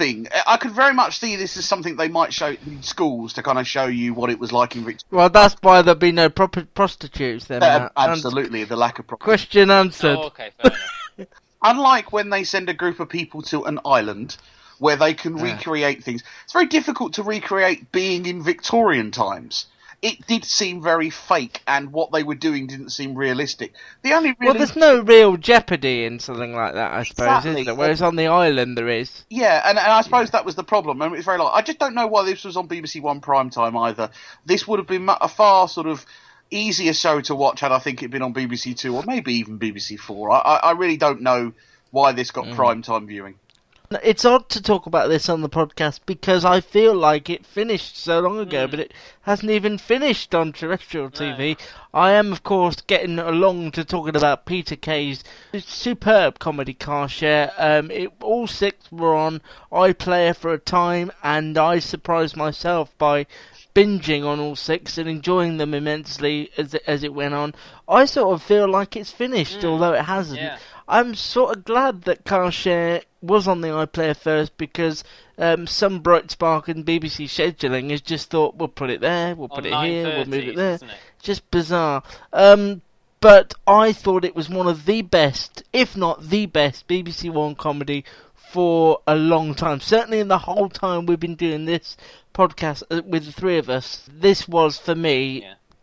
thing. 0.00 0.26
I- 0.34 0.54
I 0.54 0.56
could 0.56 0.72
very 0.72 0.94
much 0.94 1.20
see 1.20 1.36
this 1.36 1.56
as 1.58 1.66
something 1.66 1.96
they 1.96 2.08
might 2.08 2.32
show 2.32 2.48
in 2.66 2.82
schools 2.82 3.34
to 3.34 3.42
kind 3.42 3.58
of 3.58 3.66
show 3.68 3.84
you 3.86 4.14
what 4.14 4.30
it 4.30 4.38
was 4.38 4.50
like 4.50 4.74
in 4.74 4.84
Victoria. 4.84 5.08
Well, 5.10 5.28
that's 5.28 5.54
why 5.60 5.82
there'd 5.82 5.98
be 5.98 6.10
no 6.10 6.28
proper 6.30 6.64
prostitutes 6.64 7.44
then. 7.44 7.62
Uh, 7.62 7.66
Matt. 7.66 7.92
And 7.96 8.10
absolutely, 8.12 8.64
the 8.64 8.76
lack 8.76 8.98
of 8.98 9.06
property. 9.06 9.24
Question 9.24 9.70
answered. 9.70 10.16
Oh, 10.18 10.24
okay, 10.28 10.50
fair 10.60 10.72
enough. 11.18 11.28
Unlike 11.62 12.12
when 12.12 12.30
they 12.30 12.44
send 12.44 12.70
a 12.70 12.74
group 12.74 12.98
of 13.00 13.08
people 13.10 13.42
to 13.42 13.64
an 13.64 13.78
island 13.84 14.38
where 14.78 14.96
they 14.96 15.12
can 15.12 15.36
recreate 15.36 16.02
things, 16.02 16.22
it's 16.44 16.54
very 16.54 16.64
difficult 16.66 17.12
to 17.14 17.22
recreate 17.22 17.92
being 17.92 18.24
in 18.24 18.42
Victorian 18.42 19.10
times. 19.10 19.66
It 20.02 20.26
did 20.26 20.46
seem 20.46 20.82
very 20.82 21.10
fake, 21.10 21.60
and 21.66 21.92
what 21.92 22.10
they 22.10 22.22
were 22.22 22.34
doing 22.34 22.66
didn't 22.66 22.88
seem 22.90 23.14
realistic. 23.14 23.74
The 24.02 24.14
only 24.14 24.34
Well, 24.40 24.54
there's 24.54 24.74
no 24.74 25.00
real 25.00 25.36
jeopardy 25.36 26.04
in 26.04 26.20
something 26.20 26.54
like 26.54 26.72
that, 26.72 26.92
I 26.92 27.02
suppose, 27.02 27.26
Exactly. 27.26 27.60
is 27.60 27.66
there? 27.66 27.74
Whereas 27.74 28.00
on 28.00 28.16
the 28.16 28.28
island 28.28 28.78
there 28.78 28.88
is. 28.88 29.24
yeah, 29.28 29.60
and, 29.64 29.78
and 29.78 29.92
I 29.92 30.00
suppose 30.00 30.30
that 30.30 30.46
was 30.46 30.54
the 30.54 30.64
problem. 30.64 31.02
I 31.02 31.08
mean, 31.08 31.16
it's 31.16 31.26
very 31.26 31.38
like 31.38 31.52
I 31.52 31.60
just 31.60 31.78
don't 31.78 31.94
know 31.94 32.06
why 32.06 32.24
this 32.24 32.44
was 32.44 32.56
on 32.56 32.66
BBC 32.66 33.02
One 33.02 33.20
prime 33.20 33.50
time 33.50 33.76
either. 33.76 34.10
This 34.46 34.66
would 34.66 34.78
have 34.78 34.88
been 34.88 35.08
a 35.08 35.28
far 35.28 35.68
sort 35.68 35.86
of 35.86 36.06
easier 36.50 36.94
show 36.94 37.20
to 37.20 37.34
watch 37.34 37.60
had 37.60 37.70
I 37.70 37.78
think 37.78 38.02
it'd 38.02 38.10
been 38.10 38.22
on 38.22 38.32
BBC 38.32 38.76
Two 38.76 38.96
or 38.96 39.02
maybe 39.06 39.34
even 39.34 39.58
BBC 39.58 39.98
Four. 39.98 40.30
I, 40.30 40.38
I, 40.38 40.56
I 40.56 40.70
really 40.72 40.96
don't 40.96 41.20
know 41.20 41.52
why 41.90 42.12
this 42.12 42.30
got 42.30 42.46
mm. 42.46 42.54
prime 42.54 42.82
time 42.82 43.06
viewing. 43.06 43.34
It's 44.04 44.24
odd 44.24 44.48
to 44.50 44.62
talk 44.62 44.86
about 44.86 45.08
this 45.08 45.28
on 45.28 45.40
the 45.40 45.48
podcast 45.48 45.98
because 46.06 46.44
I 46.44 46.60
feel 46.60 46.94
like 46.94 47.28
it 47.28 47.44
finished 47.44 47.96
so 47.96 48.20
long 48.20 48.38
ago, 48.38 48.68
but 48.68 48.78
it 48.78 48.94
hasn't 49.22 49.50
even 49.50 49.78
finished 49.78 50.32
on 50.32 50.52
terrestrial 50.52 51.10
TV. 51.10 51.58
I 51.92 52.12
am, 52.12 52.30
of 52.30 52.44
course, 52.44 52.76
getting 52.82 53.18
along 53.18 53.72
to 53.72 53.84
talking 53.84 54.14
about 54.14 54.46
Peter 54.46 54.76
Kay's 54.76 55.24
superb 55.58 56.38
comedy 56.38 56.72
car 56.72 57.08
share. 57.08 57.52
Um, 57.58 57.90
it, 57.90 58.12
all 58.22 58.46
six 58.46 58.92
were 58.92 59.16
on 59.16 59.42
iPlayer 59.72 60.36
for 60.36 60.52
a 60.52 60.58
time, 60.58 61.10
and 61.24 61.58
I 61.58 61.80
surprised 61.80 62.36
myself 62.36 62.96
by 62.96 63.26
binging 63.74 64.24
on 64.24 64.38
all 64.38 64.54
six 64.54 64.98
and 64.98 65.08
enjoying 65.08 65.56
them 65.56 65.74
immensely 65.74 66.50
as 66.56 66.74
it, 66.74 66.82
as 66.86 67.02
it 67.02 67.12
went 67.12 67.34
on. 67.34 67.56
I 67.88 68.04
sort 68.04 68.34
of 68.34 68.42
feel 68.42 68.68
like 68.68 68.94
it's 68.94 69.10
finished, 69.10 69.64
although 69.64 69.94
it 69.94 70.04
hasn't. 70.04 70.40
Yeah. 70.40 70.58
I'm 70.90 71.14
sort 71.14 71.56
of 71.56 71.64
glad 71.64 72.02
that 72.02 72.24
Carshare 72.24 73.02
was 73.22 73.46
on 73.46 73.60
the 73.60 73.68
iPlayer 73.68 74.16
first 74.16 74.56
because 74.56 75.04
um, 75.38 75.66
some 75.66 76.00
bright 76.00 76.30
spark 76.30 76.68
in 76.68 76.84
BBC 76.84 77.26
scheduling 77.26 77.90
has 77.90 78.00
just 78.00 78.28
thought 78.30 78.56
we'll 78.56 78.68
put 78.68 78.90
it 78.90 79.00
there, 79.00 79.34
we'll 79.36 79.48
put 79.48 79.66
On 79.66 79.84
it 79.84 79.88
here, 79.88 80.04
we'll 80.06 80.26
move 80.26 80.48
it 80.48 80.56
there. 80.56 80.74
it? 80.74 80.82
Just 81.22 81.48
bizarre. 81.50 82.02
Um, 82.32 82.82
but 83.20 83.54
I 83.66 83.92
thought 83.92 84.24
it 84.24 84.34
was 84.34 84.48
one 84.48 84.66
of 84.66 84.86
the 84.86 85.02
best, 85.02 85.62
if 85.72 85.96
not 85.96 86.28
the 86.28 86.46
best, 86.46 86.88
BBC 86.88 87.30
One 87.30 87.54
comedy 87.54 88.04
for 88.34 89.00
a 89.06 89.14
long 89.14 89.54
time. 89.54 89.78
Certainly 89.80 90.20
in 90.20 90.28
the 90.28 90.38
whole 90.38 90.68
time 90.68 91.06
we've 91.06 91.20
been 91.20 91.36
doing 91.36 91.66
this 91.66 91.96
podcast 92.34 92.82
uh, 92.90 93.02
with 93.06 93.26
the 93.26 93.32
three 93.32 93.58
of 93.58 93.68
us, 93.70 94.08
this 94.10 94.48
was 94.48 94.78
for 94.78 94.94
me 94.94 95.42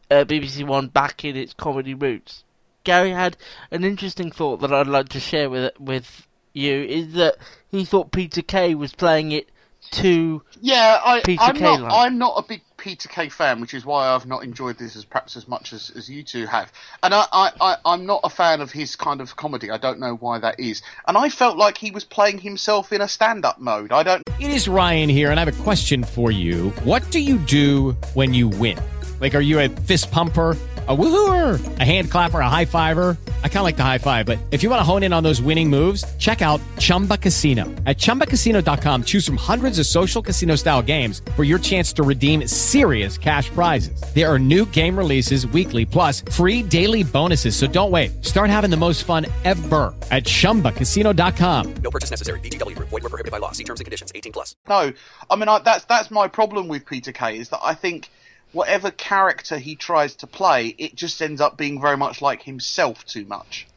Yeah. 0.09 0.17
uh, 0.21 0.25
BBC 0.25 0.65
One 0.65 0.87
back 0.87 1.23
in 1.23 1.35
its 1.37 1.53
comedy 1.53 1.93
roots. 1.93 2.43
Gary 2.87 3.11
had 3.11 3.35
an 3.69 3.83
interesting 3.83 4.31
thought 4.31 4.61
that 4.61 4.71
I'd 4.71 4.87
like 4.87 5.09
to 5.09 5.19
share 5.19 5.49
with 5.49 5.77
with 5.77 6.25
you. 6.53 6.83
Is 6.83 7.13
that 7.13 7.35
he 7.69 7.83
thought 7.83 8.13
Peter 8.13 8.41
Kay 8.41 8.75
was 8.75 8.93
playing 8.93 9.33
it 9.33 9.49
too 9.91 10.41
Yeah, 10.61 10.99
I, 11.03 11.19
Peter 11.21 11.43
I'm 11.43 11.55
Kay 11.55 11.63
not. 11.63 11.81
like. 11.81 11.91
I'm 11.93 12.17
not 12.17 12.35
a 12.37 12.47
big 12.47 12.61
Peter 12.77 13.09
Kay 13.09 13.27
fan, 13.27 13.59
which 13.59 13.73
is 13.73 13.85
why 13.85 14.07
I've 14.07 14.25
not 14.25 14.43
enjoyed 14.45 14.77
this 14.77 14.95
as 14.95 15.03
perhaps 15.03 15.35
as 15.35 15.47
much 15.49 15.73
as, 15.73 15.91
as 15.97 16.09
you 16.09 16.23
two 16.23 16.45
have. 16.45 16.71
And 17.03 17.13
I, 17.13 17.25
I, 17.31 17.51
I, 17.59 17.75
I'm 17.85 18.05
not 18.05 18.21
a 18.23 18.29
fan 18.29 18.61
of 18.61 18.71
his 18.71 18.95
kind 18.95 19.19
of 19.19 19.35
comedy. 19.35 19.69
I 19.69 19.77
don't 19.77 19.99
know 19.99 20.15
why 20.15 20.39
that 20.39 20.59
is. 20.59 20.81
And 21.07 21.17
I 21.17 21.27
felt 21.29 21.57
like 21.57 21.77
he 21.77 21.91
was 21.91 22.05
playing 22.05 22.39
himself 22.39 22.93
in 22.93 23.01
a 23.01 23.07
stand-up 23.07 23.59
mode. 23.59 23.91
I 23.91 24.03
don't. 24.03 24.23
It 24.39 24.49
is 24.49 24.67
Ryan 24.69 25.09
here, 25.09 25.29
and 25.31 25.39
I 25.39 25.43
have 25.43 25.59
a 25.59 25.63
question 25.63 26.03
for 26.05 26.31
you. 26.31 26.69
What 26.83 27.09
do 27.11 27.19
you 27.19 27.37
do 27.39 27.97
when 28.13 28.33
you 28.33 28.47
win? 28.47 28.79
Like, 29.19 29.35
are 29.35 29.41
you 29.41 29.59
a 29.59 29.69
fist 29.69 30.11
pumper? 30.11 30.55
A 30.89 30.95
woohooer, 30.95 31.79
a 31.81 31.83
hand 31.83 32.09
clapper, 32.09 32.39
a 32.39 32.49
high 32.49 32.63
fiver. 32.63 33.17
I 33.43 33.49
kind 33.49 33.57
of 33.57 33.63
like 33.63 33.75
the 33.75 33.83
high 33.83 33.97
five, 33.97 34.25
but 34.25 34.39
if 34.51 34.63
you 34.63 34.69
want 34.69 34.79
to 34.79 34.85
hone 34.85 35.03
in 35.03 35.11
on 35.11 35.21
those 35.21 35.41
winning 35.41 35.69
moves, 35.69 36.05
check 36.17 36.41
out 36.41 36.61
Chumba 36.79 37.17
Casino. 37.17 37.65
At 37.85 37.97
ChumbaCasino.com, 37.97 39.03
choose 39.03 39.25
from 39.25 39.35
hundreds 39.37 39.79
of 39.79 39.85
social 39.85 40.21
casino 40.21 40.55
style 40.55 40.81
games 40.81 41.21
for 41.35 41.43
your 41.43 41.59
chance 41.59 41.91
to 41.91 42.03
redeem 42.03 42.47
serious 42.47 43.17
cash 43.17 43.49
prizes. 43.49 44.01
There 44.15 44.31
are 44.31 44.39
new 44.39 44.65
game 44.67 44.97
releases 44.97 45.45
weekly, 45.47 45.83
plus 45.83 46.21
free 46.31 46.63
daily 46.63 47.03
bonuses. 47.03 47.53
So 47.57 47.67
don't 47.67 47.91
wait. 47.91 48.23
Start 48.23 48.49
having 48.49 48.69
the 48.69 48.77
most 48.77 49.03
fun 49.03 49.25
ever 49.43 49.93
at 50.09 50.23
ChumbaCasino.com. 50.23 51.73
No 51.83 51.91
purchase 51.91 52.11
necessary. 52.11 52.39
VGW 52.39 52.77
Group. 52.77 52.87
Void 52.87 53.03
were 53.03 53.09
prohibited 53.09 53.33
by 53.33 53.39
law. 53.39 53.51
See 53.51 53.65
terms 53.65 53.81
and 53.81 53.85
conditions. 53.85 54.13
18 54.15 54.31
plus. 54.31 54.55
No, 54.69 54.93
I 55.29 55.35
mean 55.35 55.49
I, 55.49 55.59
that's 55.59 55.83
that's 55.83 56.09
my 56.11 56.29
problem 56.29 56.69
with 56.69 56.85
Peter 56.85 57.11
Kay 57.11 57.39
is 57.39 57.49
that 57.49 57.59
I 57.61 57.73
think 57.73 58.09
whatever 58.51 58.91
character 58.91 59.57
he 59.57 59.75
tries 59.75 60.15
to 60.15 60.27
play, 60.27 60.67
it 60.77 60.95
just 60.95 61.21
ends 61.21 61.41
up 61.41 61.57
being 61.57 61.81
very 61.81 61.97
much 61.97 62.21
like 62.21 62.43
himself 62.43 63.05
too 63.05 63.25
much. 63.25 63.67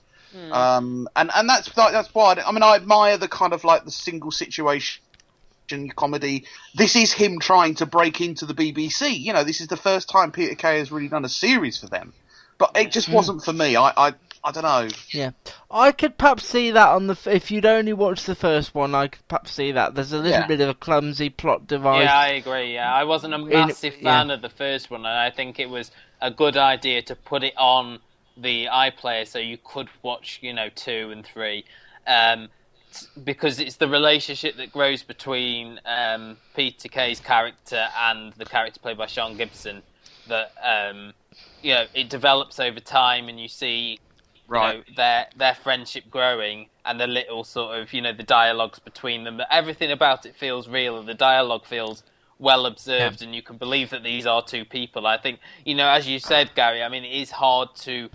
Um, 0.52 1.08
and 1.16 1.30
and 1.34 1.48
that's 1.48 1.72
that's 1.74 2.14
why 2.14 2.34
I, 2.34 2.48
I 2.48 2.52
mean 2.52 2.62
I 2.62 2.76
admire 2.76 3.16
the 3.16 3.28
kind 3.28 3.52
of 3.52 3.64
like 3.64 3.84
the 3.84 3.90
single 3.90 4.30
situation 4.30 5.00
comedy. 5.96 6.44
This 6.74 6.96
is 6.96 7.12
him 7.12 7.40
trying 7.40 7.76
to 7.76 7.86
break 7.86 8.20
into 8.20 8.46
the 8.46 8.54
BBC. 8.54 9.18
You 9.18 9.32
know, 9.32 9.44
this 9.44 9.60
is 9.60 9.68
the 9.68 9.76
first 9.76 10.08
time 10.08 10.30
Peter 10.30 10.54
Kay 10.54 10.78
has 10.78 10.92
really 10.92 11.08
done 11.08 11.24
a 11.24 11.28
series 11.28 11.78
for 11.78 11.86
them. 11.86 12.12
But 12.58 12.76
it 12.76 12.92
just 12.92 13.08
wasn't 13.08 13.42
for 13.42 13.52
me. 13.52 13.74
I 13.74 13.92
I, 13.96 14.14
I 14.42 14.52
don't 14.52 14.62
know. 14.62 14.88
Yeah, 15.10 15.32
I 15.70 15.92
could 15.92 16.16
perhaps 16.16 16.46
see 16.46 16.70
that 16.70 16.88
on 16.88 17.08
the. 17.08 17.18
If 17.26 17.50
you'd 17.50 17.66
only 17.66 17.92
watched 17.92 18.26
the 18.26 18.34
first 18.34 18.74
one, 18.74 18.94
I 18.94 19.08
could 19.08 19.26
perhaps 19.28 19.52
see 19.52 19.72
that. 19.72 19.94
There's 19.94 20.12
a 20.12 20.18
little 20.18 20.40
Yeah. 20.40 20.46
bit 20.46 20.60
of 20.62 20.68
a 20.70 20.74
clumsy 20.74 21.28
plot 21.28 21.66
device. 21.66 22.04
Yeah, 22.04 22.18
I 22.18 22.28
agree. 22.28 22.74
Yeah, 22.74 22.92
I 22.92 23.04
wasn't 23.04 23.34
a 23.34 23.38
massive 23.38 23.96
yeah. 23.98 24.02
fan 24.18 24.30
of 24.30 24.40
the 24.40 24.48
first 24.48 24.90
one, 24.90 25.00
and 25.00 25.08
I 25.08 25.30
think 25.30 25.60
it 25.60 25.68
was 25.68 25.90
a 26.22 26.30
good 26.30 26.56
idea 26.56 27.02
to 27.02 27.14
put 27.16 27.44
it 27.44 27.54
on 27.58 27.98
the 28.36 28.66
iPlayer 28.72 29.26
so 29.26 29.38
you 29.38 29.58
could 29.62 29.88
watch, 30.02 30.38
you 30.40 30.54
know, 30.54 30.70
two 30.74 31.10
and 31.12 31.26
three, 31.26 31.64
um, 32.06 32.48
t- 32.94 33.06
because 33.22 33.58
it's 33.60 33.76
the 33.76 33.88
relationship 33.88 34.56
that 34.56 34.72
grows 34.72 35.02
between 35.02 35.80
um, 35.84 36.38
Peter 36.56 36.88
Kay's 36.88 37.20
character 37.20 37.88
and 37.98 38.32
the 38.34 38.46
character 38.46 38.80
played 38.80 38.96
by 38.96 39.06
Sian 39.06 39.36
Gibson 39.36 39.82
that 40.28 40.52
um, 40.62 41.12
you 41.62 41.74
know 41.74 41.84
it 41.92 42.08
develops 42.08 42.58
over 42.58 42.80
time, 42.80 43.28
and 43.28 43.38
you 43.38 43.48
see 43.48 43.98
Right. 44.50 44.78
know, 44.78 44.94
their 44.96 45.26
their 45.36 45.54
friendship 45.54 46.10
growing 46.10 46.70
and 46.84 47.00
the 47.00 47.06
little 47.06 47.44
sort 47.44 47.78
of 47.78 47.92
you 47.92 48.02
know 48.02 48.12
the 48.12 48.24
dialogues 48.24 48.80
between 48.80 49.24
them. 49.24 49.40
Everything 49.50 49.92
about 49.92 50.26
it 50.26 50.34
feels 50.34 50.68
real, 50.68 50.98
and 50.98 51.08
the 51.08 51.14
dialogue 51.14 51.64
feels 51.64 52.02
well 52.38 52.66
observed, 52.66 53.22
and 53.22 53.34
you 53.34 53.42
can 53.42 53.58
believe 53.58 53.90
that 53.90 54.02
these 54.02 54.26
are 54.26 54.42
two 54.42 54.64
people. 54.64 55.06
I 55.06 55.18
think 55.18 55.38
you 55.64 55.76
know, 55.76 55.88
as 55.88 56.08
you 56.08 56.18
said, 56.18 56.50
Gary. 56.56 56.82
I 56.82 56.88
mean, 56.88 57.04
it 57.04 57.12
is 57.12 57.30
hard 57.30 57.76
to 57.82 58.10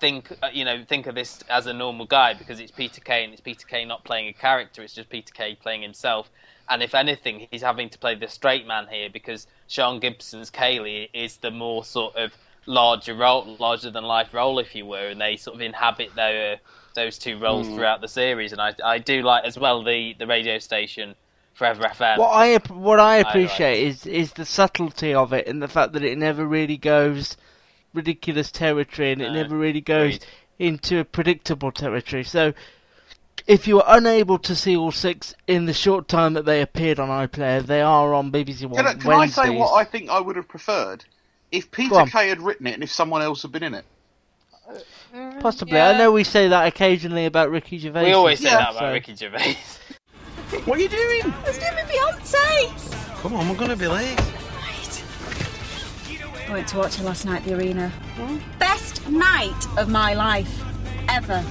think 0.00 0.36
uh, 0.42 0.48
you 0.52 0.64
know 0.64 0.84
think 0.86 1.06
of 1.06 1.14
this 1.14 1.42
as 1.48 1.66
a 1.66 1.72
normal 1.72 2.06
guy 2.06 2.34
because 2.34 2.60
it's 2.60 2.72
Peter 2.72 3.00
Kay 3.00 3.24
and 3.24 3.32
it's 3.32 3.40
Peter 3.40 3.66
Kay 3.66 3.86
not 3.86 4.04
playing 4.04 4.28
a 4.28 4.34
character. 4.34 4.82
It's 4.82 4.94
just 4.94 5.08
Peter 5.08 5.32
Kay 5.32 5.54
playing 5.54 5.80
himself. 5.80 6.30
And 6.68 6.82
if 6.82 6.94
anything, 6.94 7.46
he's 7.50 7.62
having 7.62 7.90
to 7.90 7.98
play 7.98 8.14
the 8.14 8.28
straight 8.28 8.66
man 8.66 8.86
here 8.90 9.10
because 9.10 9.46
Sian 9.66 10.00
Gibson's 10.00 10.50
Kayleigh 10.50 11.10
is 11.12 11.38
the 11.38 11.50
more 11.50 11.84
sort 11.84 12.16
of 12.16 12.36
larger 12.66 13.14
role, 13.14 13.56
larger 13.58 13.90
than 13.90 14.04
life 14.04 14.32
role, 14.32 14.58
if 14.58 14.74
you 14.74 14.86
were, 14.86 15.08
and 15.08 15.20
they 15.20 15.36
sort 15.36 15.56
of 15.56 15.62
inhabit 15.62 16.14
their 16.14 16.60
those 16.94 17.18
two 17.18 17.38
roles 17.38 17.66
hmm. 17.66 17.74
throughout 17.74 18.00
the 18.00 18.08
series. 18.08 18.52
And 18.52 18.60
I 18.60 18.74
I 18.84 18.98
do 18.98 19.22
like 19.22 19.44
as 19.44 19.58
well 19.58 19.82
the 19.82 20.14
the 20.18 20.26
radio 20.26 20.58
station 20.58 21.14
Forever 21.54 21.84
FM. 21.84 22.18
What 22.18 22.30
I 22.30 22.56
what 22.72 22.98
I 22.98 23.18
like. 23.18 23.26
appreciate 23.26 23.86
is 23.86 24.06
is 24.06 24.32
the 24.32 24.44
subtlety 24.44 25.14
of 25.14 25.32
it 25.32 25.46
and 25.46 25.62
the 25.62 25.68
fact 25.68 25.92
that 25.92 26.02
it 26.02 26.18
never 26.18 26.44
really 26.44 26.76
goes 26.76 27.36
ridiculous 27.92 28.50
territory 28.50 29.12
and 29.12 29.22
it 29.22 29.30
never 29.30 29.56
really 29.56 29.80
goes 29.80 30.16
agreed. 30.16 30.28
into 30.58 30.98
a 30.98 31.04
predictable 31.04 31.70
territory. 31.70 32.24
So 32.24 32.54
if 33.46 33.68
you 33.68 33.76
were 33.76 33.84
unable 33.86 34.38
to 34.38 34.56
see 34.56 34.76
all 34.76 34.90
six 34.90 35.32
in 35.46 35.66
the 35.66 35.72
short 35.72 36.08
time 36.08 36.32
that 36.34 36.44
they 36.44 36.60
appeared 36.60 36.98
on 36.98 37.08
iPlayer, 37.08 37.64
they 37.64 37.82
are 37.82 38.12
on 38.14 38.32
BBC 38.32 38.66
One 38.66 38.84
Can, 38.84 38.86
I- 38.86 38.94
can 38.94 39.12
I 39.12 39.26
say 39.26 39.50
what 39.50 39.74
I 39.74 39.84
think 39.84 40.10
I 40.10 40.20
would 40.20 40.34
have 40.34 40.48
preferred? 40.48 41.04
If 41.52 41.70
Peter 41.70 41.94
on. 41.96 42.08
Kay 42.08 42.28
had 42.28 42.40
written 42.40 42.66
it 42.66 42.74
and 42.74 42.82
if 42.82 42.90
someone 42.92 43.22
else 43.22 43.42
had 43.42 43.52
been 43.52 43.62
in 43.62 43.74
it. 43.74 43.84
Mm, 45.14 45.40
Possibly, 45.40 45.76
Yeah. 45.76 45.90
I 45.90 45.98
know 45.98 46.10
we 46.12 46.24
say 46.24 46.48
that 46.48 46.66
occasionally 46.66 47.26
about 47.26 47.50
Ricky 47.50 47.78
Gervais. 47.78 48.04
we 48.06 48.12
always 48.12 48.40
say 48.40 48.46
Yeah. 48.50 48.56
that 48.58 48.70
about 48.70 48.80
So- 48.80 48.92
Ricky 48.92 49.14
Gervais. 49.14 49.56
What 50.66 50.78
are 50.78 50.82
you 50.82 50.88
doing? 50.88 51.22
I 51.24 51.42
was 51.48 51.58
doing 51.58 51.74
my 51.74 51.82
Beyonce. 51.82 53.20
Come 53.22 53.34
on, 53.34 53.48
we're 53.48 53.56
gonna 53.56 53.74
be 53.76 53.88
late. 53.88 54.20
I 56.48 56.52
went 56.52 56.68
to 56.68 56.76
watch 56.78 56.96
her 56.96 57.04
last 57.04 57.24
night 57.24 57.38
at 57.42 57.44
the 57.48 57.54
arena. 57.56 57.90
Best 58.58 59.08
night 59.08 59.66
of 59.78 59.88
my 59.88 60.14
life 60.14 60.62
ever. 61.08 61.44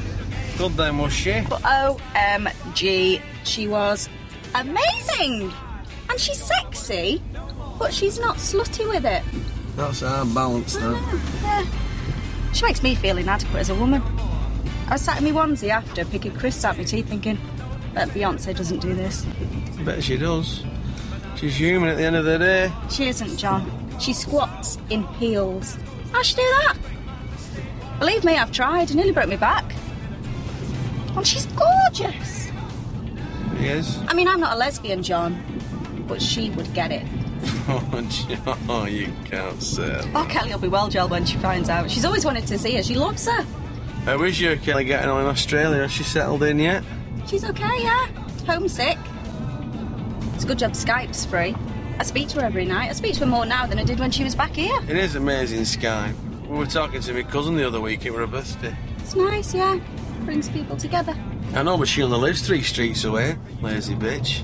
Good 0.57 0.73
then, 0.77 0.97
was 0.99 1.11
she? 1.11 1.41
But 1.49 1.61
OMG, 1.63 3.21
she 3.43 3.67
was 3.67 4.07
amazing. 4.55 5.51
And 6.09 6.19
she's 6.19 6.41
sexy, 6.41 7.21
but 7.79 7.93
she's 7.93 8.19
not 8.19 8.37
slutty 8.37 8.87
with 8.87 9.03
it. 9.05 9.23
That's 9.75 10.03
our 10.03 10.25
balance 10.25 10.75
now. 10.77 10.93
Yeah. 11.41 11.65
She 12.53 12.63
makes 12.63 12.83
me 12.83 12.95
feel 12.95 13.17
inadequate 13.17 13.61
as 13.61 13.69
a 13.69 13.75
woman. 13.75 14.01
I 14.87 14.93
was 14.93 15.01
sat 15.01 15.17
in 15.17 15.23
my 15.23 15.31
onesie 15.31 15.69
after, 15.69 16.05
picking 16.05 16.33
crisps 16.35 16.63
out 16.65 16.77
my 16.77 16.83
teeth, 16.83 17.07
thinking, 17.07 17.39
bet 17.93 18.09
Beyonce 18.09 18.55
doesn't 18.55 18.79
do 18.79 18.93
this. 18.93 19.25
Bet 19.83 20.03
she 20.03 20.17
does. 20.17 20.63
She's 21.35 21.55
human 21.55 21.89
at 21.89 21.97
the 21.97 22.03
end 22.03 22.15
of 22.15 22.25
the 22.25 22.37
day. 22.37 22.71
She 22.91 23.07
isn't, 23.07 23.37
John. 23.37 23.71
She 23.99 24.13
squats 24.13 24.77
in 24.89 25.03
heels. 25.15 25.77
How'd 26.11 26.25
she 26.25 26.35
do 26.35 26.41
that? 26.41 26.77
Believe 27.97 28.23
me, 28.23 28.37
I've 28.37 28.51
tried. 28.51 28.91
It 28.91 28.95
nearly 28.95 29.11
broke 29.11 29.29
me 29.29 29.37
back. 29.37 29.73
And 31.15 31.25
she's 31.25 31.47
gorgeous. 31.47 32.51
Is. 33.57 33.97
I 34.07 34.13
mean, 34.13 34.27
I'm 34.27 34.39
not 34.39 34.55
a 34.55 34.57
lesbian, 34.57 35.01
John, 35.03 35.41
but 36.07 36.21
she 36.21 36.49
would 36.51 36.73
get 36.73 36.91
it. 36.91 37.07
Oh, 38.69 38.85
you 38.85 39.11
can't 39.25 39.61
say 39.61 39.87
that. 39.87 40.07
Oh, 40.15 40.25
Kelly 40.29 40.51
will 40.51 40.59
be 40.59 40.67
well 40.67 40.89
gelled 40.89 41.09
when 41.11 41.25
she 41.25 41.37
finds 41.37 41.69
out. 41.69 41.89
She's 41.89 42.05
always 42.05 42.25
wanted 42.25 42.45
to 42.47 42.57
see 42.57 42.75
her. 42.75 42.83
She 42.83 42.95
loves 42.95 43.25
her. 43.27 43.43
How 44.05 44.21
is 44.23 44.39
your 44.39 44.57
Kelly 44.57 44.83
getting 44.83 45.09
on 45.09 45.21
in 45.21 45.27
Australia? 45.27 45.81
Has 45.81 45.91
she 45.91 46.03
settled 46.03 46.43
in 46.43 46.59
yet? 46.59 46.83
She's 47.27 47.45
okay, 47.45 47.83
yeah. 47.83 48.07
Homesick. 48.45 48.97
It's 50.35 50.43
a 50.43 50.47
good 50.47 50.59
job 50.59 50.73
Skype's 50.73 51.25
free. 51.25 51.55
I 51.99 52.03
speak 52.03 52.27
to 52.29 52.41
her 52.41 52.45
every 52.45 52.65
night. 52.65 52.89
I 52.89 52.93
speak 52.93 53.13
to 53.15 53.19
her 53.21 53.25
more 53.25 53.45
now 53.45 53.65
than 53.65 53.79
I 53.79 53.83
did 53.83 53.99
when 53.99 54.11
she 54.11 54.23
was 54.23 54.35
back 54.35 54.51
here. 54.51 54.77
It 54.89 54.97
is 54.97 55.15
amazing, 55.15 55.61
Skype. 55.61 56.13
We 56.47 56.57
were 56.57 56.65
talking 56.65 56.99
to 57.01 57.13
my 57.13 57.23
cousin 57.23 57.55
the 57.55 57.65
other 57.65 57.79
week. 57.79 58.05
It 58.05 58.11
was 58.11 58.19
her 58.19 58.27
birthday. 58.27 58.75
It's 58.97 59.15
nice, 59.15 59.53
yeah. 59.53 59.79
Brings 60.25 60.49
people 60.49 60.75
together. 60.75 61.15
I 61.53 61.63
know, 61.63 61.77
but 61.77 61.87
she 61.87 62.03
only 62.03 62.17
lives 62.17 62.45
three 62.45 62.61
streets 62.61 63.03
away. 63.05 63.37
Lazy 63.61 63.95
bitch. 63.95 64.43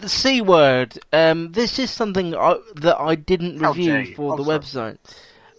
The 0.00 0.08
C 0.08 0.40
word. 0.40 0.98
Um, 1.12 1.52
this 1.52 1.78
is 1.78 1.90
something 1.90 2.34
I, 2.34 2.56
that 2.76 2.98
I 2.98 3.14
didn't 3.14 3.58
review 3.58 3.96
you. 3.96 4.14
for 4.14 4.32
Oh, 4.32 4.36
the 4.36 4.42
website. 4.42 4.98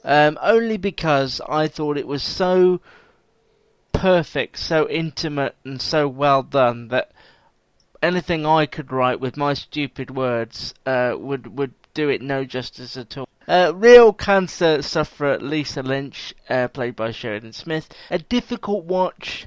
Um, 0.03 0.39
only 0.41 0.77
because 0.77 1.39
I 1.47 1.67
thought 1.67 1.97
it 1.97 2.07
was 2.07 2.23
so 2.23 2.81
perfect, 3.93 4.57
so 4.57 4.89
intimate, 4.89 5.55
and 5.63 5.79
so 5.79 6.07
well 6.07 6.41
done 6.41 6.87
that 6.87 7.11
anything 8.01 8.45
I 8.45 8.65
could 8.65 8.91
write 8.91 9.19
with 9.19 9.37
my 9.37 9.53
stupid 9.53 10.09
words 10.15 10.73
uh, 10.87 11.13
would 11.17 11.57
would 11.57 11.73
do 11.93 12.09
it 12.09 12.21
no 12.21 12.43
justice 12.43 12.97
at 12.97 13.17
all. 13.17 13.27
Uh, 13.47 13.73
real 13.75 14.13
cancer 14.13 14.81
sufferer 14.81 15.37
Lisa 15.39 15.83
Lynch, 15.83 16.33
uh, 16.49 16.67
played 16.67 16.95
by 16.95 17.11
Sheridan 17.11 17.53
Smith, 17.53 17.89
a 18.09 18.17
difficult 18.17 18.85
watch, 18.85 19.45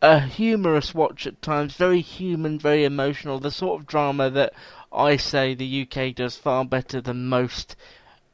a 0.00 0.20
humorous 0.20 0.94
watch 0.94 1.26
at 1.26 1.42
times, 1.42 1.74
very 1.74 2.00
human, 2.00 2.58
very 2.58 2.84
emotional, 2.84 3.40
the 3.40 3.50
sort 3.50 3.80
of 3.80 3.86
drama 3.86 4.30
that 4.30 4.52
I 4.92 5.16
say 5.16 5.54
the 5.54 5.82
UK 5.82 6.14
does 6.14 6.36
far 6.36 6.64
better 6.64 7.00
than 7.00 7.28
most 7.28 7.74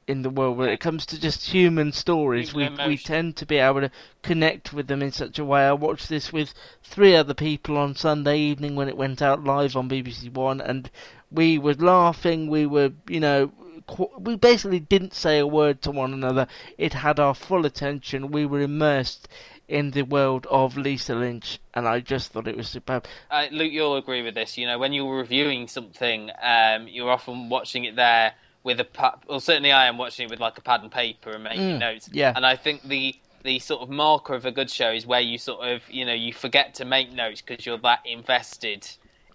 in 0.07 0.21
the 0.23 0.31
world 0.31 0.59
when 0.59 0.69
it 0.69 0.81
comes 0.81 1.07
to 1.07 1.19
just 1.19 1.49
human 1.49 1.91
stories. 1.91 2.53
We 2.53 2.69
we 2.87 2.99
tend 2.99 3.37
to 3.37 3.47
be 3.47 3.57
able 3.57 3.81
to 3.81 3.91
connect 4.23 4.73
with 4.73 4.87
them 4.87 5.03
in 5.03 5.13
such 5.13 5.39
a 5.39 5.45
way. 5.45 5.63
I 5.63 5.73
watched 5.73 6.11
this 6.11 6.33
with 6.33 6.53
three 6.83 7.17
other 7.17 7.33
people 7.33 7.79
on 7.79 7.97
Sunday 7.97 8.39
evening 8.39 8.77
when 8.77 8.89
it 8.89 8.99
went 8.99 9.23
out 9.23 9.43
live 9.43 9.77
on 9.77 9.89
BBC 9.89 10.31
One, 10.31 10.61
and 10.61 10.91
we 11.31 11.57
were 11.59 11.75
laughing. 11.75 12.49
We 12.49 12.67
were, 12.67 12.93
you 13.09 13.21
know, 13.21 13.51
we 14.19 14.37
basically 14.37 14.81
didn't 14.81 15.15
say 15.15 15.39
a 15.39 15.47
word 15.47 15.81
to 15.83 15.91
one 15.91 16.13
another. 16.13 16.47
It 16.77 16.93
had 16.93 17.19
our 17.19 17.35
full 17.35 17.65
attention. 17.65 18.31
We 18.31 18.45
were 18.45 18.61
immersed 18.61 19.27
in 19.69 19.91
the 19.93 20.03
world 20.03 20.47
of 20.51 20.77
Lisa 20.77 21.15
Lynch, 21.15 21.59
and 21.73 21.89
I 21.89 22.01
just 22.01 22.33
thought 22.33 22.47
it 22.49 22.57
was 22.57 22.69
superb. 22.69 23.07
Uh, 23.31 23.47
Luke, 23.51 23.73
you'll 23.73 23.97
agree 23.97 24.23
with 24.23 24.35
this. 24.35 24.59
You 24.59 24.67
know, 24.67 24.79
when 24.79 24.93
you're 24.93 25.17
reviewing 25.17 25.69
something, 25.69 26.31
um, 26.43 26.87
you're 26.89 27.11
often 27.11 27.49
watching 27.49 27.85
it 27.85 27.97
there 27.97 28.35
with 28.63 28.81
a 28.81 28.85
pad. 28.85 29.15
Well, 29.29 29.41
certainly 29.41 29.73
I 29.73 29.87
am 29.87 29.99
watching 29.99 30.27
it 30.27 30.31
with 30.31 30.41
like 30.41 30.59
a 30.59 30.63
pad 30.63 30.83
and 30.83 30.91
paper 30.91 31.31
and 31.31 31.45
making 31.45 31.77
Mm, 31.77 31.81
notes. 31.81 32.09
yeah. 32.13 32.33
And 32.35 32.45
I 32.47 32.57
think 32.57 32.83
the 32.83 33.15
the 33.43 33.59
sort 33.59 33.83
of 33.83 33.91
marker 33.91 34.33
of 34.35 34.47
a 34.47 34.51
good 34.51 34.71
show 34.71 34.91
is 34.91 35.07
where 35.07 35.21
you 35.21 35.37
sort 35.37 35.69
of 35.69 35.83
you 35.91 36.05
know 36.07 36.15
you 36.15 36.33
forget 36.33 36.75
to 36.77 36.85
make 36.87 37.13
notes 37.13 37.43
because 37.43 37.67
you're 37.67 37.77
that 37.79 38.01
invested 38.07 38.89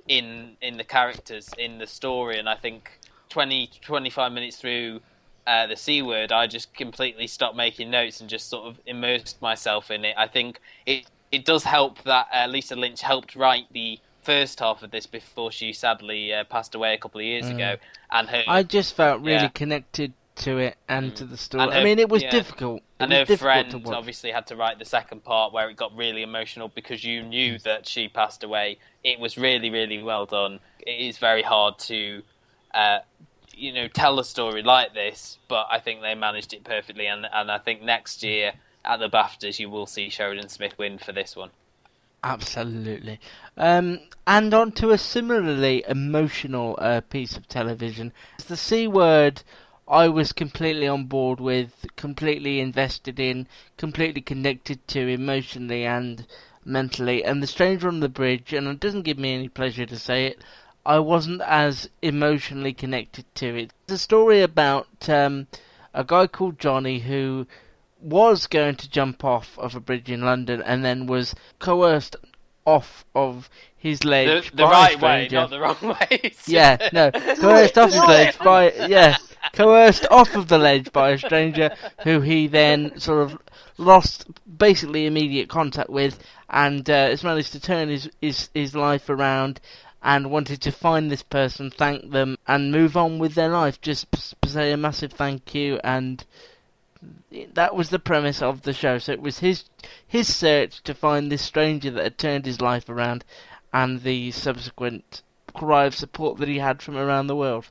in 0.08 0.58
in 0.62 0.78
the 0.78 0.84
characters 0.84 1.50
in 1.58 1.78
the 1.78 1.86
story. 1.88 2.40
And 2.40 2.50
I 2.50 2.56
think 2.56 3.00
20, 3.30 3.70
25 3.82 4.32
minutes 4.32 4.58
through. 4.58 5.02
Uh, 5.48 5.66
the 5.68 5.76
C 5.76 6.02
word, 6.02 6.32
I 6.32 6.46
just 6.48 6.74
completely 6.76 7.26
stopped 7.28 7.56
making 7.56 7.90
notes 7.90 8.22
and 8.22 8.30
just 8.30 8.50
sort 8.50 8.68
of 8.68 8.80
immersed 8.86 9.42
myself 9.42 9.90
in 9.90 10.06
it. 10.06 10.16
I 10.18 10.28
think 10.28 10.60
it 10.86 11.06
it 11.32 11.46
does 11.46 11.64
help 11.64 12.04
that 12.04 12.28
uh, 12.34 12.48
Lisa 12.48 12.76
Lynch 12.76 13.02
helped 13.02 13.36
write 13.36 13.66
the 13.72 14.00
first 14.22 14.60
half 14.60 14.84
of 14.84 14.92
this 14.92 15.06
before 15.08 15.52
she 15.52 15.74
sadly 15.74 16.34
uh, 16.34 16.44
passed 16.44 16.76
away 16.76 16.94
a 16.94 16.98
couple 16.98 17.20
of 17.20 17.26
years 17.26 17.48
ago, 17.50 17.78
and 18.12 18.30
her 18.30 18.44
Mm. 18.44 18.48
I 18.48 18.64
just 18.64 18.94
felt 18.96 19.22
really 19.22 19.44
Yeah. 19.44 19.48
connected 19.50 20.14
to 20.38 20.58
it 20.58 20.78
and 20.88 21.16
to 21.18 21.26
the 21.26 21.36
story. 21.38 21.64
And 21.64 21.74
I 21.74 21.84
mean, 21.84 22.00
it 22.00 22.10
was 22.10 22.24
yeah. 22.24 22.32
difficult. 22.32 22.78
It 22.78 22.84
and 23.00 23.10
was 23.12 23.20
her 23.20 23.26
difficult 23.26 23.72
friend 23.72 23.96
obviously 23.96 24.32
had 24.32 24.48
to 24.48 24.56
write 24.56 24.80
the 24.80 24.86
second 24.86 25.24
part 25.24 25.52
where 25.52 25.70
it 25.70 25.76
got 25.76 25.96
really 25.96 26.22
emotional 26.24 26.70
because 26.70 27.04
you 27.04 27.24
knew 27.24 27.56
Mm. 27.56 27.64
that 27.64 27.88
she 27.88 28.08
passed 28.08 28.44
away. 28.44 28.78
It 29.04 29.20
was 29.20 29.38
really, 29.38 29.70
really 29.70 30.02
well 30.04 30.26
done. 30.26 30.60
It 30.80 31.00
is 31.00 31.18
very 31.18 31.42
hard 31.44 31.78
to, 31.80 32.24
uh, 32.74 33.00
you 33.60 33.74
know, 33.74 33.88
tell 33.88 34.20
a 34.20 34.24
story 34.24 34.64
like 34.64 34.94
this, 34.94 35.38
but 35.48 35.68
I 35.70 35.80
think 35.80 36.02
they 36.02 36.16
managed 36.16 36.54
it 36.54 36.64
perfectly. 36.64 37.08
And 37.08 37.26
and 37.32 37.52
I 37.52 37.58
think 37.60 37.82
next 37.82 38.24
year 38.24 38.54
at 38.86 39.00
the 39.00 39.10
BAFTAs 39.10 39.60
you 39.60 39.70
will 39.70 39.86
see 39.86 40.10
Sheridan 40.10 40.50
Smith 40.50 40.78
win 40.78 40.98
for 40.98 41.12
this 41.12 41.36
one. 41.36 41.52
Absolutely. 42.24 43.20
Um, 43.56 44.00
and 44.28 44.54
on 44.54 44.74
to 44.74 44.92
a 44.92 44.98
similarly 44.98 45.86
emotional 45.88 46.78
uh, 46.80 47.02
piece 47.02 47.38
of 47.38 47.48
television. 47.48 48.12
It's 48.38 48.48
The 48.48 48.58
C 48.58 48.88
word 48.88 49.42
I 49.88 50.08
was 50.10 50.34
completely 50.34 50.88
on 50.88 51.06
board 51.06 51.40
with, 51.40 51.86
completely 51.96 52.60
invested 52.60 53.20
in, 53.20 53.48
completely 53.78 54.22
connected 54.22 54.86
to 54.90 55.08
emotionally 55.08 55.86
and 55.86 56.28
mentally. 56.66 57.24
And 57.24 57.42
The 57.42 57.48
Stranger 57.48 57.88
on 57.88 58.02
the 58.02 58.10
Bridge, 58.10 58.54
and 58.54 58.68
it 58.68 58.80
doesn't 58.80 59.04
give 59.04 59.18
me 59.18 59.34
any 59.34 59.48
pleasure 59.48 59.86
to 59.86 59.98
say 59.98 60.28
it, 60.28 60.44
I 60.86 61.00
wasn't 61.00 61.42
as 61.42 61.90
emotionally 62.02 62.74
connected 62.74 63.26
to 63.36 63.56
it. 63.56 63.74
It's 63.84 63.94
a 63.94 63.98
story 63.98 64.42
about 64.42 64.88
um, 65.08 65.48
a 65.94 66.04
guy 66.04 66.28
called 66.28 66.60
Johnny 66.60 67.00
who 67.00 67.48
was 68.02 68.48
going 68.48 68.76
to 68.76 68.90
jump 68.90 69.24
off 69.24 69.58
of 69.60 69.76
a 69.76 69.80
bridge 69.80 70.10
in 70.10 70.22
London 70.22 70.62
and 70.62 70.84
then 70.84 71.06
was 71.06 71.36
coerced 71.60 72.16
off 72.66 73.04
of 73.16 73.50
his 73.76 74.04
ledge 74.04 74.52
the 74.52 74.58
by 74.58 74.64
a 74.64 74.72
right 74.72 75.02
way, 75.02 75.28
not 75.32 75.50
the 75.50 75.60
wrong 75.60 75.78
way. 75.82 76.34
Yeah, 76.46 76.90
no, 76.94 77.12
coerced 77.12 77.78
off 77.78 77.92
his 77.92 78.00
ledge 78.00 78.38
by 78.40 78.72
yeah, 78.88 79.18
coerced 79.54 80.06
off 80.12 80.36
of 80.36 80.48
the 80.48 80.58
ledge 80.58 80.92
by 80.92 81.12
a 81.12 81.18
stranger 81.18 81.76
who 82.04 82.22
he 82.22 82.48
then 82.48 83.00
sort 83.00 83.24
of 83.24 83.38
lost 83.78 84.28
basically 84.58 85.06
immediate 85.06 85.50
contact 85.50 85.90
with, 85.90 86.20
and 86.50 86.90
uh, 86.90 87.08
has 87.08 87.24
managed 87.24 87.54
to 87.54 87.60
turn 87.60 87.90
his, 87.90 88.10
his 88.22 88.50
his 88.54 88.76
life 88.76 89.10
around, 89.10 89.60
and 90.02 90.32
wanted 90.32 90.62
to 90.62 90.72
find 90.72 91.12
this 91.12 91.24
person, 91.24 91.70
thank 91.70 92.12
them, 92.12 92.38
and 92.48 92.72
move 92.72 92.96
on 92.96 93.20
with 93.20 93.36
their 93.36 93.50
life. 93.50 93.82
Just 93.82 94.12
p- 94.12 94.20
p- 94.42 94.50
say 94.50 94.72
a 94.72 94.78
massive 94.78 95.12
thank 95.12 95.54
you 95.54 95.80
and 95.84 96.26
that 97.54 97.76
was 97.76 97.90
the 97.90 98.00
premise 98.00 98.42
of 98.42 98.64
the 98.64 98.74
show. 98.74 98.98
So 98.98 99.12
it 99.12 99.22
was 99.22 99.40
his 99.40 99.66
his 100.06 100.34
search 100.34 100.84
to 100.84 100.94
find 100.94 101.32
this 101.32 101.42
stranger 101.42 101.92
that 101.92 102.04
had 102.04 102.18
turned 102.18 102.46
his 102.46 102.62
life 102.62 102.90
around, 102.90 103.24
and 103.74 104.02
the 104.02 104.32
subsequent 104.32 105.22
cry 105.54 105.86
of 105.86 105.96
support 105.96 106.38
that 106.40 106.48
he 106.48 106.60
had 106.60 106.82
from 106.82 106.98
around 106.98 107.28
the 107.28 107.36
world. 107.36 107.68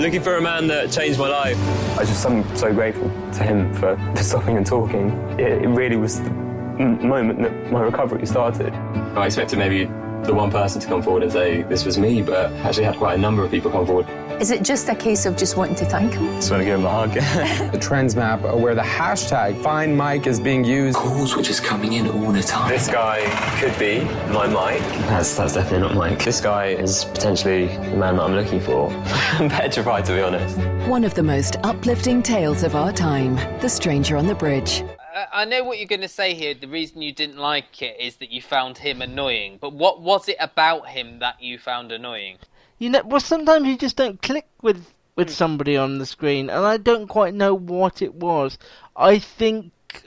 Looking 0.00 0.20
for 0.20 0.36
a 0.36 0.42
man 0.42 0.66
that 0.68 0.92
changed 0.92 1.18
my 1.18 1.28
life. 1.28 1.56
I 1.98 2.04
just 2.04 2.26
am 2.26 2.56
so 2.56 2.72
grateful 2.72 3.08
to 3.32 3.42
him 3.42 3.72
for, 3.74 3.96
for 4.14 4.22
stopping 4.22 4.58
and 4.58 4.66
talking. 4.66 5.08
It, 5.40 5.62
it 5.62 5.68
really 5.68 5.96
was 5.96 6.20
the 6.20 6.28
m- 6.28 7.08
moment 7.08 7.40
that 7.40 7.72
my 7.72 7.80
recovery 7.80 8.26
started. 8.26 8.74
I 9.16 9.26
expected 9.26 9.58
maybe 9.58 9.90
the 10.24 10.34
one 10.34 10.50
person 10.50 10.80
to 10.80 10.86
come 10.86 11.02
forward 11.02 11.22
and 11.22 11.32
say 11.32 11.62
this 11.62 11.84
was 11.84 11.98
me, 11.98 12.22
but 12.22 12.52
actually 12.64 12.84
had 12.84 12.96
quite 12.96 13.14
a 13.14 13.20
number 13.20 13.44
of 13.44 13.50
people 13.50 13.70
come 13.70 13.86
forward. 13.86 14.06
Is 14.40 14.50
it 14.50 14.62
just 14.62 14.88
a 14.88 14.94
case 14.94 15.24
of 15.24 15.36
just 15.36 15.56
wanting 15.56 15.76
to 15.76 15.86
thank 15.86 16.12
him? 16.12 16.26
Just 16.34 16.50
want 16.50 16.60
to 16.60 16.64
give 16.66 16.78
him 16.78 16.84
a 16.84 16.90
hug. 16.90 17.14
the 17.72 17.78
trends 17.78 18.14
map 18.14 18.44
uh, 18.44 18.54
where 18.54 18.74
the 18.74 18.82
hashtag 18.82 19.62
find 19.62 19.96
Mike 19.96 20.26
is 20.26 20.38
being 20.38 20.62
used. 20.62 20.96
Calls 20.96 21.34
were 21.34 21.42
just 21.42 21.64
coming 21.64 21.94
in 21.94 22.06
all 22.08 22.32
the 22.32 22.42
time. 22.42 22.68
This 22.68 22.88
guy 22.88 23.24
could 23.58 23.78
be 23.78 24.04
my 24.32 24.46
Mike. 24.46 24.80
That's, 25.08 25.34
that's 25.36 25.54
definitely 25.54 25.88
not 25.88 25.94
Mike. 25.94 26.22
This 26.22 26.40
guy 26.40 26.66
is 26.66 27.06
potentially 27.06 27.68
the 27.68 27.96
man 27.96 28.16
that 28.16 28.24
I'm 28.24 28.34
looking 28.34 28.60
for. 28.60 28.90
I'm 29.38 29.48
petrified, 29.48 30.04
to 30.06 30.12
be 30.12 30.20
honest. 30.20 30.58
One 30.88 31.04
of 31.04 31.14
the 31.14 31.22
most 31.22 31.56
uplifting 31.62 32.22
tales 32.22 32.62
of 32.62 32.74
our 32.74 32.92
time 32.92 33.36
The 33.60 33.68
Stranger 33.68 34.16
on 34.16 34.26
the 34.26 34.34
Bridge. 34.34 34.84
Uh, 35.26 35.36
I, 35.36 35.44
know 35.44 35.64
what 35.64 35.78
you're 35.78 35.86
going 35.86 36.00
to 36.00 36.08
say 36.08 36.34
here. 36.34 36.54
The 36.54 36.68
reason 36.68 37.02
you 37.02 37.12
didn't 37.12 37.38
like 37.38 37.82
it 37.82 37.98
is 38.00 38.16
that 38.16 38.30
you 38.30 38.42
found 38.42 38.78
him 38.78 39.02
annoying. 39.02 39.58
But 39.60 39.72
what 39.72 40.00
was 40.00 40.28
it 40.28 40.36
about 40.40 40.88
him 40.88 41.18
that 41.20 41.42
you 41.42 41.58
found 41.58 41.92
annoying? 41.92 42.38
You 42.78 42.90
know, 42.90 43.02
well, 43.04 43.20
sometimes 43.20 43.66
you 43.66 43.76
just 43.76 43.96
don't 43.96 44.20
click 44.20 44.46
with 44.62 44.92
with 45.14 45.30
somebody 45.30 45.78
on 45.78 45.98
the 45.98 46.04
screen, 46.06 46.50
and 46.50 46.64
I 46.64 46.76
don't 46.76 47.08
quite 47.08 47.32
know 47.32 47.54
what 47.54 48.02
it 48.02 48.14
was. 48.14 48.58
I 48.94 49.18
think 49.18 49.72
uh, 49.94 49.98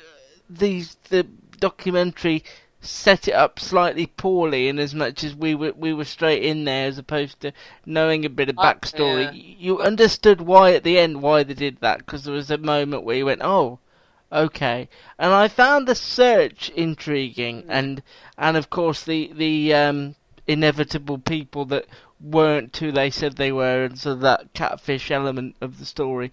the 0.49 0.85
the 1.09 1.25
documentary 1.59 2.43
set 2.81 3.27
it 3.27 3.33
up 3.33 3.59
slightly 3.59 4.05
poorly, 4.05 4.67
in 4.67 4.79
as 4.79 4.93
much 4.93 5.23
as 5.23 5.35
we 5.35 5.55
were 5.55 5.73
we 5.75 5.93
were 5.93 6.05
straight 6.05 6.43
in 6.43 6.63
there, 6.65 6.87
as 6.87 6.99
opposed 6.99 7.41
to 7.41 7.51
knowing 7.85 8.23
a 8.23 8.29
bit 8.29 8.49
of 8.49 8.59
I- 8.59 8.73
backstory. 8.73 9.25
yeah. 9.25 9.31
You 9.31 9.79
understood 9.79 10.41
why 10.41 10.73
at 10.73 10.83
the 10.83 10.99
end 10.99 11.23
why 11.23 11.43
they 11.43 11.55
did 11.55 11.79
that, 11.81 11.99
because 11.99 12.23
there 12.23 12.35
was 12.35 12.51
a 12.51 12.57
moment 12.59 13.03
where 13.03 13.15
you 13.15 13.25
went, 13.25 13.41
"Oh, 13.43 13.79
okay." 14.31 14.89
And 15.17 15.31
I 15.33 15.47
found 15.47 15.87
the 15.87 15.95
search 15.95 16.69
intriguing, 16.69 17.65
and 17.67 18.01
and 18.37 18.57
of 18.57 18.69
course 18.69 19.03
the 19.03 19.31
the 19.33 19.73
um, 19.73 20.15
inevitable 20.47 21.19
people 21.19 21.65
that 21.65 21.85
weren't 22.19 22.75
who 22.77 22.91
they 22.91 23.09
said 23.09 23.35
they 23.37 23.51
were, 23.51 23.85
and 23.85 23.97
so 23.99 24.15
that 24.15 24.53
catfish 24.53 25.11
element 25.11 25.55
of 25.61 25.79
the 25.79 25.85
story. 25.85 26.31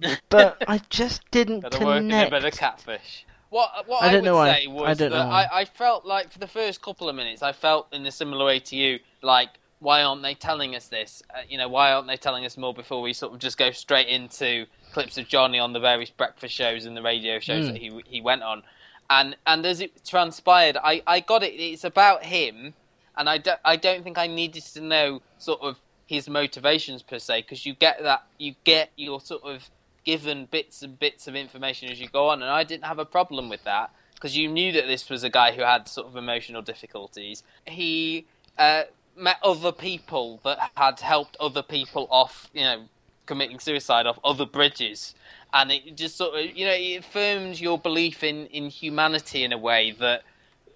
But 0.28 0.62
I 0.66 0.78
just 0.90 1.28
didn't 1.30 1.62
work 1.80 2.04
a 2.06 2.08
connect. 2.08 2.30
bit 2.30 2.56
catfish. 2.56 3.26
What 3.50 3.86
what 3.86 4.02
I 4.02 4.08
I, 4.08 4.10
don't 4.10 4.22
would 4.22 4.24
know 4.24 4.36
why. 4.36 4.54
say 4.54 4.66
was 4.68 4.88
I 4.88 4.94
don't 4.94 5.10
that 5.10 5.18
know 5.18 5.26
why. 5.26 5.44
I, 5.44 5.60
I 5.60 5.64
felt 5.64 6.04
like 6.06 6.30
for 6.32 6.38
the 6.38 6.46
first 6.46 6.80
couple 6.82 7.08
of 7.08 7.16
minutes, 7.16 7.42
I 7.42 7.52
felt 7.52 7.92
in 7.92 8.06
a 8.06 8.12
similar 8.12 8.44
way 8.44 8.60
to 8.60 8.76
you, 8.76 9.00
like 9.22 9.50
why 9.80 10.02
aren't 10.02 10.22
they 10.22 10.34
telling 10.34 10.76
us 10.76 10.86
this? 10.88 11.22
Uh, 11.34 11.40
you 11.48 11.58
know, 11.58 11.68
why 11.68 11.92
aren't 11.92 12.06
they 12.06 12.16
telling 12.16 12.44
us 12.44 12.56
more 12.56 12.72
before 12.72 13.00
we 13.02 13.12
sort 13.12 13.32
of 13.32 13.38
just 13.40 13.58
go 13.58 13.70
straight 13.72 14.08
into 14.08 14.66
clips 14.92 15.18
of 15.18 15.26
Johnny 15.26 15.58
on 15.58 15.72
the 15.72 15.80
various 15.80 16.10
breakfast 16.10 16.54
shows 16.54 16.84
and 16.86 16.96
the 16.96 17.02
radio 17.02 17.38
shows 17.40 17.64
Mm. 17.66 17.72
that 17.72 17.76
he 17.78 18.02
he 18.06 18.20
went 18.20 18.42
on, 18.42 18.62
and 19.08 19.36
and 19.46 19.64
as 19.66 19.80
it 19.80 20.04
transpired, 20.04 20.76
I 20.76 21.02
I 21.06 21.20
got 21.20 21.42
it. 21.42 21.54
It's 21.54 21.84
about 21.84 22.24
him, 22.24 22.74
and 23.16 23.28
I 23.28 23.38
don't 23.38 23.60
I 23.64 23.76
don't 23.76 24.04
think 24.04 24.18
I 24.18 24.26
needed 24.26 24.62
to 24.74 24.80
know 24.80 25.22
sort 25.38 25.60
of 25.62 25.80
his 26.06 26.28
motivations 26.28 27.02
per 27.02 27.18
se 27.18 27.42
because 27.42 27.64
you 27.64 27.72
get 27.74 28.02
that 28.02 28.24
you 28.38 28.54
get 28.64 28.90
your 28.96 29.20
sort 29.20 29.42
of 29.44 29.70
given 30.04 30.46
bits 30.46 30.82
and 30.82 30.98
bits 30.98 31.28
of 31.28 31.34
information 31.36 31.90
as 31.90 32.00
you 32.00 32.08
go 32.08 32.28
on, 32.28 32.42
and 32.42 32.50
I 32.50 32.64
didn't 32.64 32.84
have 32.84 32.98
a 32.98 33.04
problem 33.04 33.48
with 33.48 33.64
that 33.64 33.90
because 34.14 34.36
you 34.36 34.48
knew 34.48 34.72
that 34.72 34.86
this 34.86 35.08
was 35.08 35.22
a 35.24 35.30
guy 35.30 35.52
who 35.52 35.62
had 35.62 35.88
sort 35.88 36.06
of 36.06 36.16
emotional 36.16 36.60
difficulties. 36.62 37.42
He 37.66 38.26
uh, 38.58 38.82
met 39.20 39.36
other 39.42 39.72
people 39.72 40.40
that 40.44 40.70
had 40.76 41.00
helped 41.00 41.36
other 41.38 41.62
people 41.62 42.08
off, 42.10 42.48
you 42.52 42.62
know, 42.62 42.84
committing 43.26 43.58
suicide 43.58 44.06
off 44.06 44.18
other 44.24 44.46
bridges, 44.46 45.14
and 45.52 45.70
it 45.70 45.96
just 45.96 46.16
sort 46.16 46.34
of, 46.38 46.56
you 46.56 46.66
know, 46.66 46.74
it 46.74 47.00
affirmed 47.00 47.60
your 47.60 47.78
belief 47.78 48.24
in 48.24 48.46
in 48.46 48.70
humanity 48.70 49.44
in 49.44 49.52
a 49.52 49.58
way 49.58 49.92
that. 49.92 50.22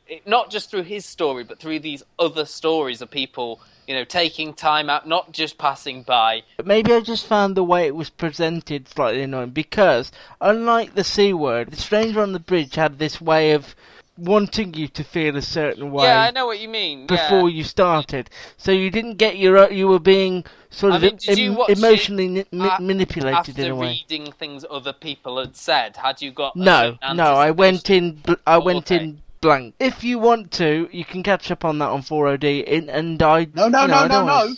It, 0.06 0.26
not 0.26 0.50
just 0.50 0.70
through 0.70 0.82
his 0.82 1.06
story, 1.06 1.44
but 1.44 1.58
through 1.58 1.78
these 1.78 2.02
other 2.18 2.44
stories 2.44 3.00
of 3.00 3.10
people, 3.10 3.58
you 3.86 3.94
know, 3.94 4.04
taking 4.04 4.52
time 4.52 4.90
out, 4.90 5.08
not 5.08 5.32
just 5.32 5.56
passing 5.56 6.02
by, 6.02 6.42
But 6.58 6.66
maybe 6.66 6.92
I 6.92 7.00
just 7.00 7.26
found 7.26 7.56
the 7.56 7.64
way 7.64 7.86
it 7.86 7.96
was 7.96 8.10
presented 8.10 8.88
slightly 8.88 9.22
annoying 9.22 9.50
because, 9.50 10.12
unlike 10.42 10.94
the 10.94 11.04
C 11.04 11.32
word, 11.32 11.70
the 11.70 11.76
stranger 11.76 12.20
on 12.20 12.32
the 12.32 12.38
bridge 12.38 12.74
had 12.74 12.98
this 12.98 13.20
way 13.20 13.52
of 13.52 13.74
wanting 14.16 14.74
you 14.74 14.86
to 14.88 15.02
feel 15.02 15.36
a 15.36 15.42
certain 15.42 15.90
way 15.90 16.04
Yeah, 16.04 16.22
I 16.22 16.30
know 16.30 16.46
what 16.46 16.60
you 16.60 16.68
mean. 16.68 17.06
before 17.06 17.48
yeah. 17.48 17.56
you 17.56 17.64
started. 17.64 18.30
So 18.56 18.70
you 18.72 18.90
didn't 18.90 19.16
get 19.16 19.36
your 19.38 19.58
uh, 19.58 19.68
you 19.68 19.88
were 19.88 19.98
being 19.98 20.44
sort 20.70 20.92
I 20.92 20.96
of 20.96 21.02
mean, 21.02 21.18
em- 21.28 21.54
watch 21.56 21.70
it 21.70 21.78
emotionally 21.78 22.28
ni- 22.28 22.44
a- 22.52 22.80
manipulated 22.80 23.38
after 23.50 23.62
in 23.62 23.70
a 23.70 23.74
way. 23.74 24.04
reading 24.08 24.32
things 24.32 24.64
other 24.70 24.92
people 24.92 25.38
had 25.38 25.56
said? 25.56 25.96
Had 25.96 26.22
you 26.22 26.30
got 26.30 26.54
No, 26.56 26.96
no, 27.14 27.34
I 27.34 27.50
went 27.50 27.90
in. 27.90 28.12
Bl- 28.12 28.32
I 28.46 28.56
Oh, 28.56 28.60
went 28.60 28.90
okay. 28.92 29.02
in 29.02 29.22
blank. 29.40 29.74
If 29.80 30.04
you 30.04 30.18
want 30.18 30.50
to, 30.52 30.88
you 30.92 31.04
can 31.04 31.22
catch 31.22 31.50
up 31.50 31.64
on 31.64 31.78
that 31.78 31.88
on 31.90 32.02
4OD. 32.02 32.64
In, 32.64 32.88
and 32.88 33.20
I 33.22 33.46
No, 33.54 33.68
no, 33.68 33.82
you 33.82 33.88
know, 33.88 34.06
no, 34.06 34.06
no, 34.06 34.06
no. 34.06 34.24
wanna- 34.24 34.54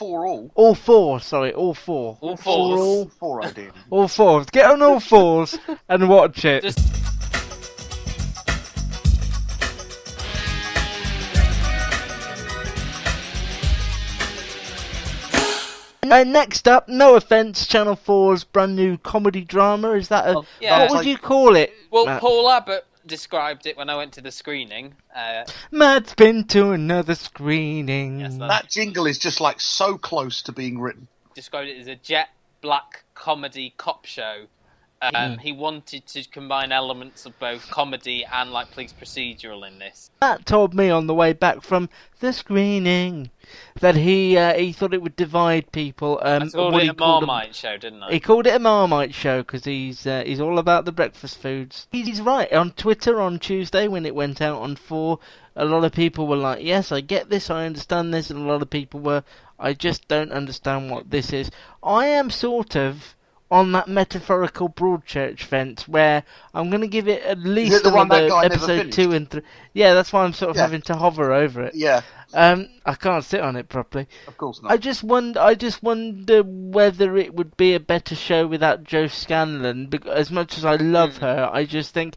all. 0.00 0.50
All 0.54 0.74
four, 0.76 1.18
sorry, 1.20 1.52
all 1.52 1.74
four. 1.74 2.18
All 2.20 2.36
For 2.36 2.42
fours. 2.44 2.80
all, 2.80 3.08
Four 3.18 3.44
I 3.44 3.50
did. 3.50 3.72
all 3.90 4.06
fours. 4.06 4.46
Get 4.46 4.66
on 4.70 4.80
all 4.80 5.00
fours 5.00 5.58
and 5.88 6.08
watch 6.08 6.44
it. 6.44 6.62
Just- 6.62 6.78
Uh, 16.12 16.24
next 16.24 16.66
up, 16.68 16.88
no 16.88 17.14
offense, 17.16 17.66
Channel 17.66 17.96
4's 17.96 18.44
brand 18.44 18.76
new 18.76 18.96
comedy 18.98 19.42
drama. 19.42 19.92
Is 19.92 20.08
that 20.08 20.26
a. 20.26 20.38
Oh, 20.38 20.44
yeah. 20.60 20.80
What 20.86 20.90
would 20.98 21.06
you 21.06 21.18
call 21.18 21.56
it? 21.56 21.72
Well, 21.90 22.06
Matt? 22.06 22.20
Paul 22.20 22.50
Abbott 22.50 22.84
described 23.06 23.66
it 23.66 23.76
when 23.76 23.88
I 23.88 23.96
went 23.96 24.12
to 24.14 24.20
the 24.20 24.30
screening. 24.30 24.94
Uh, 25.14 25.44
Matt's 25.70 26.14
been 26.14 26.44
to 26.48 26.72
another 26.72 27.14
screening. 27.14 28.20
Yes, 28.20 28.36
That 28.36 28.68
jingle 28.68 29.06
is 29.06 29.18
just 29.18 29.40
like 29.40 29.60
so 29.60 29.96
close 29.98 30.42
to 30.42 30.52
being 30.52 30.78
written. 30.80 31.08
described 31.34 31.68
it 31.68 31.78
as 31.78 31.86
a 31.86 31.96
jet 31.96 32.28
black 32.60 33.04
comedy 33.14 33.74
cop 33.76 34.04
show. 34.04 34.46
Um, 35.00 35.12
Mm. 35.14 35.40
He 35.40 35.52
wanted 35.52 36.06
to 36.06 36.24
combine 36.24 36.72
elements 36.72 37.24
of 37.24 37.38
both 37.38 37.70
comedy 37.70 38.24
and 38.24 38.50
like 38.50 38.72
police 38.72 38.92
procedural 38.92 39.66
in 39.66 39.78
this. 39.78 40.10
Matt 40.20 40.44
told 40.44 40.74
me 40.74 40.90
on 40.90 41.06
the 41.06 41.14
way 41.14 41.32
back 41.32 41.62
from 41.62 41.88
the 42.20 42.32
screening 42.32 43.30
that 43.80 43.94
he 43.94 44.36
uh, 44.36 44.54
he 44.54 44.72
thought 44.72 44.92
it 44.92 45.00
would 45.02 45.14
divide 45.14 45.70
people. 45.70 46.18
Um, 46.22 46.42
I 46.42 46.48
called 46.48 46.74
it 46.74 46.88
a 46.88 46.94
Marmite 46.94 47.54
show, 47.54 47.76
didn't 47.76 48.02
I? 48.02 48.12
He 48.12 48.20
called 48.20 48.46
it 48.48 48.54
a 48.54 48.58
Marmite 48.58 49.14
show 49.14 49.38
because 49.38 49.64
he's 49.64 50.06
uh, 50.06 50.24
he's 50.26 50.40
all 50.40 50.58
about 50.58 50.84
the 50.84 50.92
breakfast 50.92 51.38
foods. 51.38 51.86
He's 51.92 52.20
right. 52.20 52.52
On 52.52 52.72
Twitter 52.72 53.20
on 53.20 53.38
Tuesday 53.38 53.86
when 53.86 54.04
it 54.04 54.14
went 54.16 54.40
out 54.42 54.60
on 54.60 54.74
four, 54.74 55.20
a 55.54 55.64
lot 55.64 55.84
of 55.84 55.92
people 55.92 56.26
were 56.26 56.36
like, 56.36 56.64
"Yes, 56.64 56.90
I 56.90 57.00
get 57.00 57.30
this, 57.30 57.50
I 57.50 57.66
understand 57.66 58.12
this," 58.12 58.30
and 58.30 58.40
a 58.40 58.50
lot 58.50 58.62
of 58.62 58.70
people 58.70 58.98
were, 59.00 59.22
"I 59.60 59.74
just 59.74 60.08
don't 60.08 60.32
understand 60.32 60.90
what 60.90 61.10
this 61.10 61.32
is." 61.32 61.50
I 61.82 62.06
am 62.06 62.30
sort 62.30 62.76
of 62.76 63.14
on 63.50 63.72
that 63.72 63.88
metaphorical 63.88 64.68
Broadchurch 64.68 65.40
fence 65.40 65.88
where 65.88 66.22
I'm 66.52 66.68
going 66.68 66.82
to 66.82 66.86
give 66.88 67.08
it 67.08 67.22
at 67.22 67.38
least 67.38 67.82
the 67.82 67.90
one 67.90 68.08
that 68.08 68.24
another 68.24 68.28
guy 68.28 68.44
episode 68.44 68.66
finished? 68.78 68.92
two 68.98 69.12
and 69.12 69.30
three. 69.30 69.40
Yeah, 69.72 69.94
that's 69.94 70.12
why 70.12 70.24
I'm 70.24 70.34
sort 70.34 70.50
of 70.50 70.56
Yeah. 70.56 70.62
having 70.62 70.82
to 70.82 70.96
hover 70.96 71.32
over 71.32 71.62
it. 71.62 71.74
Yeah, 71.74 72.02
Um, 72.34 72.68
I 72.84 72.94
can't 72.94 73.24
sit 73.24 73.40
on 73.40 73.56
it 73.56 73.68
properly. 73.70 74.06
of 74.26 74.36
course 74.36 74.62
not. 74.62 74.70
I 74.70 74.76
just 74.76 75.02
wonder. 75.02 75.40
I 75.40 75.54
just 75.54 75.82
wonder 75.82 76.42
whether 76.42 77.16
it 77.16 77.32
would 77.34 77.56
be 77.56 77.74
a 77.74 77.80
better 77.80 78.14
show 78.14 78.46
without 78.46 78.84
Joe 78.84 79.06
Scanlan. 79.06 79.86
Because 79.86 80.12
as 80.12 80.30
much 80.30 80.58
as 80.58 80.64
I 80.66 80.76
love 80.76 81.18
her, 81.18 81.48
I 81.50 81.64
just 81.64 81.94
think 81.94 82.16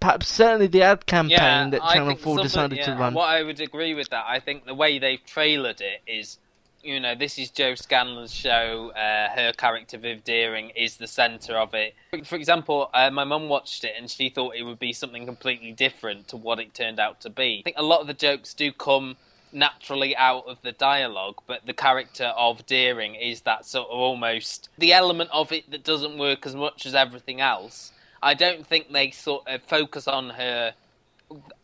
perhaps 0.00 0.26
certainly 0.28 0.66
the 0.66 0.82
ad 0.82 1.06
campaign 1.06 1.30
yeah, 1.38 1.70
that 1.70 1.82
Channel 1.92 2.16
Four 2.16 2.34
some 2.34 2.38
of- 2.38 2.42
decided 2.42 2.82
to 2.84 2.90
yeah, 2.90 2.98
run. 2.98 3.14
What 3.14 3.28
I 3.28 3.42
would 3.44 3.60
agree 3.60 3.94
with 3.94 4.08
that. 4.10 4.24
I 4.26 4.40
think 4.40 4.66
the 4.66 4.74
way 4.74 4.98
they've 4.98 5.24
trailered 5.24 5.80
it 5.80 6.02
is, 6.06 6.38
you 6.84 7.00
know, 7.00 7.14
this 7.14 7.38
is 7.38 7.50
Joe 7.50 7.72
Scanlan's 7.72 8.32
show. 8.32 8.92
Uh, 8.94 9.28
her 9.34 9.52
character 9.56 9.96
Viv 9.96 10.22
Deering 10.22 10.70
is 10.70 10.98
the 10.98 11.06
centre 11.06 11.56
of 11.56 11.72
it. 11.74 11.94
For 12.24 12.36
example, 12.36 12.90
uh, 12.92 13.10
my 13.10 13.24
mum 13.24 13.48
watched 13.48 13.84
it 13.84 13.94
and 13.98 14.10
she 14.10 14.28
thought 14.28 14.54
it 14.54 14.62
would 14.62 14.78
be 14.78 14.92
something 14.92 15.24
completely 15.24 15.72
different 15.72 16.28
to 16.28 16.36
what 16.36 16.60
it 16.60 16.74
turned 16.74 17.00
out 17.00 17.20
to 17.22 17.30
be. 17.30 17.60
I 17.60 17.62
think 17.62 17.78
a 17.78 17.82
lot 17.82 18.02
of 18.02 18.06
the 18.06 18.14
jokes 18.14 18.52
do 18.52 18.70
come 18.70 19.16
naturally 19.50 20.14
out 20.16 20.46
of 20.46 20.60
the 20.62 20.72
dialogue, 20.72 21.36
but 21.46 21.64
the 21.64 21.72
character 21.72 22.32
of 22.36 22.66
Deering 22.66 23.14
is 23.14 23.42
that 23.42 23.64
sort 23.64 23.88
of 23.88 23.98
almost 23.98 24.68
the 24.76 24.92
element 24.92 25.30
of 25.32 25.52
it 25.52 25.70
that 25.70 25.84
doesn't 25.84 26.18
work 26.18 26.46
as 26.46 26.54
much 26.54 26.84
as 26.84 26.94
everything 26.94 27.40
else. 27.40 27.92
I 28.22 28.34
don't 28.34 28.66
think 28.66 28.92
they 28.92 29.10
sort 29.10 29.46
of 29.46 29.62
focus 29.62 30.06
on 30.06 30.30
her 30.30 30.74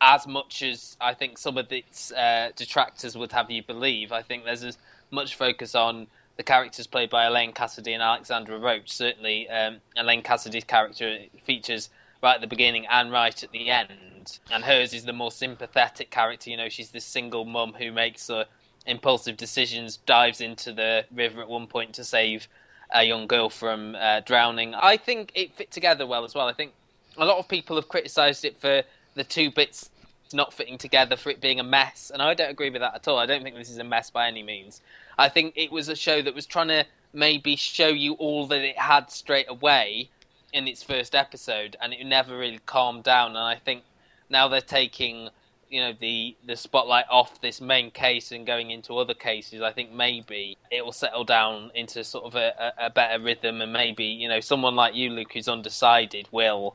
as 0.00 0.26
much 0.26 0.62
as 0.62 0.96
I 1.00 1.14
think 1.14 1.36
some 1.36 1.58
of 1.58 1.70
its 1.72 2.12
uh, 2.12 2.50
detractors 2.56 3.16
would 3.16 3.32
have 3.32 3.50
you 3.50 3.62
believe. 3.62 4.12
I 4.12 4.22
think 4.22 4.44
there's 4.44 4.64
as 4.64 4.78
much 5.10 5.34
focus 5.34 5.74
on 5.74 6.06
the 6.36 6.42
characters 6.42 6.86
played 6.86 7.10
by 7.10 7.24
Elaine 7.26 7.52
Cassidy 7.52 7.92
and 7.92 8.02
Alexandra 8.02 8.58
Roach. 8.58 8.90
Certainly, 8.90 9.48
um, 9.50 9.78
Elaine 9.96 10.22
Cassidy's 10.22 10.64
character 10.64 11.18
features 11.44 11.90
right 12.22 12.34
at 12.34 12.40
the 12.40 12.46
beginning 12.46 12.86
and 12.86 13.12
right 13.12 13.42
at 13.42 13.50
the 13.52 13.70
end, 13.70 14.38
and 14.50 14.64
hers 14.64 14.94
is 14.94 15.04
the 15.04 15.12
more 15.12 15.30
sympathetic 15.30 16.10
character. 16.10 16.50
You 16.50 16.56
know, 16.56 16.68
she's 16.68 16.90
this 16.90 17.04
single 17.04 17.44
mum 17.44 17.74
who 17.78 17.92
makes 17.92 18.30
uh, 18.30 18.44
impulsive 18.86 19.36
decisions, 19.36 19.98
dives 19.98 20.40
into 20.40 20.72
the 20.72 21.04
river 21.14 21.40
at 21.40 21.48
one 21.48 21.66
point 21.66 21.94
to 21.94 22.04
save 22.04 22.48
a 22.92 23.04
young 23.04 23.26
girl 23.26 23.48
from 23.48 23.94
uh, 23.94 24.20
drowning. 24.20 24.74
I 24.74 24.96
think 24.96 25.32
it 25.34 25.54
fit 25.54 25.70
together 25.70 26.06
well 26.06 26.24
as 26.24 26.34
well. 26.34 26.48
I 26.48 26.52
think 26.52 26.72
a 27.16 27.24
lot 27.24 27.38
of 27.38 27.48
people 27.48 27.76
have 27.76 27.88
criticised 27.88 28.44
it 28.44 28.58
for 28.58 28.82
the 29.14 29.24
two 29.24 29.50
bits 29.50 29.90
not 30.32 30.52
fitting 30.52 30.78
together, 30.78 31.16
for 31.16 31.30
it 31.30 31.40
being 31.40 31.60
a 31.60 31.64
mess, 31.64 32.10
and 32.12 32.22
I 32.22 32.34
don't 32.34 32.50
agree 32.50 32.70
with 32.70 32.80
that 32.82 32.94
at 32.94 33.08
all. 33.08 33.18
I 33.18 33.26
don't 33.26 33.42
think 33.42 33.56
this 33.56 33.70
is 33.70 33.78
a 33.78 33.84
mess 33.84 34.10
by 34.10 34.28
any 34.28 34.42
means. 34.42 34.80
I 35.20 35.28
think 35.28 35.54
it 35.56 35.70
was 35.70 35.88
a 35.88 35.96
show 35.96 36.22
that 36.22 36.34
was 36.34 36.46
trying 36.46 36.68
to 36.68 36.86
maybe 37.12 37.56
show 37.56 37.88
you 37.88 38.14
all 38.14 38.46
that 38.46 38.62
it 38.62 38.78
had 38.78 39.10
straight 39.10 39.48
away 39.48 40.10
in 40.52 40.66
its 40.66 40.82
first 40.82 41.14
episode, 41.14 41.76
and 41.80 41.92
it 41.92 42.04
never 42.04 42.36
really 42.36 42.60
calmed 42.66 43.04
down. 43.04 43.30
And 43.30 43.38
I 43.38 43.56
think 43.56 43.82
now 44.28 44.48
they're 44.48 44.60
taking 44.60 45.28
you 45.68 45.80
know 45.80 45.92
the 46.00 46.36
the 46.44 46.56
spotlight 46.56 47.04
off 47.08 47.40
this 47.40 47.60
main 47.60 47.90
case 47.92 48.32
and 48.32 48.46
going 48.46 48.70
into 48.70 48.98
other 48.98 49.14
cases, 49.14 49.62
I 49.62 49.72
think 49.72 49.92
maybe 49.92 50.56
it 50.70 50.84
will 50.84 50.92
settle 50.92 51.24
down 51.24 51.70
into 51.74 52.02
sort 52.02 52.24
of 52.24 52.34
a, 52.34 52.72
a, 52.78 52.90
better 52.90 53.22
rhythm, 53.22 53.60
and 53.60 53.72
maybe 53.72 54.04
you 54.04 54.28
know 54.28 54.40
someone 54.40 54.74
like 54.74 54.94
you, 54.94 55.10
Luke, 55.10 55.32
who's 55.32 55.48
undecided, 55.48 56.28
will 56.32 56.74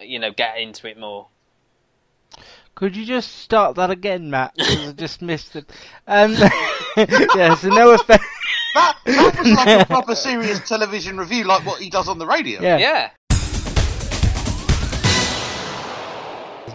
you 0.00 0.18
know, 0.18 0.32
get 0.32 0.58
into 0.58 0.88
it 0.88 0.98
more. 0.98 1.28
Could 2.74 2.96
you 2.96 3.04
just 3.04 3.38
start 3.38 3.76
that 3.76 3.90
again, 3.90 4.30
Matt? 4.30 4.54
Because 4.56 4.88
I 4.88 4.92
just 4.92 5.20
missed 5.20 5.56
it. 5.56 5.70
Um, 6.06 6.32
yeah, 6.96 7.54
so 7.54 7.68
no 7.68 7.92
effect. 7.92 8.24
That, 8.74 8.96
that 9.04 9.38
was 9.38 9.48
like 9.48 9.80
a 9.82 9.84
proper 9.84 10.14
serious 10.14 10.66
television 10.66 11.18
review, 11.18 11.44
like 11.44 11.66
what 11.66 11.80
he 11.80 11.90
does 11.90 12.08
on 12.08 12.18
the 12.18 12.26
radio. 12.26 12.62
Yeah. 12.62 12.78
Yeah. 12.78 13.10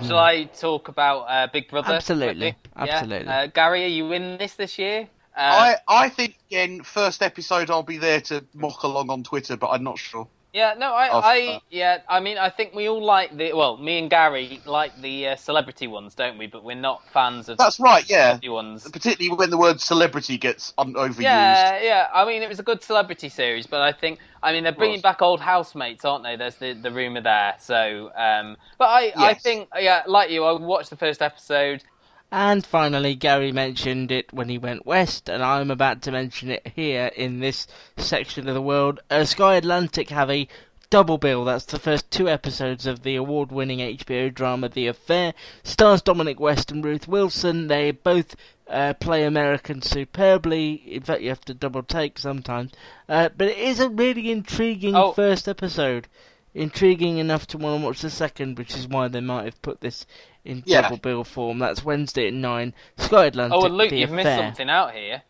Shall 0.05 0.19
I 0.19 0.43
talk 0.43 0.89
about 0.89 1.21
uh, 1.21 1.47
Big 1.51 1.69
Brother? 1.69 1.93
Absolutely. 1.93 2.51
quickly? 2.51 2.85
Yeah? 2.85 2.95
Absolutely. 2.95 3.27
Uh, 3.27 3.47
Gary, 3.47 3.83
are 3.85 3.87
you 3.87 4.11
in 4.11 4.37
this 4.37 4.53
this 4.53 4.77
year? 4.77 5.07
Uh, 5.35 5.75
I, 5.87 6.05
I 6.05 6.09
think 6.09 6.37
again, 6.49 6.83
first 6.83 7.21
episode 7.21 7.69
I'll 7.69 7.83
be 7.83 7.97
there 7.97 8.21
to 8.21 8.45
mock 8.53 8.83
along 8.83 9.09
on 9.09 9.23
Twitter, 9.23 9.57
but 9.57 9.69
I'm 9.69 9.83
not 9.83 9.97
sure. 9.97 10.27
Yeah, 10.55 10.73
no, 10.77 10.93
I, 10.93 11.09
Of, 11.09 11.23
I, 11.25 11.47
uh, 11.47 11.59
yeah, 11.69 11.99
I 12.07 12.21
mean, 12.21 12.37
I 12.37 12.49
think 12.49 12.73
we 12.73 12.87
all 12.87 13.03
like 13.03 13.35
the, 13.35 13.51
well, 13.51 13.75
me 13.75 13.99
and 13.99 14.09
Gary 14.09 14.61
like 14.65 15.01
the 15.01 15.27
uh, 15.27 15.35
celebrity 15.35 15.85
ones, 15.85 16.15
don't 16.15 16.37
we? 16.37 16.47
But 16.47 16.63
we're 16.63 16.77
not 16.77 17.05
fans 17.09 17.49
of 17.49 17.57
That's 17.57 17.77
right, 17.77 18.09
yeah. 18.09 18.39
ones. 18.47 18.89
Particularly 18.89 19.35
when 19.35 19.49
the 19.49 19.57
word 19.57 19.81
celebrity 19.81 20.37
gets 20.37 20.73
un- 20.77 20.93
overused. 20.93 21.23
Yeah, 21.23 21.81
yeah. 21.83 22.07
I 22.13 22.23
mean, 22.23 22.41
it 22.41 22.47
was 22.47 22.59
a 22.59 22.63
good 22.63 22.81
celebrity 22.81 23.27
series, 23.27 23.67
but 23.67 23.81
I 23.81 23.91
think, 23.91 24.19
I 24.41 24.53
mean, 24.53 24.63
they're 24.63 24.71
bringing 24.71 25.01
back 25.01 25.21
old 25.21 25.41
housemates, 25.41 26.05
aren't 26.05 26.23
they? 26.23 26.37
There's 26.37 26.55
the 26.55 26.71
the 26.71 26.91
rumor 26.91 27.19
there. 27.19 27.55
So, 27.59 28.11
um, 28.15 28.55
but 28.77 28.85
I, 28.85 29.11
I 29.17 29.33
think, 29.33 29.67
yeah, 29.77 30.03
like 30.07 30.29
you, 30.29 30.45
I 30.45 30.53
watched 30.53 30.89
the 30.89 30.95
first 30.95 31.21
episode. 31.21 31.83
And 32.31 32.65
finally, 32.65 33.15
Gary 33.15 33.51
mentioned 33.51 34.11
it 34.11 34.33
when 34.33 34.49
he 34.49 34.57
went 34.57 34.85
west, 34.85 35.29
and 35.29 35.41
I'm 35.43 35.71
about 35.71 36.01
to 36.03 36.11
mention 36.11 36.49
it 36.51 36.67
here 36.75 37.11
in 37.15 37.39
this 37.39 37.67
section 37.97 38.47
of 38.47 38.53
the 38.55 38.61
world. 38.61 38.99
Uh, 39.09 39.23
Sky 39.23 39.55
Atlantic 39.55 40.09
have 40.09 40.29
a 40.29 40.47
double 40.89 41.17
bill. 41.17 41.45
That's 41.45 41.65
the 41.65 41.79
first 41.79 42.11
two 42.11 42.27
episodes 42.27 42.85
of 42.87 43.03
the 43.03 43.15
award 43.15 43.51
winning 43.51 43.79
HBO 43.79 44.33
drama 44.33 44.69
The 44.69 44.87
Affair. 44.87 45.33
Stars 45.63 46.01
Dominic 46.01 46.39
West 46.39 46.71
and 46.71 46.83
Ruth 46.83 47.07
Wilson. 47.07 47.67
They 47.67 47.91
both 47.91 48.35
uh, 48.67 48.95
play 48.95 49.23
Americans 49.23 49.89
superbly. 49.89 50.73
In 50.87 51.03
fact, 51.03 51.21
you 51.21 51.29
have 51.29 51.45
to 51.45 51.53
double 51.53 51.83
take 51.83 52.19
sometimes. 52.19 52.71
Uh, 53.07 53.29
but 53.37 53.47
it 53.47 53.57
is 53.57 53.79
a 53.79 53.89
really 53.89 54.31
intriguing 54.31 54.95
Oh. 54.95 55.13
first 55.13 55.47
episode. 55.47 56.07
Intriguing 56.53 57.17
enough 57.17 57.47
to 57.47 57.57
want 57.57 57.79
to 57.81 57.85
watch 57.85 58.01
the 58.01 58.09
second, 58.09 58.57
which 58.57 58.75
is 58.75 58.87
why 58.87 59.07
they 59.09 59.19
might 59.21 59.45
have 59.45 59.61
put 59.61 59.81
this 59.81 60.05
in 60.45 60.63
Yeah. 60.65 60.81
double 60.83 60.97
bill 60.97 61.23
form. 61.23 61.59
That's 61.59 61.83
Wednesday 61.83 62.27
at 62.27 62.33
9. 62.33 62.73
Sky 62.97 63.25
Atlantic. 63.25 63.57
Oh, 63.59 63.65
and 63.65 63.75
Luke, 63.77 63.91
you've 63.91 64.11
missed 64.11 64.35
something 64.37 64.69
out 64.69 64.93
here. 64.93 65.23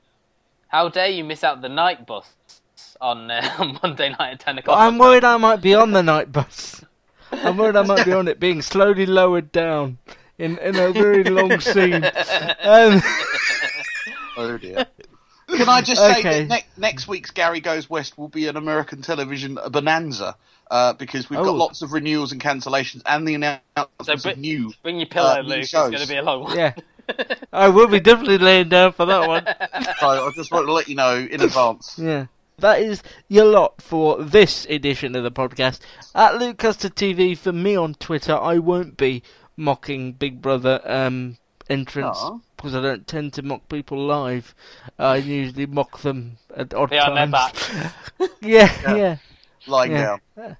How 0.67 0.89
dare 0.89 1.08
you 1.10 1.23
miss 1.23 1.43
out 1.43 1.62
the 1.62 1.69
night 1.69 2.06
bus 2.06 2.28
on, 3.01 3.32
uh, 3.32 3.73
Monday 3.84 4.10
night 4.10 4.34
at 4.34 4.39
10 4.41 4.56
But 4.56 4.60
o'clock? 4.65 4.80
I'm 4.80 4.97
worried 4.97 5.23
I 5.23 5.38
might 5.38 5.62
be 5.62 5.73
on 5.73 5.91
the 5.91 6.04
night 6.04 6.32
bus. 6.32 6.84
I'm 7.32 7.58
worried 7.58 7.75
I 7.75 7.84
might 7.84 8.06
be 8.06 8.12
on 8.13 8.28
it 8.28 8.39
being 8.39 8.62
slowly 8.62 9.06
lowered 9.06 9.51
down 9.51 9.97
in, 10.38 10.58
in 10.60 10.75
a 10.75 10.91
very 10.91 11.23
long 11.23 11.60
scene. 11.60 12.04
Um, 12.63 13.01
Oh 14.38 14.58
dear. 14.58 14.86
Can 15.47 15.69
I 15.69 15.82
just 15.82 16.01
say 16.01 16.19
Okay. 16.19 16.43
that 16.45 16.49
ne- 16.49 16.65
next 16.82 17.08
week's 17.08 17.32
Gary 17.32 17.62
Goes 17.62 17.89
West 17.89 18.17
will 18.17 18.28
be 18.28 18.47
an 18.47 18.58
American 18.58 19.01
television 19.01 19.58
bonanza 19.71 20.36
uh, 20.71 20.93
because 20.93 21.30
we've 21.30 21.39
Oh. 21.39 21.45
got 21.45 21.56
lots 21.56 21.82
of 21.82 21.93
renewals 21.93 22.32
and 22.32 22.41
cancellations 22.41 23.01
and 23.06 23.28
the 23.28 23.34
So 23.34 23.60
announcements 23.78 24.23
br- 24.23 24.30
of 24.30 24.38
new. 24.38 24.73
bring 24.84 24.97
your 24.97 25.08
pillow, 25.08 25.39
uh, 25.39 25.41
Luke. 25.41 25.60
It's 25.60 25.71
going 25.73 25.93
to 25.97 26.08
be 26.08 26.17
a 26.17 26.23
long 26.23 26.43
one. 26.43 26.58
yeah. 26.58 26.73
I 27.54 27.69
will 27.69 27.88
be 27.88 27.99
definitely 27.99 28.39
laying 28.39 28.69
down 28.69 28.91
for 28.93 29.06
that 29.06 29.28
one. 29.28 29.45
So 29.99 30.08
I 30.08 30.32
just 30.36 30.51
want 30.51 30.65
to 30.67 30.73
let 30.73 30.88
you 30.88 30.95
know 30.95 31.15
in 31.17 31.41
advance. 31.41 31.97
Yeah. 32.01 32.25
That 32.60 32.80
is 32.80 33.04
your 33.28 33.45
lot 33.45 33.82
for 33.82 34.23
this 34.23 34.65
edition 34.69 35.15
of 35.17 35.23
the 35.23 35.32
podcast. 35.32 35.82
At 36.15 36.38
Luke 36.39 36.58
Custard 36.58 36.95
TV 36.95 37.38
for 37.38 37.51
me 37.51 37.75
on 37.75 37.95
Twitter, 37.95 38.34
I 38.36 38.60
won't 38.60 38.95
be 38.95 39.23
mocking 39.58 40.13
Big 40.13 40.41
Brother 40.41 40.80
um, 40.86 41.38
entrance 41.69 42.17
Aw. 42.21 42.39
because 42.56 42.73
I 42.73 42.82
don't 42.82 43.06
tend 43.06 43.34
to 43.34 43.41
mock 43.41 43.67
people 43.67 43.97
live. 44.06 44.56
I 44.97 45.17
usually 45.17 45.65
mock 45.65 45.99
them 45.99 46.38
at 46.56 46.73
odd 46.73 46.91
Behind 46.91 47.34
times. 47.34 47.60
yeah, 48.41 48.71
Yeah. 48.82 48.95
yeah. 48.95 49.17
Lying 49.67 49.91
Yeah. 49.91 50.17
down. 50.38 50.58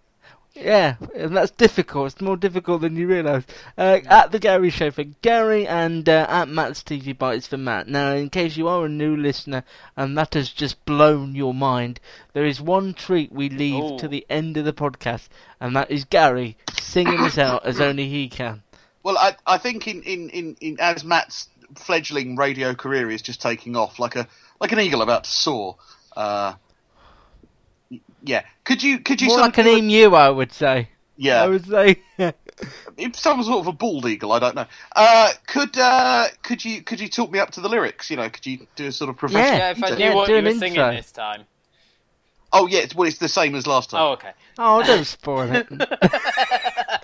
Yeah, 0.56 0.96
and 1.14 1.36
that's 1.36 1.52
difficult. 1.52 2.14
It's 2.14 2.22
more 2.22 2.38
difficult 2.38 2.80
than 2.80 2.96
you 2.96 3.08
realise. 3.08 3.44
Uh, 3.78 4.00
at 4.06 4.32
the 4.32 4.40
Gary 4.40 4.70
Show 4.70 4.90
for 4.90 5.04
Gary 5.04 5.68
and 5.68 6.08
uh, 6.08 6.26
at 6.30 6.48
Matt's 6.48 6.82
TV 6.82 7.18
Bites 7.18 7.46
for 7.46 7.58
Matt. 7.58 7.90
Now, 7.90 8.14
in 8.14 8.30
case 8.30 8.56
you 8.56 8.70
are 8.70 8.86
a 8.86 8.90
new 8.90 9.18
listener 9.18 9.66
and 9.98 10.18
that 10.18 10.34
has 10.34 10.50
just 10.50 10.84
blown 10.86 11.36
your 11.36 11.54
mind, 11.54 12.00
there 12.32 12.46
is 12.46 12.62
one 12.62 12.94
treat 12.94 13.34
we 13.34 13.50
leave 13.50 13.98
to 14.00 14.08
the 14.08 14.26
end 14.30 14.56
of 14.56 14.64
the 14.64 14.72
podcast, 14.72 15.28
and 15.60 15.76
that 15.76 15.92
is 15.92 16.06
Gary 16.06 16.56
singing 16.80 17.20
us 17.20 17.38
out 17.38 17.66
as 17.66 17.82
only 17.82 18.08
he 18.08 18.30
can. 18.30 18.64
Well, 19.04 19.18
I, 19.18 19.36
I 19.46 19.58
think 19.58 19.90
in, 19.90 20.04
in, 20.04 20.30
in, 20.30 20.58
in 20.62 20.78
as 20.80 21.04
Matt's 21.04 21.50
fledgling 21.76 22.38
radio 22.38 22.74
career 22.74 23.12
is 23.12 23.22
just 23.22 23.42
taking 23.42 23.76
off 23.76 24.00
like 24.00 24.16
a 24.16 24.26
like 24.62 24.72
an 24.72 24.80
eagle 24.80 25.02
about 25.02 25.26
to 25.26 25.30
soar. 25.30 25.76
Uh, 26.16 26.54
yeah, 28.26 28.44
could 28.64 28.82
you 28.84 29.00
could 29.00 29.22
you 29.22 29.28
More 29.28 29.38
sort 29.38 29.46
like 29.58 29.58
of 29.60 29.66
an 29.66 29.78
emu, 29.92 30.14
I 30.16 30.30
would 30.30 30.52
say. 30.52 30.90
yeah 31.18 31.44
I 31.44 31.48
would 31.48 31.66
say. 31.66 32.02
If 32.98 33.18
some 33.18 33.44
sort 33.44 33.60
of 33.60 33.68
a 33.68 33.74
bald 33.74 34.06
eagle, 34.06 34.32
I 34.32 34.40
don't 34.40 34.56
know. 34.56 34.66
Uh, 34.96 35.32
could 35.48 35.78
uh, 35.78 36.28
could 36.42 36.64
you 36.64 36.82
could 36.82 37.02
you 37.02 37.10
talk 37.10 37.30
me 37.30 37.40
up 37.40 37.52
to 37.52 37.62
the 37.62 37.68
lyrics? 37.68 38.10
You 38.10 38.16
know, 38.16 38.30
could 38.30 38.46
you 38.46 38.66
do 38.78 38.88
a 38.88 38.92
sort 38.94 39.10
of 39.10 39.18
professional? 39.18 39.60
Yeah. 39.60 39.68
Yeah, 39.68 39.72
if 39.72 39.84
I 39.84 39.90
Yeah, 39.90 40.10
knew 40.12 40.16
what 40.16 40.30
you 40.30 40.36
an 40.38 40.46
were 40.46 40.52
singing 40.52 40.78
intro. 40.78 40.96
this 40.96 41.12
time. 41.12 41.44
Oh 42.54 42.68
yeah, 42.68 42.80
it's, 42.80 42.96
well 42.96 43.08
it's 43.10 43.18
the 43.18 43.28
same 43.28 43.56
as 43.56 43.68
last 43.68 43.90
time. 43.90 44.02
Oh, 44.02 44.12
okay. 44.14 44.32
oh, 44.58 44.82
don't 44.84 45.04
spoil 45.04 45.52
it. 45.52 45.68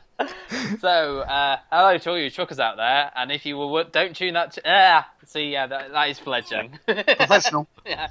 So, 0.79 1.19
uh, 1.21 1.57
hello 1.71 1.97
to 1.97 2.09
all 2.11 2.17
you 2.17 2.29
truckers 2.29 2.59
out 2.59 2.77
there, 2.77 3.11
and 3.15 3.31
if 3.31 3.45
you 3.45 3.57
were, 3.57 3.83
don't 3.83 4.15
tune 4.15 4.35
that. 4.35 4.53
T- 4.53 4.61
ah, 4.65 5.07
see, 5.25 5.51
yeah, 5.51 5.67
that, 5.67 5.91
that 5.91 6.09
is 6.09 6.19
fledgling. 6.19 6.79
Professional. 6.85 7.67
yeah. 7.85 8.07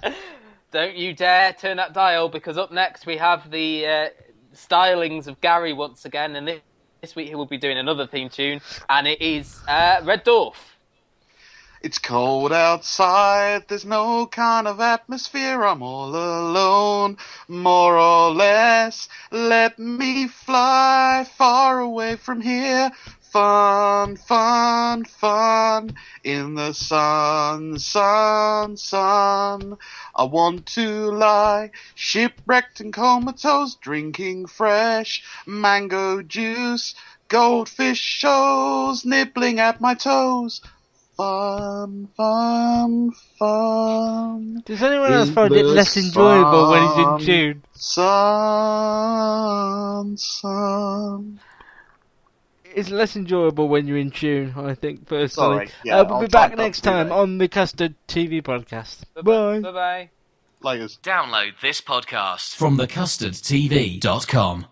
Don't 0.72 0.94
you 0.94 1.14
dare 1.14 1.52
turn 1.52 1.78
that 1.78 1.92
dial, 1.92 2.28
because 2.28 2.56
up 2.56 2.70
next 2.70 3.04
we 3.04 3.16
have 3.16 3.50
the 3.50 3.86
uh, 3.86 4.08
stylings 4.54 5.26
of 5.26 5.40
Gary 5.40 5.72
once 5.72 6.04
again, 6.04 6.36
and 6.36 6.46
this, 6.46 6.60
this 7.00 7.16
week 7.16 7.26
he 7.26 7.34
will 7.34 7.46
be 7.46 7.58
doing 7.58 7.76
another 7.76 8.06
theme 8.06 8.28
tune, 8.28 8.60
and 8.88 9.08
it 9.08 9.20
is 9.20 9.58
uh, 9.66 10.00
Red 10.04 10.24
Dwarf. 10.24 10.54
It's 11.82 11.98
cold 11.98 12.52
outside, 12.52 13.64
there's 13.66 13.84
no 13.84 14.26
kind 14.26 14.68
of 14.68 14.78
atmosphere, 14.80 15.64
I'm 15.64 15.82
all 15.82 16.10
alone, 16.10 17.16
more 17.48 17.98
or 17.98 18.30
less. 18.30 19.08
Let 19.32 19.76
me 19.78 20.28
fly 20.28 21.26
far 21.36 21.80
away 21.80 22.14
from 22.14 22.42
here. 22.42 22.92
Fun, 23.30 24.16
fun, 24.16 25.04
fun, 25.04 25.94
in 26.24 26.54
the 26.56 26.72
sun, 26.72 27.78
sun, 27.78 28.76
sun. 28.76 29.78
I 30.16 30.24
want 30.24 30.66
to 30.74 31.12
lie 31.12 31.70
shipwrecked 31.94 32.80
and 32.80 32.92
comatose, 32.92 33.76
drinking 33.76 34.46
fresh 34.46 35.22
mango 35.46 36.22
juice. 36.22 36.96
Goldfish 37.28 38.00
shows, 38.00 39.04
nibbling 39.04 39.60
at 39.60 39.80
my 39.80 39.94
toes. 39.94 40.60
Fun, 41.16 42.08
fun, 42.16 43.12
fun. 43.38 44.62
Does 44.64 44.82
anyone 44.82 45.12
else 45.12 45.28
In 45.28 45.34
find 45.34 45.54
it 45.54 45.66
less 45.66 45.96
enjoyable 45.96 46.70
when 46.70 46.82
he's 46.82 46.98
in 46.98 47.04
sun. 47.04 47.20
tune? 47.20 47.62
Sun, 47.74 48.16
sun. 50.16 51.40
It's 52.74 52.90
less 52.90 53.16
enjoyable 53.16 53.68
when 53.68 53.86
you're 53.86 53.98
in 53.98 54.10
tune, 54.10 54.54
I 54.56 54.74
think, 54.74 55.06
personally. 55.06 55.66
Sorry, 55.66 55.70
yeah, 55.84 55.98
uh, 55.98 56.04
we'll 56.04 56.14
I'll 56.14 56.20
be 56.22 56.28
back 56.28 56.56
next 56.56 56.80
time 56.82 57.08
that. 57.08 57.14
on 57.14 57.38
the 57.38 57.48
Custard 57.48 57.94
TV 58.08 58.42
podcast. 58.42 59.04
Bye. 59.14 59.60
Bye 59.60 59.72
bye. 59.72 60.10
Layers. 60.62 60.98
Download 61.02 61.52
this 61.60 61.80
podcast 61.80 62.54
from 62.54 62.76
thecustardtv.com. 62.78 64.66